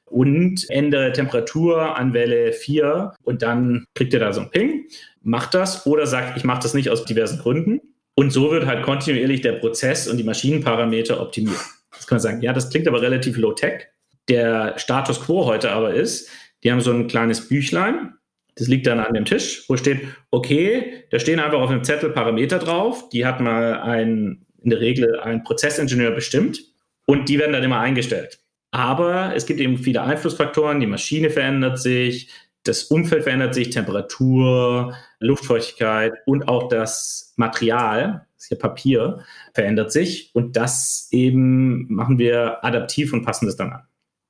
und 0.05 0.69
ändere 0.69 1.11
Temperatur 1.11 1.97
an 1.97 2.13
Welle 2.13 2.53
4 2.53 3.13
und 3.23 3.41
dann 3.41 3.85
kriegt 3.95 4.13
ihr 4.13 4.19
da 4.19 4.31
so 4.31 4.41
ein 4.41 4.51
Ping, 4.51 4.85
macht 5.21 5.53
das 5.53 5.87
oder 5.87 6.05
sagt, 6.07 6.37
ich 6.37 6.43
mache 6.43 6.61
das 6.61 6.73
nicht 6.73 6.89
aus 6.89 7.03
diversen 7.03 7.39
Gründen 7.39 7.81
und 8.15 8.31
so 8.31 8.51
wird 8.51 8.65
halt 8.65 8.83
kontinuierlich 8.83 9.41
der 9.41 9.53
Prozess 9.53 10.07
und 10.07 10.17
die 10.17 10.23
Maschinenparameter 10.23 11.19
optimiert. 11.19 11.59
Das 12.07 12.09
kann 12.09 12.15
man 12.15 12.21
sagen, 12.21 12.41
ja, 12.41 12.53
das 12.53 12.69
klingt 12.69 12.87
aber 12.87 13.01
relativ 13.01 13.35
low-tech. 13.35 13.87
Der 14.29 14.77
Status 14.77 15.19
quo 15.19 15.45
heute 15.45 15.71
aber 15.71 15.93
ist, 15.93 16.29
die 16.63 16.71
haben 16.71 16.79
so 16.79 16.89
ein 16.91 17.07
kleines 17.07 17.49
Büchlein, 17.49 18.13
das 18.55 18.69
liegt 18.69 18.87
dann 18.87 19.01
an 19.01 19.13
dem 19.13 19.25
Tisch, 19.25 19.65
wo 19.67 19.75
steht, 19.75 19.99
okay, 20.31 21.03
da 21.11 21.19
stehen 21.19 21.41
einfach 21.41 21.59
auf 21.59 21.69
dem 21.69 21.83
Zettel 21.83 22.11
Parameter 22.11 22.59
drauf, 22.59 23.09
die 23.09 23.25
hat 23.25 23.41
mal 23.41 23.81
ein, 23.81 24.45
in 24.63 24.69
der 24.69 24.79
Regel 24.79 25.19
ein 25.19 25.43
Prozessingenieur 25.43 26.11
bestimmt 26.11 26.61
und 27.05 27.27
die 27.27 27.39
werden 27.39 27.51
dann 27.51 27.63
immer 27.63 27.81
eingestellt. 27.81 28.39
Aber 28.71 29.33
es 29.35 29.45
gibt 29.45 29.59
eben 29.59 29.77
viele 29.77 30.01
Einflussfaktoren, 30.01 30.79
die 30.79 30.87
Maschine 30.87 31.29
verändert 31.29 31.77
sich, 31.77 32.29
Das 32.67 32.83
Umfeld 32.83 33.23
verändert 33.23 33.53
sich, 33.53 33.69
Temperatur, 33.69 34.93
Luftfeuchtigkeit 35.19 36.13
und 36.25 36.47
auch 36.47 36.67
das 36.67 37.33
Material, 37.37 38.25
das 38.35 38.43
ist 38.43 38.47
hier 38.49 38.59
Papier, 38.59 39.19
verändert 39.53 39.91
sich. 39.91 40.31
Und 40.33 40.57
das 40.57 41.07
eben 41.11 41.91
machen 41.93 42.19
wir 42.19 42.63
adaptiv 42.63 43.13
und 43.13 43.23
passen 43.23 43.45
das 43.45 43.55
dann 43.55 43.71
an. 43.71 43.81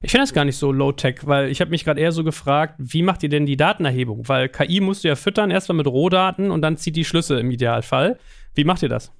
Ich 0.04 0.12
finde 0.12 0.23
das 0.23 0.34
gar 0.34 0.45
nicht 0.45 0.58
so 0.58 0.71
low-tech, 0.71 1.21
weil 1.23 1.50
ich 1.50 1.60
habe 1.60 1.71
mich 1.71 1.84
gerade 1.84 2.00
eher 2.00 2.12
so 2.12 2.23
gefragt, 2.23 2.76
wie 2.78 3.02
macht 3.02 3.23
ihr 3.23 3.30
denn 3.30 3.47
die 3.47 3.58
Datenerhebung? 3.58 4.28
Weil 4.28 4.47
KI 4.47 4.80
musst 4.80 5.04
du 5.04 5.08
ja 5.08 5.15
füttern, 5.15 5.50
erstmal 5.50 5.78
mit 5.78 5.88
Rohdaten 5.88 6.52
und 6.52 6.62
dann 6.62 6.78
zieht 6.78 6.95
die 6.95 7.06
Schlüsse 7.06 7.39
im 7.39 7.50
Idealfall. 7.50 8.19
Wie 8.54 8.63
macht 8.63 8.84
ihr 8.84 8.89
das? 8.89 9.12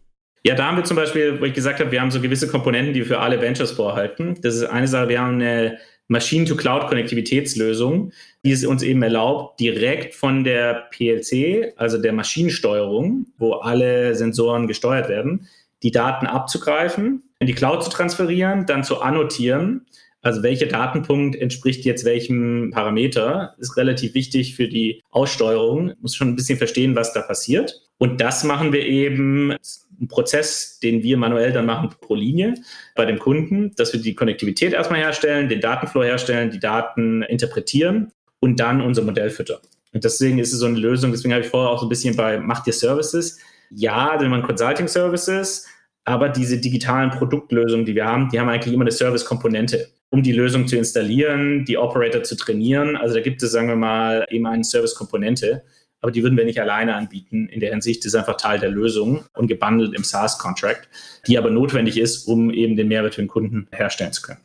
Ja, 0.44 0.54
da 0.54 0.68
haben 0.68 0.78
wir 0.78 0.84
zum 0.84 0.96
Beispiel, 0.96 1.42
wo 1.42 1.46
ich 1.46 1.54
gesagt 1.54 1.80
habe, 1.80 1.92
wir 1.92 2.00
haben 2.00 2.12
so 2.12 2.22
gewisse 2.22 2.48
Komponenten, 2.48 2.94
die 2.94 3.00
wir 3.00 3.08
für 3.08 3.20
alle 3.20 3.42
Ventures 3.42 3.72
vorhalten. 3.72 4.40
Das 4.44 4.56
ist 4.56 4.66
eine 4.66 4.88
Sache, 4.88 5.10
wir 5.10 5.20
haben 5.20 5.36
eine 5.36 5.80
Machine-to-Cloud-Konnektivitätslösung, 6.08 8.12
die 8.44 8.52
es 8.52 8.66
uns 8.66 8.84
eben 8.84 9.04
erlaubt, 9.04 9.60
direkt 9.60 10.16
von 10.16 10.44
der 10.44 10.88
PLC, 10.92 11.74
also 11.76 11.98
der 11.98 12.14
Maschinensteuerung, 12.14 13.28
wo 13.38 13.54
alle 13.54 14.16
Sensoren 14.16 14.68
gesteuert 14.68 15.10
werden, 15.10 15.48
die 15.84 15.92
Daten 15.92 16.26
abzugreifen, 16.26 17.24
in 17.40 17.48
die 17.48 17.54
Cloud 17.54 17.84
zu 17.84 17.90
transferieren, 17.90 18.66
dann 18.66 18.84
zu 18.84 19.02
annotieren 19.02 19.86
also 20.28 20.44
welcher 20.44 20.66
Datenpunkt 20.66 21.38
entspricht 21.38 21.86
jetzt 21.86 22.04
welchem 22.04 22.72
Parameter, 22.72 23.56
ist 23.60 23.78
relativ 23.78 24.14
wichtig 24.14 24.56
für 24.56 24.68
die 24.68 25.02
Aussteuerung. 25.10 25.94
Muss 26.02 26.16
schon 26.16 26.28
ein 26.28 26.36
bisschen 26.36 26.58
verstehen, 26.58 26.96
was 26.96 27.14
da 27.14 27.22
passiert. 27.22 27.82
Und 27.98 28.20
das 28.20 28.44
machen 28.44 28.74
wir 28.74 28.86
eben, 28.86 29.56
ein 30.00 30.08
Prozess, 30.08 30.80
den 30.80 31.04
wir 31.04 31.18
manuell 31.18 31.52
dann 31.52 31.66
machen 31.66 31.90
pro 32.02 32.16
Linie 32.16 32.56
bei 32.96 33.06
dem 33.06 33.20
Kunden, 33.20 33.74
dass 33.76 33.94
wir 33.94 34.02
die 34.02 34.16
Konnektivität 34.16 34.74
erstmal 34.74 35.00
herstellen, 35.00 35.50
den 35.50 35.62
Datenflow 35.62 36.04
herstellen, 36.04 36.52
die 36.52 36.60
Daten 36.60 37.24
interpretieren 37.24 38.12
und 38.40 38.60
dann 38.60 38.82
unser 38.82 39.02
Modell 39.02 39.30
füttern. 39.30 39.60
Und 39.94 40.04
deswegen 40.04 40.40
ist 40.40 40.54
es 40.54 40.60
so 40.60 40.66
eine 40.66 40.78
Lösung, 40.78 41.12
deswegen 41.12 41.34
habe 41.34 41.44
ich 41.44 41.50
vorher 41.50 41.72
auch 41.72 41.80
so 41.80 41.86
ein 41.86 41.90
bisschen 41.90 42.16
bei 42.16 42.40
Macht 42.40 42.68
ihr 42.68 42.74
Services. 42.74 43.40
Ja, 43.70 44.18
wenn 44.20 44.30
man 44.30 44.44
Consulting 44.44 44.88
Services, 44.88 45.66
aber 46.04 46.30
diese 46.30 46.58
digitalen 46.60 47.10
Produktlösungen, 47.10 47.86
die 47.86 47.96
wir 47.96 48.06
haben, 48.06 48.30
die 48.30 48.40
haben 48.40 48.50
eigentlich 48.50 48.74
immer 48.74 48.84
eine 48.84 48.92
Service-Komponente 48.92 49.88
um 50.10 50.24
die 50.24 50.32
Lösung 50.32 50.68
zu 50.68 50.78
installieren, 50.78 51.66
die 51.66 51.78
Operator 51.78 52.24
zu 52.24 52.36
trainieren. 52.36 52.96
Also 52.96 53.16
da 53.16 53.22
gibt 53.22 53.44
es, 53.44 53.52
sagen 53.52 53.68
wir 53.68 53.76
mal, 53.76 54.26
eben 54.30 54.48
eine 54.48 54.64
Service-Komponente, 54.64 55.64
aber 56.08 56.14
die 56.14 56.24
würden 56.24 56.38
wir 56.38 56.46
nicht 56.46 56.62
alleine 56.62 56.96
anbieten. 56.96 57.50
In 57.50 57.60
der 57.60 57.72
Hinsicht 57.72 58.06
ist 58.06 58.16
einfach 58.16 58.38
Teil 58.38 58.62
der 58.62 58.70
Lösung 58.70 59.26
und 59.34 59.48
gebundelt 59.48 59.94
im 59.94 60.06
SaaS-Contract, 60.06 60.88
die 61.28 61.38
aber 61.38 61.50
notwendig 61.50 61.98
ist, 61.98 62.30
um 62.30 62.50
eben 62.50 62.78
den 62.78 62.88
Mehrwert 62.88 63.16
für 63.16 63.22
den 63.22 63.28
Kunden 63.28 63.68
herstellen 63.74 64.14
zu 64.14 64.22
können. 64.22 64.40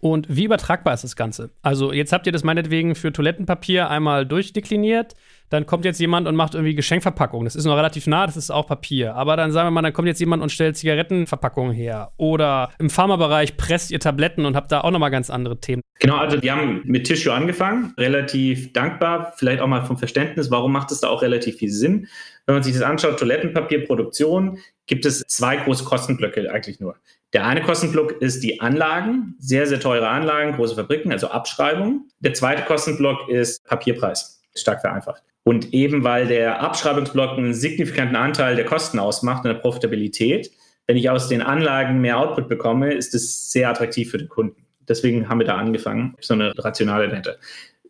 Und 0.00 0.26
wie 0.28 0.42
übertragbar 0.42 0.94
ist 0.94 1.04
das 1.04 1.14
Ganze? 1.14 1.50
Also 1.62 1.92
jetzt 1.92 2.12
habt 2.12 2.26
ihr 2.26 2.32
das 2.32 2.42
meinetwegen 2.42 2.96
für 2.96 3.12
Toilettenpapier 3.12 3.88
einmal 3.88 4.26
durchdekliniert 4.26 5.14
dann 5.50 5.66
kommt 5.66 5.84
jetzt 5.84 5.98
jemand 5.98 6.28
und 6.28 6.36
macht 6.36 6.54
irgendwie 6.54 6.74
Geschenkverpackung. 6.74 7.44
Das 7.44 7.56
ist 7.56 7.64
noch 7.64 7.76
relativ 7.76 8.06
nah, 8.06 8.26
das 8.26 8.36
ist 8.36 8.50
auch 8.50 8.66
Papier. 8.66 9.14
Aber 9.14 9.36
dann 9.36 9.52
sagen 9.52 9.66
wir 9.68 9.70
mal, 9.70 9.82
dann 9.82 9.92
kommt 9.92 10.08
jetzt 10.08 10.20
jemand 10.20 10.42
und 10.42 10.50
stellt 10.50 10.76
Zigarettenverpackungen 10.76 11.72
her. 11.72 12.12
Oder 12.16 12.70
im 12.78 12.90
Pharmabereich 12.90 13.56
presst 13.56 13.90
ihr 13.90 14.00
Tabletten 14.00 14.44
und 14.44 14.56
habt 14.56 14.72
da 14.72 14.80
auch 14.82 14.90
nochmal 14.90 15.10
ganz 15.10 15.30
andere 15.30 15.58
Themen. 15.60 15.82
Genau, 16.00 16.16
also 16.16 16.40
wir 16.40 16.52
haben 16.52 16.82
mit 16.84 17.06
Tissue 17.06 17.32
angefangen, 17.32 17.92
relativ 17.98 18.72
dankbar, 18.72 19.32
vielleicht 19.36 19.60
auch 19.60 19.66
mal 19.66 19.84
vom 19.84 19.96
Verständnis, 19.96 20.50
warum 20.50 20.72
macht 20.72 20.92
es 20.92 21.00
da 21.00 21.08
auch 21.08 21.22
relativ 21.22 21.56
viel 21.56 21.70
Sinn. 21.70 22.06
Wenn 22.46 22.54
man 22.54 22.62
sich 22.62 22.72
das 22.72 22.82
anschaut, 22.82 23.18
Toilettenpapierproduktion, 23.18 24.58
gibt 24.86 25.06
es 25.06 25.22
zwei 25.26 25.56
große 25.56 25.84
Kostenblöcke 25.84 26.50
eigentlich 26.52 26.80
nur. 26.80 26.96
Der 27.34 27.44
eine 27.44 27.60
Kostenblock 27.60 28.22
ist 28.22 28.42
die 28.42 28.60
Anlagen, 28.60 29.34
sehr, 29.38 29.66
sehr 29.66 29.80
teure 29.80 30.08
Anlagen, 30.08 30.54
große 30.54 30.76
Fabriken, 30.76 31.12
also 31.12 31.28
Abschreibung. 31.28 32.08
Der 32.20 32.32
zweite 32.32 32.62
Kostenblock 32.62 33.28
ist 33.28 33.62
Papierpreis, 33.64 34.40
stark 34.54 34.80
vereinfacht. 34.80 35.22
Und 35.48 35.72
eben 35.72 36.04
weil 36.04 36.26
der 36.26 36.60
Abschreibungsblock 36.60 37.38
einen 37.38 37.54
signifikanten 37.54 38.16
Anteil 38.16 38.54
der 38.54 38.66
Kosten 38.66 38.98
ausmacht 38.98 39.46
und 39.46 39.50
der 39.50 39.58
Profitabilität, 39.58 40.50
wenn 40.86 40.98
ich 40.98 41.08
aus 41.08 41.28
den 41.28 41.40
Anlagen 41.40 42.02
mehr 42.02 42.18
Output 42.18 42.50
bekomme, 42.50 42.92
ist 42.92 43.14
es 43.14 43.50
sehr 43.50 43.70
attraktiv 43.70 44.10
für 44.10 44.18
den 44.18 44.28
Kunden. 44.28 44.66
Deswegen 44.86 45.26
haben 45.26 45.38
wir 45.38 45.46
da 45.46 45.56
angefangen, 45.56 46.14
so 46.20 46.34
eine 46.34 46.52
Rationale 46.58 47.08
dahinter. 47.08 47.36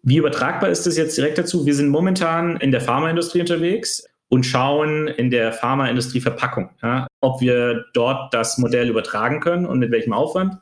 Wie 0.04 0.18
übertragbar 0.18 0.70
ist 0.70 0.86
das 0.86 0.96
jetzt 0.96 1.18
direkt 1.18 1.36
dazu? 1.36 1.66
Wir 1.66 1.74
sind 1.74 1.88
momentan 1.88 2.58
in 2.58 2.70
der 2.70 2.80
Pharmaindustrie 2.80 3.40
unterwegs 3.40 4.06
und 4.28 4.46
schauen 4.46 5.08
in 5.08 5.32
der 5.32 5.52
Pharmaindustrie 5.52 6.20
Verpackung, 6.20 6.70
ja, 6.80 7.08
ob 7.20 7.40
wir 7.40 7.86
dort 7.92 8.32
das 8.32 8.58
Modell 8.58 8.88
übertragen 8.88 9.40
können 9.40 9.66
und 9.66 9.80
mit 9.80 9.90
welchem 9.90 10.12
Aufwand. 10.12 10.58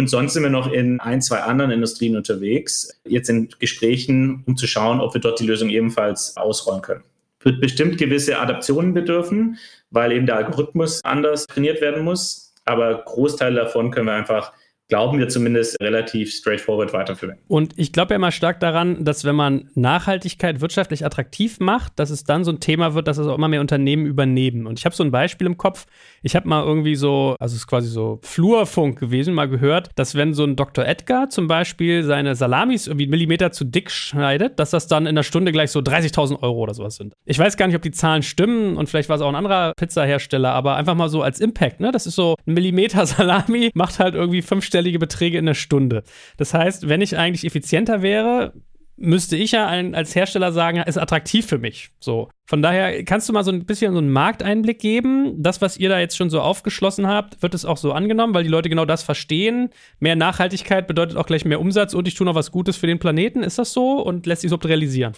Und 0.00 0.08
sonst 0.08 0.32
sind 0.32 0.44
wir 0.44 0.50
noch 0.50 0.72
in 0.72 0.98
ein, 0.98 1.20
zwei 1.20 1.40
anderen 1.40 1.70
Industrien 1.70 2.16
unterwegs, 2.16 2.98
jetzt 3.04 3.28
in 3.28 3.50
Gesprächen, 3.58 4.42
um 4.46 4.56
zu 4.56 4.66
schauen, 4.66 4.98
ob 4.98 5.12
wir 5.12 5.20
dort 5.20 5.38
die 5.40 5.46
Lösung 5.46 5.68
ebenfalls 5.68 6.38
ausrollen 6.38 6.80
können. 6.80 7.04
Wird 7.40 7.60
bestimmt 7.60 7.98
gewisse 7.98 8.38
Adaptionen 8.38 8.94
bedürfen, 8.94 9.58
weil 9.90 10.12
eben 10.12 10.24
der 10.24 10.36
Algorithmus 10.36 11.04
anders 11.04 11.46
trainiert 11.46 11.82
werden 11.82 12.02
muss. 12.02 12.54
Aber 12.64 13.02
Großteil 13.04 13.54
davon 13.54 13.90
können 13.90 14.06
wir 14.06 14.14
einfach 14.14 14.54
glauben 14.90 15.18
wir 15.18 15.28
zumindest 15.28 15.80
relativ 15.80 16.32
straightforward 16.32 16.92
weiterführen. 16.92 17.38
Und 17.48 17.72
ich 17.76 17.92
glaube 17.92 18.12
ja 18.12 18.16
immer 18.16 18.32
stark 18.32 18.60
daran, 18.60 19.04
dass 19.04 19.24
wenn 19.24 19.36
man 19.36 19.70
Nachhaltigkeit 19.74 20.60
wirtschaftlich 20.60 21.06
attraktiv 21.06 21.60
macht, 21.60 21.98
dass 21.98 22.10
es 22.10 22.24
dann 22.24 22.44
so 22.44 22.50
ein 22.50 22.60
Thema 22.60 22.94
wird, 22.94 23.08
dass 23.08 23.16
es 23.16 23.26
auch 23.26 23.36
immer 23.36 23.48
mehr 23.48 23.60
Unternehmen 23.60 24.04
übernehmen. 24.04 24.66
Und 24.66 24.78
ich 24.78 24.84
habe 24.84 24.94
so 24.94 25.04
ein 25.04 25.12
Beispiel 25.12 25.46
im 25.46 25.56
Kopf. 25.56 25.86
Ich 26.22 26.36
habe 26.36 26.48
mal 26.48 26.64
irgendwie 26.64 26.96
so, 26.96 27.36
also 27.38 27.54
es 27.54 27.62
ist 27.62 27.66
quasi 27.68 27.88
so 27.88 28.18
Flurfunk 28.22 28.98
gewesen, 28.98 29.32
mal 29.32 29.48
gehört, 29.48 29.90
dass 29.94 30.16
wenn 30.16 30.34
so 30.34 30.44
ein 30.44 30.56
Dr. 30.56 30.84
Edgar 30.84 31.30
zum 31.30 31.46
Beispiel 31.46 32.02
seine 32.02 32.34
Salamis 32.34 32.88
irgendwie 32.88 33.04
einen 33.04 33.10
Millimeter 33.10 33.52
zu 33.52 33.64
dick 33.64 33.92
schneidet, 33.92 34.58
dass 34.58 34.70
das 34.70 34.88
dann 34.88 35.04
in 35.04 35.10
einer 35.10 35.22
Stunde 35.22 35.52
gleich 35.52 35.70
so 35.70 35.78
30.000 35.78 36.42
Euro 36.42 36.58
oder 36.58 36.74
sowas 36.74 36.96
sind. 36.96 37.14
Ich 37.24 37.38
weiß 37.38 37.56
gar 37.56 37.68
nicht, 37.68 37.76
ob 37.76 37.82
die 37.82 37.92
Zahlen 37.92 38.24
stimmen 38.24 38.76
und 38.76 38.88
vielleicht 38.88 39.08
war 39.08 39.16
es 39.16 39.22
auch 39.22 39.28
ein 39.28 39.36
anderer 39.36 39.72
Pizzahersteller, 39.76 40.50
aber 40.52 40.74
einfach 40.74 40.96
mal 40.96 41.08
so 41.08 41.22
als 41.22 41.38
Impact, 41.38 41.78
ne? 41.78 41.92
Das 41.92 42.06
ist 42.06 42.16
so 42.16 42.34
ein 42.44 42.54
Millimeter 42.54 43.06
Salami 43.10 43.70
macht 43.74 44.00
halt 44.00 44.14
irgendwie 44.14 44.42
fünf 44.42 44.64
Stellen 44.64 44.79
fünfstellige 44.80 44.98
Beträge 44.98 45.38
in 45.38 45.46
der 45.46 45.54
Stunde. 45.54 46.02
Das 46.36 46.54
heißt, 46.54 46.88
wenn 46.88 47.00
ich 47.00 47.16
eigentlich 47.16 47.44
effizienter 47.44 48.02
wäre, 48.02 48.52
müsste 48.96 49.36
ich 49.36 49.52
ja 49.52 49.66
als 49.66 50.14
Hersteller 50.14 50.52
sagen, 50.52 50.78
ist 50.78 50.98
attraktiv 50.98 51.46
für 51.46 51.58
mich. 51.58 51.90
So. 52.00 52.28
Von 52.46 52.60
daher 52.60 53.02
kannst 53.04 53.28
du 53.28 53.32
mal 53.32 53.44
so 53.44 53.50
ein 53.50 53.64
bisschen 53.64 53.92
so 53.92 53.98
einen 53.98 54.10
Markteinblick 54.10 54.78
geben. 54.78 55.42
Das, 55.42 55.62
was 55.62 55.78
ihr 55.78 55.88
da 55.88 55.98
jetzt 55.98 56.16
schon 56.16 56.28
so 56.28 56.40
aufgeschlossen 56.40 57.06
habt, 57.06 57.42
wird 57.42 57.54
es 57.54 57.64
auch 57.64 57.78
so 57.78 57.92
angenommen, 57.92 58.34
weil 58.34 58.44
die 58.44 58.50
Leute 58.50 58.68
genau 58.68 58.84
das 58.84 59.02
verstehen. 59.02 59.70
Mehr 60.00 60.16
Nachhaltigkeit 60.16 60.86
bedeutet 60.86 61.16
auch 61.16 61.26
gleich 61.26 61.44
mehr 61.44 61.60
Umsatz 61.60 61.94
und 61.94 62.08
ich 62.08 62.14
tue 62.14 62.26
noch 62.26 62.34
was 62.34 62.50
Gutes 62.50 62.76
für 62.76 62.86
den 62.86 62.98
Planeten. 62.98 63.42
Ist 63.42 63.58
das 63.58 63.72
so 63.72 64.02
und 64.02 64.26
lässt 64.26 64.42
sich 64.42 64.50
so 64.50 64.56
realisieren? 64.56 65.14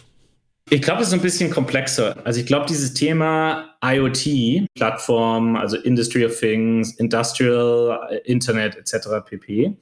Ich 0.70 0.80
glaube, 0.80 1.02
es 1.02 1.08
ist 1.08 1.14
ein 1.14 1.20
bisschen 1.20 1.50
komplexer. 1.50 2.16
Also 2.24 2.40
ich 2.40 2.46
glaube, 2.46 2.66
dieses 2.66 2.94
Thema 2.94 3.76
IoT, 3.84 4.66
Plattform, 4.74 5.56
also 5.56 5.76
Industry 5.76 6.24
of 6.24 6.38
Things, 6.38 6.94
Industrial, 6.98 7.98
äh, 8.10 8.18
Internet 8.24 8.76
etc. 8.76 9.08
pp. 9.24 9.76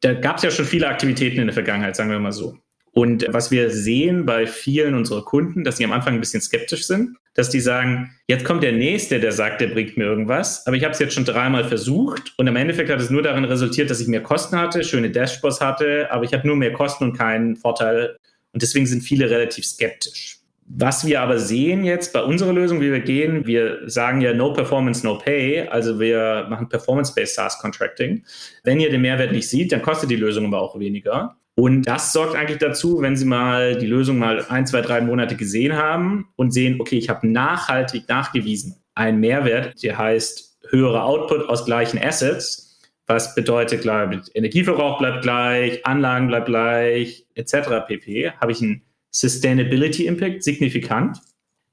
Da 0.00 0.14
gab 0.14 0.36
es 0.36 0.42
ja 0.42 0.50
schon 0.50 0.66
viele 0.66 0.88
Aktivitäten 0.88 1.40
in 1.40 1.46
der 1.46 1.54
Vergangenheit, 1.54 1.96
sagen 1.96 2.10
wir 2.10 2.18
mal 2.18 2.32
so. 2.32 2.58
Und 2.92 3.26
was 3.28 3.50
wir 3.50 3.70
sehen 3.70 4.24
bei 4.24 4.46
vielen 4.46 4.94
unserer 4.94 5.22
Kunden, 5.22 5.64
dass 5.64 5.76
sie 5.76 5.84
am 5.84 5.92
Anfang 5.92 6.14
ein 6.14 6.20
bisschen 6.20 6.40
skeptisch 6.40 6.86
sind, 6.86 7.16
dass 7.34 7.50
die 7.50 7.60
sagen, 7.60 8.14
jetzt 8.26 8.46
kommt 8.46 8.62
der 8.62 8.72
Nächste, 8.72 9.20
der 9.20 9.32
sagt, 9.32 9.60
der 9.60 9.66
bringt 9.66 9.98
mir 9.98 10.04
irgendwas, 10.04 10.66
aber 10.66 10.76
ich 10.76 10.82
habe 10.82 10.92
es 10.92 10.98
jetzt 10.98 11.12
schon 11.12 11.26
dreimal 11.26 11.64
versucht 11.64 12.32
und 12.38 12.46
im 12.46 12.56
Endeffekt 12.56 12.88
hat 12.88 12.98
es 12.98 13.10
nur 13.10 13.20
darin 13.20 13.44
resultiert, 13.44 13.90
dass 13.90 14.00
ich 14.00 14.08
mehr 14.08 14.22
Kosten 14.22 14.56
hatte, 14.56 14.82
schöne 14.82 15.10
Dashboards 15.10 15.60
hatte, 15.60 16.10
aber 16.10 16.24
ich 16.24 16.32
habe 16.32 16.46
nur 16.46 16.56
mehr 16.56 16.72
Kosten 16.72 17.04
und 17.04 17.12
keinen 17.12 17.56
Vorteil 17.56 18.16
und 18.56 18.62
deswegen 18.62 18.86
sind 18.86 19.02
viele 19.02 19.28
relativ 19.28 19.66
skeptisch. 19.66 20.38
Was 20.66 21.06
wir 21.06 21.20
aber 21.20 21.38
sehen 21.38 21.84
jetzt 21.84 22.14
bei 22.14 22.22
unserer 22.22 22.54
Lösung, 22.54 22.80
wie 22.80 22.90
wir 22.90 23.00
gehen, 23.00 23.46
wir 23.46 23.80
sagen 23.84 24.22
ja 24.22 24.32
No 24.32 24.54
Performance, 24.54 25.04
No 25.04 25.18
Pay, 25.18 25.68
also 25.68 26.00
wir 26.00 26.46
machen 26.48 26.66
Performance-Based 26.70 27.34
SaaS 27.34 27.58
Contracting. 27.58 28.24
Wenn 28.64 28.80
ihr 28.80 28.88
den 28.88 29.02
Mehrwert 29.02 29.32
nicht 29.32 29.46
seht, 29.50 29.72
dann 29.72 29.82
kostet 29.82 30.08
die 30.08 30.16
Lösung 30.16 30.46
aber 30.46 30.62
auch 30.62 30.78
weniger. 30.78 31.36
Und 31.54 31.82
das 31.82 32.14
sorgt 32.14 32.34
eigentlich 32.34 32.56
dazu, 32.56 33.02
wenn 33.02 33.14
Sie 33.14 33.26
mal 33.26 33.76
die 33.76 33.86
Lösung 33.86 34.16
mal 34.16 34.46
ein, 34.48 34.66
zwei, 34.66 34.80
drei 34.80 35.02
Monate 35.02 35.36
gesehen 35.36 35.76
haben 35.76 36.30
und 36.36 36.52
sehen, 36.52 36.80
okay, 36.80 36.96
ich 36.96 37.10
habe 37.10 37.28
nachhaltig 37.28 38.08
nachgewiesen 38.08 38.76
einen 38.94 39.20
Mehrwert, 39.20 39.82
der 39.82 39.98
heißt 39.98 40.60
höhere 40.70 41.02
Output 41.02 41.46
aus 41.50 41.66
gleichen 41.66 42.02
Assets, 42.02 42.65
was 43.06 43.34
bedeutet, 43.34 43.82
klar, 43.82 44.10
Energieverbrauch 44.34 44.98
bleibt 44.98 45.22
gleich, 45.22 45.86
Anlagen 45.86 46.28
bleibt 46.28 46.46
gleich, 46.46 47.26
etc. 47.34 47.86
pp. 47.86 48.32
Habe 48.32 48.52
ich 48.52 48.60
einen 48.60 48.82
Sustainability 49.10 50.06
Impact 50.06 50.42
signifikant. 50.42 51.18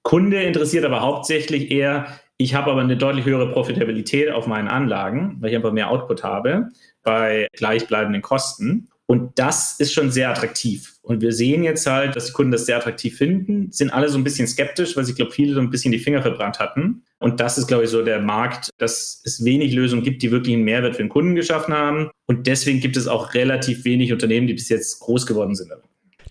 Kunde 0.04 0.44
interessiert 0.44 0.86
aber 0.86 1.02
hauptsächlich 1.02 1.72
eher, 1.72 2.20
ich 2.38 2.56
habe 2.56 2.72
aber 2.72 2.82
eine 2.82 2.98
deutlich 2.98 3.26
höhere 3.26 3.52
Profitabilität 3.52 4.32
auf 4.32 4.48
meinen 4.48 4.68
Anlagen, 4.68 5.38
weil 5.40 5.50
ich 5.50 5.56
einfach 5.56 5.72
mehr 5.72 5.90
Output 5.90 6.24
habe 6.24 6.70
bei 7.04 7.48
gleichbleibenden 7.54 8.22
Kosten. 8.22 8.90
Und 9.06 9.38
das 9.38 9.80
ist 9.80 9.94
schon 9.94 10.12
sehr 10.12 10.30
attraktiv. 10.30 10.94
Und 11.02 11.22
wir 11.22 11.34
sehen 11.34 11.64
jetzt 11.64 11.86
halt, 11.86 12.16
dass 12.16 12.28
die 12.28 12.32
Kunden 12.32 12.54
das 12.54 12.66
sehr 12.66 12.78
attraktiv 12.78 13.18
finden, 13.18 13.72
sind 13.72 13.92
alle 13.92 14.08
so 14.08 14.18
ein 14.18 14.24
bisschen 14.24 14.48
skeptisch, 14.48 14.96
weil 14.96 15.04
sie, 15.04 15.14
glaube 15.14 15.32
viele 15.32 15.54
so 15.54 15.60
ein 15.60 15.70
bisschen 15.70 15.92
die 15.92 16.00
Finger 16.00 16.22
verbrannt 16.22 16.60
hatten. 16.60 17.04
Und 17.20 17.40
das 17.40 17.58
ist, 17.58 17.68
glaube 17.68 17.84
ich, 17.84 17.90
so 17.90 18.04
der 18.04 18.22
Markt, 18.22 18.70
dass 18.78 19.22
es 19.26 19.44
wenig 19.44 19.74
Lösungen 19.74 20.04
gibt, 20.04 20.24
die 20.24 20.32
wirklich 20.32 20.56
einen 20.56 20.64
Mehrwert 20.64 20.96
für 20.96 21.04
den 21.04 21.10
Kunden 21.10 21.36
geschaffen 21.36 21.74
haben. 21.74 22.10
Und 22.28 22.48
deswegen 22.48 22.80
gibt 22.80 22.96
es 22.96 23.08
auch 23.08 23.34
relativ 23.34 23.84
wenig 23.84 24.14
Unternehmen, 24.14 24.48
die 24.48 24.54
bis 24.54 24.70
jetzt 24.70 25.00
groß 25.02 25.26
geworden 25.26 25.56
sind. 25.56 25.72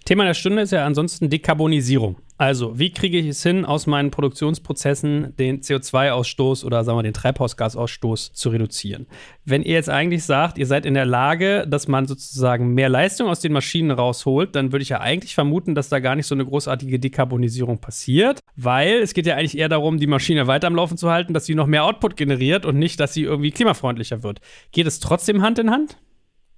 Thema 0.04 0.24
der 0.24 0.34
Stunde 0.34 0.62
ist 0.62 0.72
ja 0.72 0.84
ansonsten 0.84 1.30
Dekarbonisierung. 1.30 2.16
Also, 2.38 2.76
wie 2.76 2.90
kriege 2.90 3.18
ich 3.18 3.28
es 3.28 3.42
hin, 3.42 3.64
aus 3.64 3.86
meinen 3.86 4.10
Produktionsprozessen 4.10 5.36
den 5.36 5.60
CO2-Ausstoß 5.60 6.64
oder 6.64 6.82
sagen 6.82 6.98
wir 6.98 7.04
den 7.04 7.14
Treibhausgasausstoß 7.14 8.32
zu 8.32 8.48
reduzieren? 8.48 9.06
Wenn 9.44 9.62
ihr 9.62 9.74
jetzt 9.74 9.88
eigentlich 9.88 10.24
sagt, 10.24 10.58
ihr 10.58 10.66
seid 10.66 10.84
in 10.84 10.94
der 10.94 11.06
Lage, 11.06 11.66
dass 11.68 11.86
man 11.86 12.06
sozusagen 12.06 12.74
mehr 12.74 12.88
Leistung 12.88 13.28
aus 13.28 13.38
den 13.38 13.52
Maschinen 13.52 13.92
rausholt, 13.92 14.56
dann 14.56 14.72
würde 14.72 14.82
ich 14.82 14.88
ja 14.88 15.00
eigentlich 15.00 15.36
vermuten, 15.36 15.76
dass 15.76 15.88
da 15.88 16.00
gar 16.00 16.16
nicht 16.16 16.26
so 16.26 16.34
eine 16.34 16.44
großartige 16.44 16.98
Dekarbonisierung 16.98 17.78
passiert, 17.78 18.40
weil 18.56 18.94
es 18.94 19.14
geht 19.14 19.26
ja 19.26 19.36
eigentlich 19.36 19.56
eher 19.56 19.68
darum, 19.68 19.98
die 19.98 20.08
Maschine 20.08 20.48
weiter 20.48 20.66
am 20.66 20.74
Laufen 20.74 20.96
zu 20.96 21.10
halten, 21.10 21.34
dass 21.34 21.46
sie 21.46 21.54
noch 21.54 21.68
mehr 21.68 21.84
Output 21.84 22.16
generiert 22.16 22.66
und 22.66 22.76
nicht, 22.76 22.98
dass 22.98 23.14
sie 23.14 23.22
irgendwie 23.22 23.52
klimafreundlicher 23.52 24.24
wird. 24.24 24.40
Geht 24.72 24.88
es 24.88 24.98
trotzdem 24.98 25.42
Hand 25.42 25.60
in 25.60 25.70
Hand? 25.70 25.96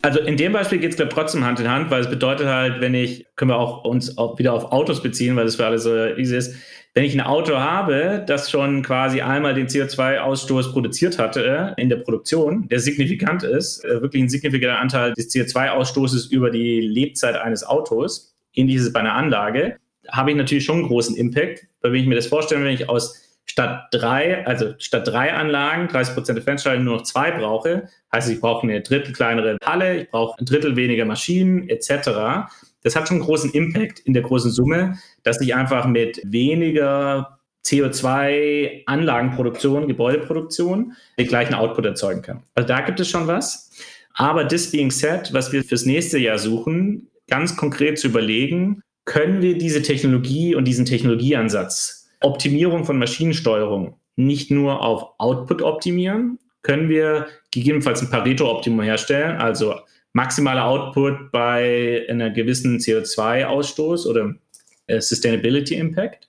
Also 0.05 0.21
in 0.21 0.37
dem 0.37 0.53
Beispiel 0.53 0.81
geht 0.81 1.01
es, 1.01 1.09
trotzdem 1.09 1.47
Hand 1.47 1.61
in 1.61 1.71
Hand, 1.71 1.91
weil 1.91 2.03
es 2.03 2.11
bedeutet 2.11 2.47
halt, 2.47 2.83
wenn 2.83 2.93
ich, 2.93 3.25
können 3.37 3.53
wir 3.53 3.57
auch 3.57 3.85
uns 3.85 4.19
auch 4.19 4.39
wieder 4.39 4.53
auf 4.53 4.71
Autos 4.71 5.03
beziehen, 5.03 5.35
weil 5.35 5.47
das 5.47 5.57
für 5.57 5.65
alle 5.65 5.79
so 5.79 5.97
easy 5.97 6.37
ist, 6.37 6.55
wenn 6.93 7.05
ich 7.05 7.15
ein 7.15 7.23
Auto 7.23 7.57
habe, 7.57 8.23
das 8.27 8.51
schon 8.51 8.83
quasi 8.83 9.23
einmal 9.23 9.55
den 9.55 9.67
CO2-Ausstoß 9.67 10.73
produziert 10.73 11.19
hatte 11.19 11.73
in 11.79 11.89
der 11.89 11.97
Produktion, 11.97 12.69
der 12.69 12.81
signifikant 12.81 13.45
ist, 13.45 13.83
äh, 13.83 14.03
wirklich 14.03 14.23
ein 14.23 14.29
signifikanter 14.29 14.79
Anteil 14.79 15.15
des 15.15 15.35
CO2-Ausstoßes 15.35 16.31
über 16.31 16.51
die 16.51 16.83
Lebzeit 16.83 17.37
eines 17.37 17.65
Autos, 17.65 18.35
ähnlich 18.53 18.77
ist 18.77 18.83
es 18.83 18.93
bei 18.93 19.01
einer 19.01 19.15
Anlage, 19.15 19.79
habe 20.09 20.33
ich 20.33 20.37
natürlich 20.37 20.67
schon 20.67 20.81
einen 20.81 20.89
großen 20.89 21.17
Impact. 21.17 21.67
Weil 21.81 21.93
wenn 21.93 22.01
ich 22.03 22.07
mir 22.07 22.17
das 22.17 22.27
vorstelle, 22.27 22.63
wenn 22.63 22.75
ich 22.75 22.91
aus 22.91 23.24
statt 23.47 23.89
drei, 23.93 24.45
also 24.47 24.75
statt 24.79 25.07
drei 25.07 25.33
Anlagen, 25.33 25.89
30 25.89 26.15
Prozent 26.15 26.37
der 26.37 26.45
Fensterschalen 26.45 26.85
nur 26.85 26.97
noch 26.97 27.03
zwei 27.03 27.31
brauche, 27.31 27.89
heißt 28.13 28.31
ich 28.31 28.41
brauche 28.41 28.65
eine 28.65 28.81
Drittel 28.81 29.13
kleinere 29.13 29.59
Halle, 29.65 30.03
ich 30.03 30.11
brauche 30.11 30.37
ein 30.39 30.47
Drittel 30.47 30.77
weniger 30.77 31.05
Maschinen 31.05 31.69
etc. 31.69 32.49
Das 32.83 32.97
hat 32.97 33.09
schon 33.09 33.19
einen 33.19 33.27
großen 33.27 33.51
Impact 33.53 34.01
in 34.01 34.15
der 34.15 34.23
großen 34.23 34.51
Summe, 34.51 34.99
dass 35.23 35.41
ich 35.41 35.55
einfach 35.55 35.87
mit 35.87 36.21
weniger 36.25 37.39
CO2-Anlagenproduktion, 37.65 39.87
Gebäudeproduktion 39.89 40.93
den 41.19 41.27
gleichen 41.27 41.55
Output 41.55 41.87
erzeugen 41.87 42.23
kann. 42.23 42.45
Also 42.55 42.69
da 42.69 42.83
gibt 42.83 43.01
es 43.01 43.09
schon 43.09 43.27
was. 43.27 43.73
Aber 44.15 44.47
this 44.47 44.71
being 44.71 44.91
said, 44.91 45.33
was 45.33 45.51
wir 45.53 45.65
fürs 45.65 45.87
nächste 45.87 46.19
Jahr 46.19 46.39
suchen, 46.39 47.09
ganz 47.29 47.57
konkret 47.57 47.99
zu 47.99 48.09
überlegen, 48.09 48.83
können 49.07 49.41
wir 49.43 49.59
diese 49.59 49.83
Technologie 49.83 50.55
und 50.55 50.67
diesen 50.67 50.85
Technologieansatz 50.85 52.04
Optimierung 52.25 52.85
von 52.85 52.99
Maschinensteuerung 52.99 53.99
nicht 54.17 54.51
nur 54.51 54.83
auf 54.83 55.15
Output 55.19 55.63
optimieren, 55.63 56.39
können 56.63 56.89
wir 56.89 57.27
gegebenenfalls 57.51 58.01
ein 58.01 58.11
Pareto-Optimum 58.11 58.83
herstellen, 58.83 59.37
also 59.37 59.75
maximaler 60.13 60.65
Output 60.65 61.31
bei 61.33 62.07
einer 62.09 62.31
gewissen 62.31 62.79
CO2-Ausstoß 62.79 64.07
oder 64.07 64.35
äh, 64.87 65.01
Sustainability 65.01 65.75
Impact. 65.75 66.29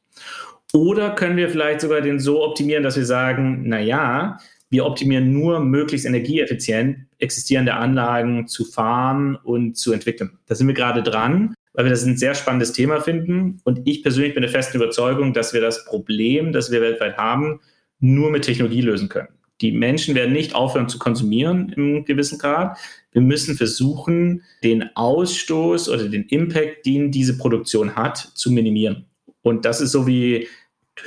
Oder 0.74 1.12
können 1.12 1.38
wir 1.38 1.50
vielleicht 1.50 1.82
sogar 1.82 2.02
den 2.02 2.20
so 2.20 2.43
optimieren, 2.43 2.84
dass 2.84 2.98
wir 2.98 3.06
sagen, 3.06 3.64
na 3.66 3.80
ja, 3.80 4.39
wir 4.70 4.86
optimieren 4.86 5.32
nur 5.32 5.60
möglichst 5.60 6.06
energieeffizient 6.06 7.06
existierende 7.20 7.76
Anlagen 7.76 8.48
zu 8.48 8.66
fahren 8.66 9.36
und 9.36 9.78
zu 9.78 9.93
entwickeln. 9.93 10.38
Da 10.48 10.56
sind 10.56 10.68
wir 10.68 10.74
gerade 10.74 11.02
dran 11.02 11.56
weil 11.76 11.86
wir 11.86 11.92
das 11.92 12.06
ein 12.06 12.18
sehr 12.18 12.36
spannendes 12.36 12.74
Thema 12.74 13.02
finden. 13.02 13.60
Und 13.64 13.82
ich 13.86 14.04
persönlich 14.04 14.34
bin 14.34 14.42
der 14.42 14.52
festen 14.52 14.78
Überzeugung, 14.78 15.34
dass 15.34 15.54
wir 15.54 15.62
das 15.62 15.86
Problem, 15.86 16.52
das 16.52 16.72
wir 16.72 16.82
weltweit 16.82 17.18
haben, 17.18 17.60
nur 18.00 18.32
mit 18.32 18.44
Technologie 18.44 18.82
lösen 18.82 19.10
können. 19.10 19.30
Die 19.62 19.72
Menschen 19.72 20.16
werden 20.16 20.34
nicht 20.34 20.54
aufhören 20.54 20.90
zu 20.90 21.00
konsumieren 21.00 21.72
im 21.76 22.04
gewissen 22.04 22.38
Grad. 22.40 22.78
Wir 23.12 23.22
müssen 23.22 23.56
versuchen, 23.56 24.44
den 24.64 24.90
Ausstoß 24.96 25.88
oder 25.90 26.10
den 26.10 26.24
Impact, 26.24 26.86
den 26.86 27.12
diese 27.12 27.38
Produktion 27.38 27.96
hat, 27.96 28.18
zu 28.18 28.52
minimieren. 28.52 29.06
Und 29.42 29.64
das 29.64 29.80
ist 29.80 29.92
so 29.92 30.08
wie 30.08 30.48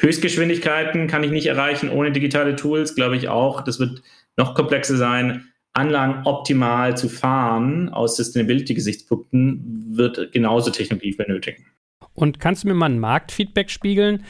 Höchstgeschwindigkeiten 0.01 1.07
kann 1.07 1.25
ich 1.25 1.31
nicht 1.31 1.47
erreichen 1.47 1.91
ohne 1.91 2.12
digitale 2.12 2.57
Tools, 2.57 2.95
glaube 2.95 3.16
ich 3.16 3.29
auch. 3.29 3.62
Das 3.62 3.81
wird 3.81 4.03
noch 4.37 4.55
komplexer 4.55 4.97
sein. 4.97 5.49
Anlagen 5.75 6.27
optimal 6.27 6.97
zu 6.97 7.09
fahren 7.09 7.89
aus 7.89 8.16
Sustainability-Gesichtspunkten 8.16 9.97
wird 9.97 10.33
genauso 10.33 10.71
Technologie 10.71 11.14
benötigen. 11.14 11.66
Und 12.14 12.41
kannst 12.41 12.64
du 12.64 12.69
mir 12.69 12.75
mal 12.75 12.91
ein 12.91 12.99
Marktfeedback 12.99 13.71
spiegeln? 13.71 14.25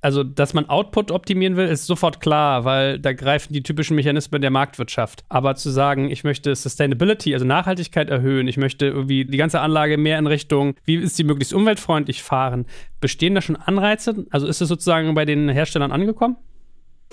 Also, 0.00 0.22
dass 0.22 0.52
man 0.52 0.68
Output 0.68 1.10
optimieren 1.10 1.56
will, 1.56 1.66
ist 1.66 1.86
sofort 1.86 2.20
klar, 2.20 2.66
weil 2.66 2.98
da 2.98 3.14
greifen 3.14 3.54
die 3.54 3.62
typischen 3.62 3.96
Mechanismen 3.96 4.42
der 4.42 4.50
Marktwirtschaft. 4.50 5.24
Aber 5.30 5.54
zu 5.54 5.70
sagen, 5.70 6.10
ich 6.10 6.24
möchte 6.24 6.54
Sustainability, 6.54 7.32
also 7.32 7.46
Nachhaltigkeit 7.46 8.10
erhöhen, 8.10 8.46
ich 8.46 8.58
möchte 8.58 8.84
irgendwie 8.84 9.24
die 9.24 9.38
ganze 9.38 9.60
Anlage 9.60 9.96
mehr 9.96 10.18
in 10.18 10.26
Richtung, 10.26 10.74
wie 10.84 10.96
ist 10.96 11.16
sie 11.16 11.24
möglichst 11.24 11.54
umweltfreundlich 11.54 12.22
fahren, 12.22 12.66
bestehen 13.00 13.34
da 13.34 13.40
schon 13.40 13.56
Anreize? 13.56 14.26
Also 14.28 14.46
ist 14.46 14.60
es 14.60 14.68
sozusagen 14.68 15.14
bei 15.14 15.24
den 15.24 15.48
Herstellern 15.48 15.90
angekommen? 15.90 16.36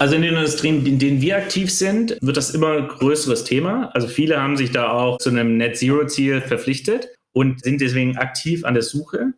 Also 0.02 0.16
in 0.16 0.24
den 0.24 0.34
Industrien, 0.34 0.84
in 0.88 0.98
denen 0.98 1.22
wir 1.22 1.38
aktiv 1.38 1.72
sind, 1.72 2.18
wird 2.22 2.36
das 2.36 2.56
immer 2.56 2.82
größeres 2.82 3.44
Thema. 3.44 3.92
Also 3.94 4.08
viele 4.08 4.42
haben 4.42 4.58
sich 4.58 4.72
da 4.72 4.90
auch 4.90 5.20
zu 5.20 5.30
einem 5.30 5.58
Net 5.58 5.78
Zero 5.78 6.08
Ziel 6.08 6.42
verpflichtet 6.42 7.10
und 7.34 7.64
sind 7.64 7.82
deswegen 7.82 8.18
aktiv 8.18 8.66
an 8.66 8.74
der 8.74 8.82
Suche. 8.82 9.34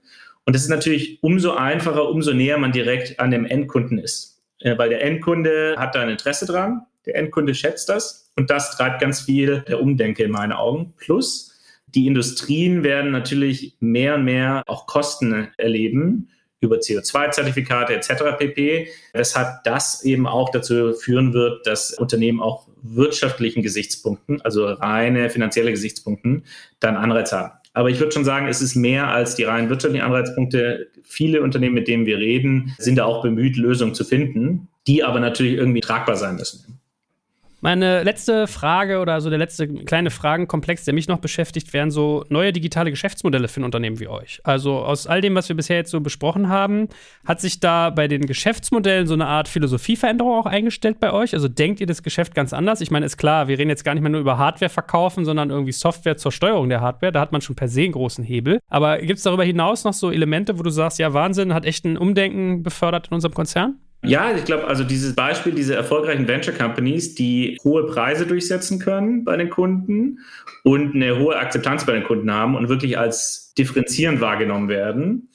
Und 0.46 0.56
das 0.56 0.62
ist 0.62 0.70
natürlich 0.70 1.22
umso 1.22 1.52
einfacher, 1.52 2.08
umso 2.08 2.32
näher 2.32 2.58
man 2.58 2.72
direkt 2.72 3.20
an 3.20 3.32
dem 3.32 3.46
Endkunden 3.46 3.98
ist. 4.00 4.42
Weil 4.64 4.88
der 4.88 5.04
Endkunde 5.04 5.76
hat 5.78 5.96
da 5.96 6.00
ein 6.00 6.08
Interesse 6.08 6.46
dran, 6.46 6.84
der 7.06 7.18
Endkunde 7.18 7.56
schätzt 7.56 7.90
das 7.90 8.32
und 8.38 8.50
das 8.50 8.72
treibt 8.72 9.02
ganz 9.02 9.20
viel 9.20 9.66
der 9.68 9.82
Umdenke 9.82 10.24
in 10.24 10.32
meinen 10.32 10.54
Augen. 10.54 10.94
Plus, 10.96 11.60
die 11.88 12.08
Industrien 12.08 12.84
werden 12.84 13.12
natürlich 13.12 13.76
mehr 13.82 14.16
und 14.16 14.24
mehr 14.24 14.64
auch 14.68 14.88
Kosten 14.88 15.50
erleben 15.58 16.30
über 16.64 16.78
CO2-Zertifikate 16.78 17.94
etc. 17.94 18.38
pp. 18.38 18.88
Weshalb 19.14 19.64
das 19.64 20.04
eben 20.04 20.26
auch 20.26 20.50
dazu 20.50 20.94
führen 20.94 21.34
wird, 21.34 21.68
dass 21.68 21.94
Unternehmen 21.94 22.42
auch 22.42 22.68
wirtschaftlichen 22.82 23.62
Gesichtspunkten, 23.62 24.42
also 24.42 24.66
reine 24.66 25.30
finanzielle 25.30 25.72
Gesichtspunkten, 25.72 26.46
dann 26.80 26.98
Anreiz 26.98 27.32
haben. 27.32 27.52
Aber 27.74 27.90
ich 27.90 28.00
würde 28.00 28.12
schon 28.12 28.26
sagen, 28.26 28.48
es 28.48 28.62
ist 28.62 28.76
mehr 28.76 29.08
als 29.08 29.36
die 29.36 29.44
rein 29.44 29.70
wirtschaftlichen 29.70 30.06
Anreizpunkte. 30.06 30.88
Viele 31.04 31.42
Unternehmen, 31.42 31.74
mit 31.74 31.88
denen 31.88 32.06
wir 32.06 32.18
reden, 32.18 32.76
sind 32.78 32.98
da 32.98 33.06
auch 33.06 33.24
bemüht, 33.24 33.58
Lösungen 33.58 33.96
zu 33.96 34.04
finden, 34.04 34.68
die 34.86 35.04
aber 35.04 35.20
natürlich 35.20 35.54
irgendwie 35.54 35.82
tragbar 35.82 36.16
sein 36.16 36.36
müssen. 36.36 36.80
Meine 37.64 38.04
letzte 38.04 38.48
Frage 38.48 39.00
oder 39.00 39.22
so 39.22 39.30
der 39.30 39.40
letzte 39.40 39.70
kleine 39.70 40.12
Fragenkomplex, 40.12 40.84
der 40.84 40.94
mich 40.94 41.08
noch 41.08 41.20
beschäftigt, 41.20 41.72
wären 41.72 41.92
so 41.92 42.26
neue 42.28 42.52
digitale 42.52 42.90
Geschäftsmodelle 42.90 43.48
für 43.48 43.62
ein 43.62 43.64
Unternehmen 43.64 44.02
wie 44.02 44.10
euch. 44.10 44.42
Also 44.44 44.80
aus 44.80 45.08
all 45.08 45.22
dem, 45.22 45.34
was 45.34 45.48
wir 45.48 45.56
bisher 45.56 45.78
jetzt 45.78 45.90
so 45.90 46.02
besprochen 46.02 46.50
haben, 46.50 46.90
hat 47.26 47.40
sich 47.40 47.62
da 47.62 47.90
bei 47.90 48.10
den 48.10 48.26
Geschäftsmodellen 48.26 49.08
so 49.08 49.14
eine 49.14 49.28
Art 49.28 49.48
Philosophieveränderung 49.48 50.40
auch 50.40 50.46
eingestellt 50.46 51.00
bei 51.00 51.14
euch? 51.14 51.34
Also 51.34 51.48
denkt 51.48 51.80
ihr 51.80 51.88
das 51.88 52.04
Geschäft 52.04 52.36
ganz 52.36 52.52
anders? 52.52 52.82
Ich 52.82 52.92
meine, 52.92 53.06
ist 53.06 53.16
klar, 53.16 53.48
wir 53.48 53.58
reden 53.58 53.70
jetzt 53.70 53.86
gar 53.86 53.94
nicht 53.94 54.04
mehr 54.04 54.12
nur 54.12 54.20
über 54.20 54.38
Hardware 54.38 54.68
verkaufen, 54.68 55.24
sondern 55.24 55.50
irgendwie 55.50 55.72
Software 55.72 56.18
zur 56.18 56.34
Steuerung 56.34 56.68
der 56.68 56.82
Hardware. 56.82 57.14
Da 57.14 57.22
hat 57.22 57.32
man 57.32 57.40
schon 57.40 57.56
per 57.56 57.70
se 57.70 57.84
einen 57.84 57.94
großen 57.94 58.26
Hebel. 58.26 58.60
Aber 58.68 58.98
gibt 58.98 59.20
es 59.20 59.24
darüber 59.24 59.46
hinaus 59.46 59.86
noch 59.86 59.94
so 59.94 60.12
Elemente, 60.12 60.60
wo 60.60 60.64
du 60.64 60.70
sagst, 60.70 61.00
ja, 61.00 61.14
Wahnsinn, 61.14 61.54
hat 61.54 61.64
echt 61.64 61.86
ein 61.86 61.98
Umdenken 61.98 62.62
befördert 62.62 63.08
in 63.08 63.14
unserem 63.14 63.34
Konzern? 63.34 63.80
Ja, 64.06 64.36
ich 64.36 64.44
glaube, 64.44 64.68
also 64.68 64.84
dieses 64.84 65.16
Beispiel, 65.16 65.54
diese 65.54 65.76
erfolgreichen 65.76 66.28
Venture 66.28 66.54
Companies, 66.54 67.16
die 67.16 67.58
hohe 67.64 67.86
Preise 67.86 68.28
durchsetzen 68.28 68.80
können 68.80 69.24
bei 69.24 69.38
den 69.38 69.50
Kunden 69.50 70.20
und 70.64 70.94
eine 70.94 71.18
hohe 71.18 71.38
Akzeptanz 71.38 71.86
bei 71.86 71.94
den 71.94 72.04
Kunden 72.04 72.30
haben 72.32 72.56
und 72.56 72.68
wirklich 72.68 72.98
als 72.98 73.54
differenzierend 73.58 74.20
wahrgenommen 74.20 74.68
werden, 74.68 75.30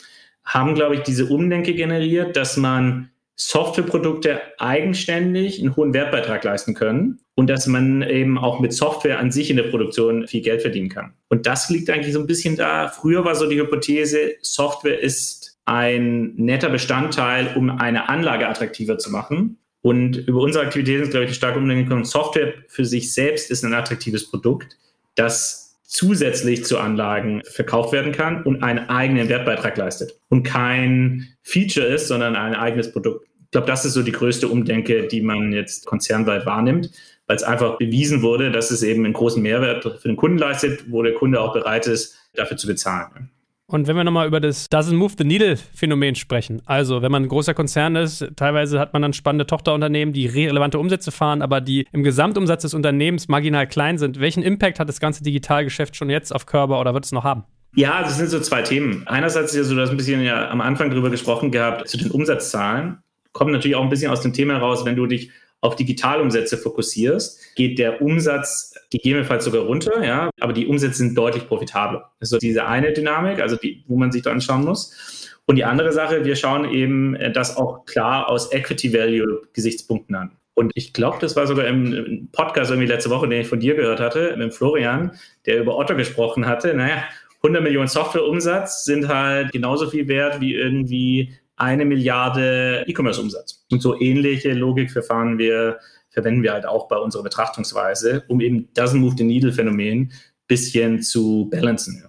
haben, 0.45 0.75
glaube 0.75 0.97
ich, 0.97 1.03
diese 1.03 1.27
Umdenke 1.27 1.75
generiert, 1.75 2.37
dass 2.37 2.59
man 2.59 3.11
Softwareprodukte 3.37 4.41
eigenständig 4.59 5.61
einen 5.61 5.77
hohen 5.77 5.95
Wertbeitrag 5.95 6.45
leisten 6.45 6.75
können 6.75 7.21
und 7.37 7.49
dass 7.49 7.69
man 7.69 8.03
eben 8.03 8.37
auch 8.37 8.61
mit 8.61 8.73
Software 8.73 9.19
an 9.19 9.31
sich 9.31 9.49
in 9.49 9.57
der 9.57 9.65
Produktion 9.65 10.27
viel 10.27 10.43
Geld 10.43 10.61
verdienen 10.61 10.89
kann. 10.89 11.15
Und 11.29 11.47
das 11.47 11.71
liegt 11.71 11.89
eigentlich 11.89 12.13
so 12.13 12.21
ein 12.21 12.27
bisschen 12.27 12.57
da. 12.57 12.89
Früher 12.89 13.25
war 13.25 13.35
so 13.35 13.49
die 13.49 13.61
Hypothese, 13.61 14.35
Software 14.43 15.01
ist 15.01 15.58
ein 15.69 16.35
netter 16.37 16.71
Bestandteil, 16.71 17.55
um 17.55 17.69
eine 17.71 18.09
Anlage 18.09 18.49
attraktiver 18.49 18.97
zu 18.97 19.11
machen. 19.11 19.59
Und 19.83 20.17
über 20.17 20.41
unsere 20.41 20.65
Aktivitäten 20.65 21.03
ist, 21.03 21.11
glaube 21.11 21.27
ich, 21.27 21.35
starke 21.35 21.59
Umlenkung. 21.59 22.05
Software 22.05 22.55
für 22.69 22.85
sich 22.85 23.13
selbst 23.13 23.51
ist 23.51 23.65
ein 23.65 23.75
attraktives 23.75 24.31
Produkt, 24.31 24.77
das 25.15 25.79
zusätzlich 25.85 26.65
zu 26.65 26.79
Anlagen 26.79 27.43
verkauft 27.45 27.93
werden 27.93 28.13
kann 28.13 28.43
und 28.43 28.63
einen 28.63 28.89
eigenen 28.89 29.29
Wertbeitrag 29.29 29.77
leistet 29.77 30.19
und 30.29 30.43
kein 30.43 31.29
Feature 31.43 31.87
ist, 31.87 32.09
sondern 32.09 32.37
ein 32.37 32.55
eigenes 32.55 32.93
Produkt. 32.93 33.27
Ich 33.45 33.51
glaube, 33.53 33.67
das 33.67 33.85
ist 33.85 33.95
so 33.95 34.03
die 34.03 34.13
größte 34.13 34.49
Umdenke, 34.49 35.07
die 35.07 35.23
man 35.23 35.53
jetzt 35.53 35.87
konzernweit 35.87 36.45
wahrnimmt, 36.45 36.91
weil 37.27 37.37
es 37.37 37.43
einfach 37.43 37.79
bewiesen 37.79 38.21
wurde, 38.21 38.51
dass 38.51 38.71
es 38.71 38.83
eben 38.83 39.05
einen 39.05 39.15
großen 39.15 39.43
Mehrwert 39.43 39.83
für 39.83 40.09
den 40.09 40.17
Kunden 40.17 40.39
leistet, 40.39 40.85
wo 40.91 41.03
der 41.03 41.15
Kunde 41.15 41.41
auch 41.41 41.55
bereit 41.55 41.87
ist, 41.87 42.17
dafür 42.35 42.59
zu 42.59 42.67
bezahlen. 42.67 43.31
Und 43.71 43.87
wenn 43.87 43.97
wir 43.97 44.05
nochmal 44.05 44.27
über 44.27 44.41
das 44.41 44.71
Doesn't 44.71 44.95
Move 44.95 45.13
the 45.19 45.25
Needle 45.25 45.59
Phänomen 45.59 46.15
sprechen, 46.15 46.63
also 46.65 47.03
wenn 47.03 47.13
man 47.13 47.25
ein 47.25 47.29
großer 47.29 47.53
Konzern 47.53 47.97
ist, 47.97 48.27
teilweise 48.35 48.81
hat 48.81 48.95
man 48.95 49.03
dann 49.03 49.13
spannende 49.13 49.45
Tochterunternehmen, 49.47 50.15
die 50.15 50.27
relevante 50.27 50.79
Umsätze 50.79 51.13
fahren, 51.13 51.43
aber 51.43 51.61
die 51.61 51.87
im 51.93 52.03
Gesamtumsatz 52.03 52.63
des 52.63 52.73
Unternehmens 52.73 53.29
marginal 53.29 53.67
klein 53.67 53.99
sind. 53.99 54.21
Welchen 54.21 54.43
Impact 54.43 54.81
hat 54.81 54.89
das 54.89 55.01
ganze 55.01 55.23
Digitalgeschäft 55.23 55.97
schon 55.97 56.09
jetzt 56.09 56.35
auf 56.35 56.47
Körper 56.47 56.81
oder 56.81 56.95
wird 56.95 57.05
es 57.05 57.13
noch 57.13 57.25
haben? 57.25 57.45
Ja, 57.75 58.01
das 58.01 58.17
sind 58.17 58.31
so 58.31 58.41
zwei 58.41 58.63
Themen. 58.63 59.07
Einerseits 59.07 59.53
ist 59.53 59.59
ja 59.59 59.65
so, 59.65 59.75
du 59.75 59.83
hast 59.83 59.91
ein 59.91 59.99
bisschen 59.99 60.23
ja 60.23 60.49
am 60.49 60.63
Anfang 60.63 60.89
drüber 60.89 61.11
gesprochen 61.11 61.51
gehabt, 61.51 61.89
zu 61.89 61.99
den 61.99 62.11
Umsatzzahlen. 62.11 63.03
Kommt 63.33 63.53
natürlich 63.53 63.77
auch 63.77 63.83
ein 63.83 63.91
bisschen 63.91 64.11
aus 64.11 64.23
dem 64.23 64.33
Thema 64.33 64.55
heraus, 64.55 64.87
wenn 64.87 64.97
du 64.97 65.05
dich 65.05 65.31
auf 65.61 65.77
Digitalumsätze 65.77 66.57
fokussierst, 66.57 67.55
geht 67.57 67.79
der 67.79 68.01
Umsatz 68.01 68.75
gegebenenfalls 68.91 69.45
sogar 69.45 69.63
runter, 69.63 70.05
ja, 70.05 70.31
aber 70.41 70.53
die 70.53 70.67
Umsätze 70.67 70.99
sind 70.99 71.17
deutlich 71.17 71.49
profitabler. 71.49 72.13
Das 72.21 72.29
ist 72.29 72.31
so 72.31 72.39
diese 72.39 72.67
eine 72.67 72.93
Dynamik, 72.93 73.41
also 73.41 73.57
die, 73.57 73.85
wo 73.89 73.97
man 73.97 74.13
sich 74.13 74.23
da 74.23 74.31
anschauen 74.31 74.65
muss. 74.65 75.29
Und 75.47 75.57
die 75.57 75.65
andere 75.65 75.93
Sache, 75.93 76.25
wir 76.25 76.37
schauen 76.37 76.71
eben 76.71 77.17
das 77.33 77.57
auch 77.57 77.87
klar 77.87 78.29
aus 78.29 78.53
Equity 78.53 78.93
Value 78.93 79.43
Gesichtspunkten 79.53 80.15
an. 80.15 80.33
Und 80.55 80.73
ich 80.75 80.93
glaube, 80.93 81.19
das 81.21 81.37
war 81.37 81.47
sogar 81.47 81.67
im 81.67 82.29
Podcast 82.33 82.71
irgendwie 82.71 82.89
letzte 82.89 83.11
Woche, 83.11 83.29
den 83.29 83.41
ich 83.41 83.49
von 83.49 83.61
dir 83.61 83.75
gehört 83.75 84.01
hatte, 84.01 84.35
mit 84.37 84.53
Florian, 84.53 85.13
der 85.47 85.61
über 85.61 85.77
Otto 85.77 85.95
gesprochen 85.95 86.47
hatte. 86.47 86.75
Naja, 86.75 87.05
100 87.43 87.63
Millionen 87.63 87.89
Softwareumsatz 87.89 88.85
sind 88.85 89.09
halt 89.09 89.53
genauso 89.53 89.89
viel 89.89 90.09
wert 90.09 90.41
wie 90.41 90.55
irgendwie 90.55 91.39
eine 91.59 91.85
Milliarde 91.85 92.85
E-Commerce-Umsatz. 92.87 93.67
Und 93.71 93.83
so 93.83 94.01
ähnliche 94.01 94.53
Logikverfahren 94.53 95.39
wir, 95.39 95.79
verwenden 96.11 96.43
wir 96.43 96.53
halt 96.53 96.67
auch 96.67 96.89
bei 96.89 96.97
unserer 96.97 97.23
Betrachtungsweise, 97.23 98.25
um 98.29 98.41
eben 98.41 98.69
das 98.75 98.95
Move 98.95 99.15
the 99.17 99.25
Needle-Phänomen 99.25 100.13
bisschen 100.47 101.03
zu 101.03 101.49
balancen. 101.51 102.03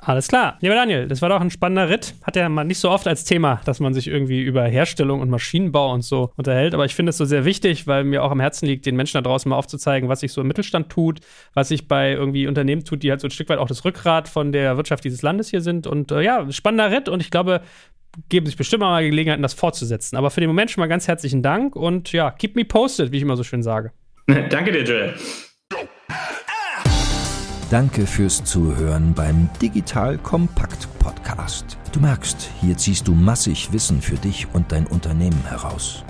Alles 0.00 0.28
klar. 0.28 0.58
Lieber 0.60 0.74
Daniel, 0.74 1.08
das 1.08 1.22
war 1.22 1.28
doch 1.28 1.40
ein 1.40 1.50
spannender 1.50 1.88
Ritt. 1.88 2.14
Hat 2.22 2.36
ja 2.36 2.48
mal 2.48 2.64
nicht 2.64 2.78
so 2.78 2.90
oft 2.90 3.08
als 3.08 3.24
Thema, 3.24 3.60
dass 3.64 3.80
man 3.80 3.94
sich 3.94 4.06
irgendwie 4.06 4.42
über 4.42 4.62
Herstellung 4.64 5.20
und 5.20 5.28
Maschinenbau 5.28 5.92
und 5.92 6.02
so 6.02 6.32
unterhält. 6.36 6.72
Aber 6.74 6.84
ich 6.84 6.94
finde 6.94 7.10
es 7.10 7.16
so 7.16 7.24
sehr 7.24 7.44
wichtig, 7.44 7.86
weil 7.86 8.04
mir 8.04 8.22
auch 8.22 8.30
am 8.30 8.38
Herzen 8.38 8.66
liegt, 8.66 8.86
den 8.86 8.94
Menschen 8.94 9.14
da 9.14 9.22
draußen 9.22 9.48
mal 9.48 9.56
aufzuzeigen, 9.56 10.08
was 10.08 10.20
sich 10.20 10.32
so 10.32 10.40
im 10.40 10.46
Mittelstand 10.46 10.88
tut, 10.88 11.20
was 11.52 11.68
sich 11.68 11.88
bei 11.88 12.12
irgendwie 12.12 12.46
Unternehmen 12.46 12.84
tut, 12.84 13.02
die 13.02 13.10
halt 13.10 13.20
so 13.20 13.26
ein 13.26 13.32
Stück 13.32 13.48
weit 13.48 13.58
auch 13.58 13.66
das 13.66 13.84
Rückgrat 13.84 14.28
von 14.28 14.52
der 14.52 14.76
Wirtschaft 14.76 15.02
dieses 15.02 15.22
Landes 15.22 15.48
hier 15.48 15.62
sind. 15.62 15.88
Und 15.88 16.12
äh, 16.12 16.22
ja, 16.22 16.50
spannender 16.52 16.96
Ritt. 16.96 17.08
Und 17.08 17.20
ich 17.20 17.32
glaube, 17.32 17.62
geben 18.28 18.46
sich 18.46 18.56
bestimmt 18.56 18.80
mal 18.80 19.04
Gelegenheiten, 19.04 19.42
das 19.42 19.54
fortzusetzen. 19.54 20.16
Aber 20.16 20.30
für 20.30 20.40
den 20.40 20.48
Moment 20.48 20.70
schon 20.70 20.80
mal 20.80 20.88
ganz 20.88 21.08
herzlichen 21.08 21.42
Dank 21.42 21.76
und 21.76 22.12
ja, 22.12 22.30
keep 22.30 22.56
me 22.56 22.64
posted, 22.64 23.12
wie 23.12 23.16
ich 23.16 23.22
immer 23.22 23.36
so 23.36 23.44
schön 23.44 23.62
sage. 23.62 23.92
Danke 24.26 24.72
dir, 24.72 24.84
Joel. 24.84 25.14
Danke 27.70 28.06
fürs 28.06 28.42
Zuhören 28.44 29.12
beim 29.12 29.50
Digital 29.60 30.16
Kompakt 30.16 30.88
Podcast. 30.98 31.76
Du 31.92 32.00
merkst, 32.00 32.50
hier 32.62 32.76
ziehst 32.78 33.06
du 33.06 33.12
massig 33.12 33.72
Wissen 33.72 34.00
für 34.00 34.16
dich 34.16 34.46
und 34.54 34.72
dein 34.72 34.86
Unternehmen 34.86 35.44
heraus. 35.46 36.02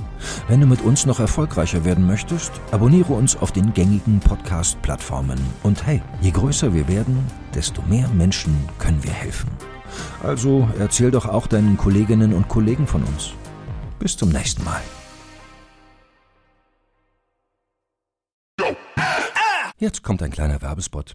Wenn 0.49 0.61
du 0.61 0.67
mit 0.67 0.83
uns 0.83 1.07
noch 1.07 1.21
erfolgreicher 1.21 1.85
werden 1.85 2.07
möchtest, 2.07 2.53
abonniere 2.71 3.13
uns 3.13 3.37
auf 3.37 3.53
den 3.53 3.73
gängigen 3.75 4.21
Podcast-Plattformen. 4.21 5.39
Und 5.63 5.85
hey, 5.87 6.03
je 6.21 6.31
größer 6.31 6.75
wir 6.75 6.87
werden, 6.89 7.27
desto 7.55 7.83
mehr 7.83 8.09
Menschen 8.09 8.57
können 8.79 9.03
wir 9.03 9.13
helfen. 9.13 9.51
Also 10.23 10.69
erzähl 10.79 11.11
doch 11.11 11.27
auch 11.27 11.47
deinen 11.47 11.77
Kolleginnen 11.77 12.33
und 12.35 12.49
Kollegen 12.49 12.87
von 12.87 13.03
uns. 13.03 13.31
Bis 13.99 14.17
zum 14.17 14.31
nächsten 14.31 14.65
Mal. 14.65 14.81
Jetzt 19.79 20.03
kommt 20.03 20.23
ein 20.23 20.31
kleiner 20.31 20.61
Werbespot. 20.61 21.15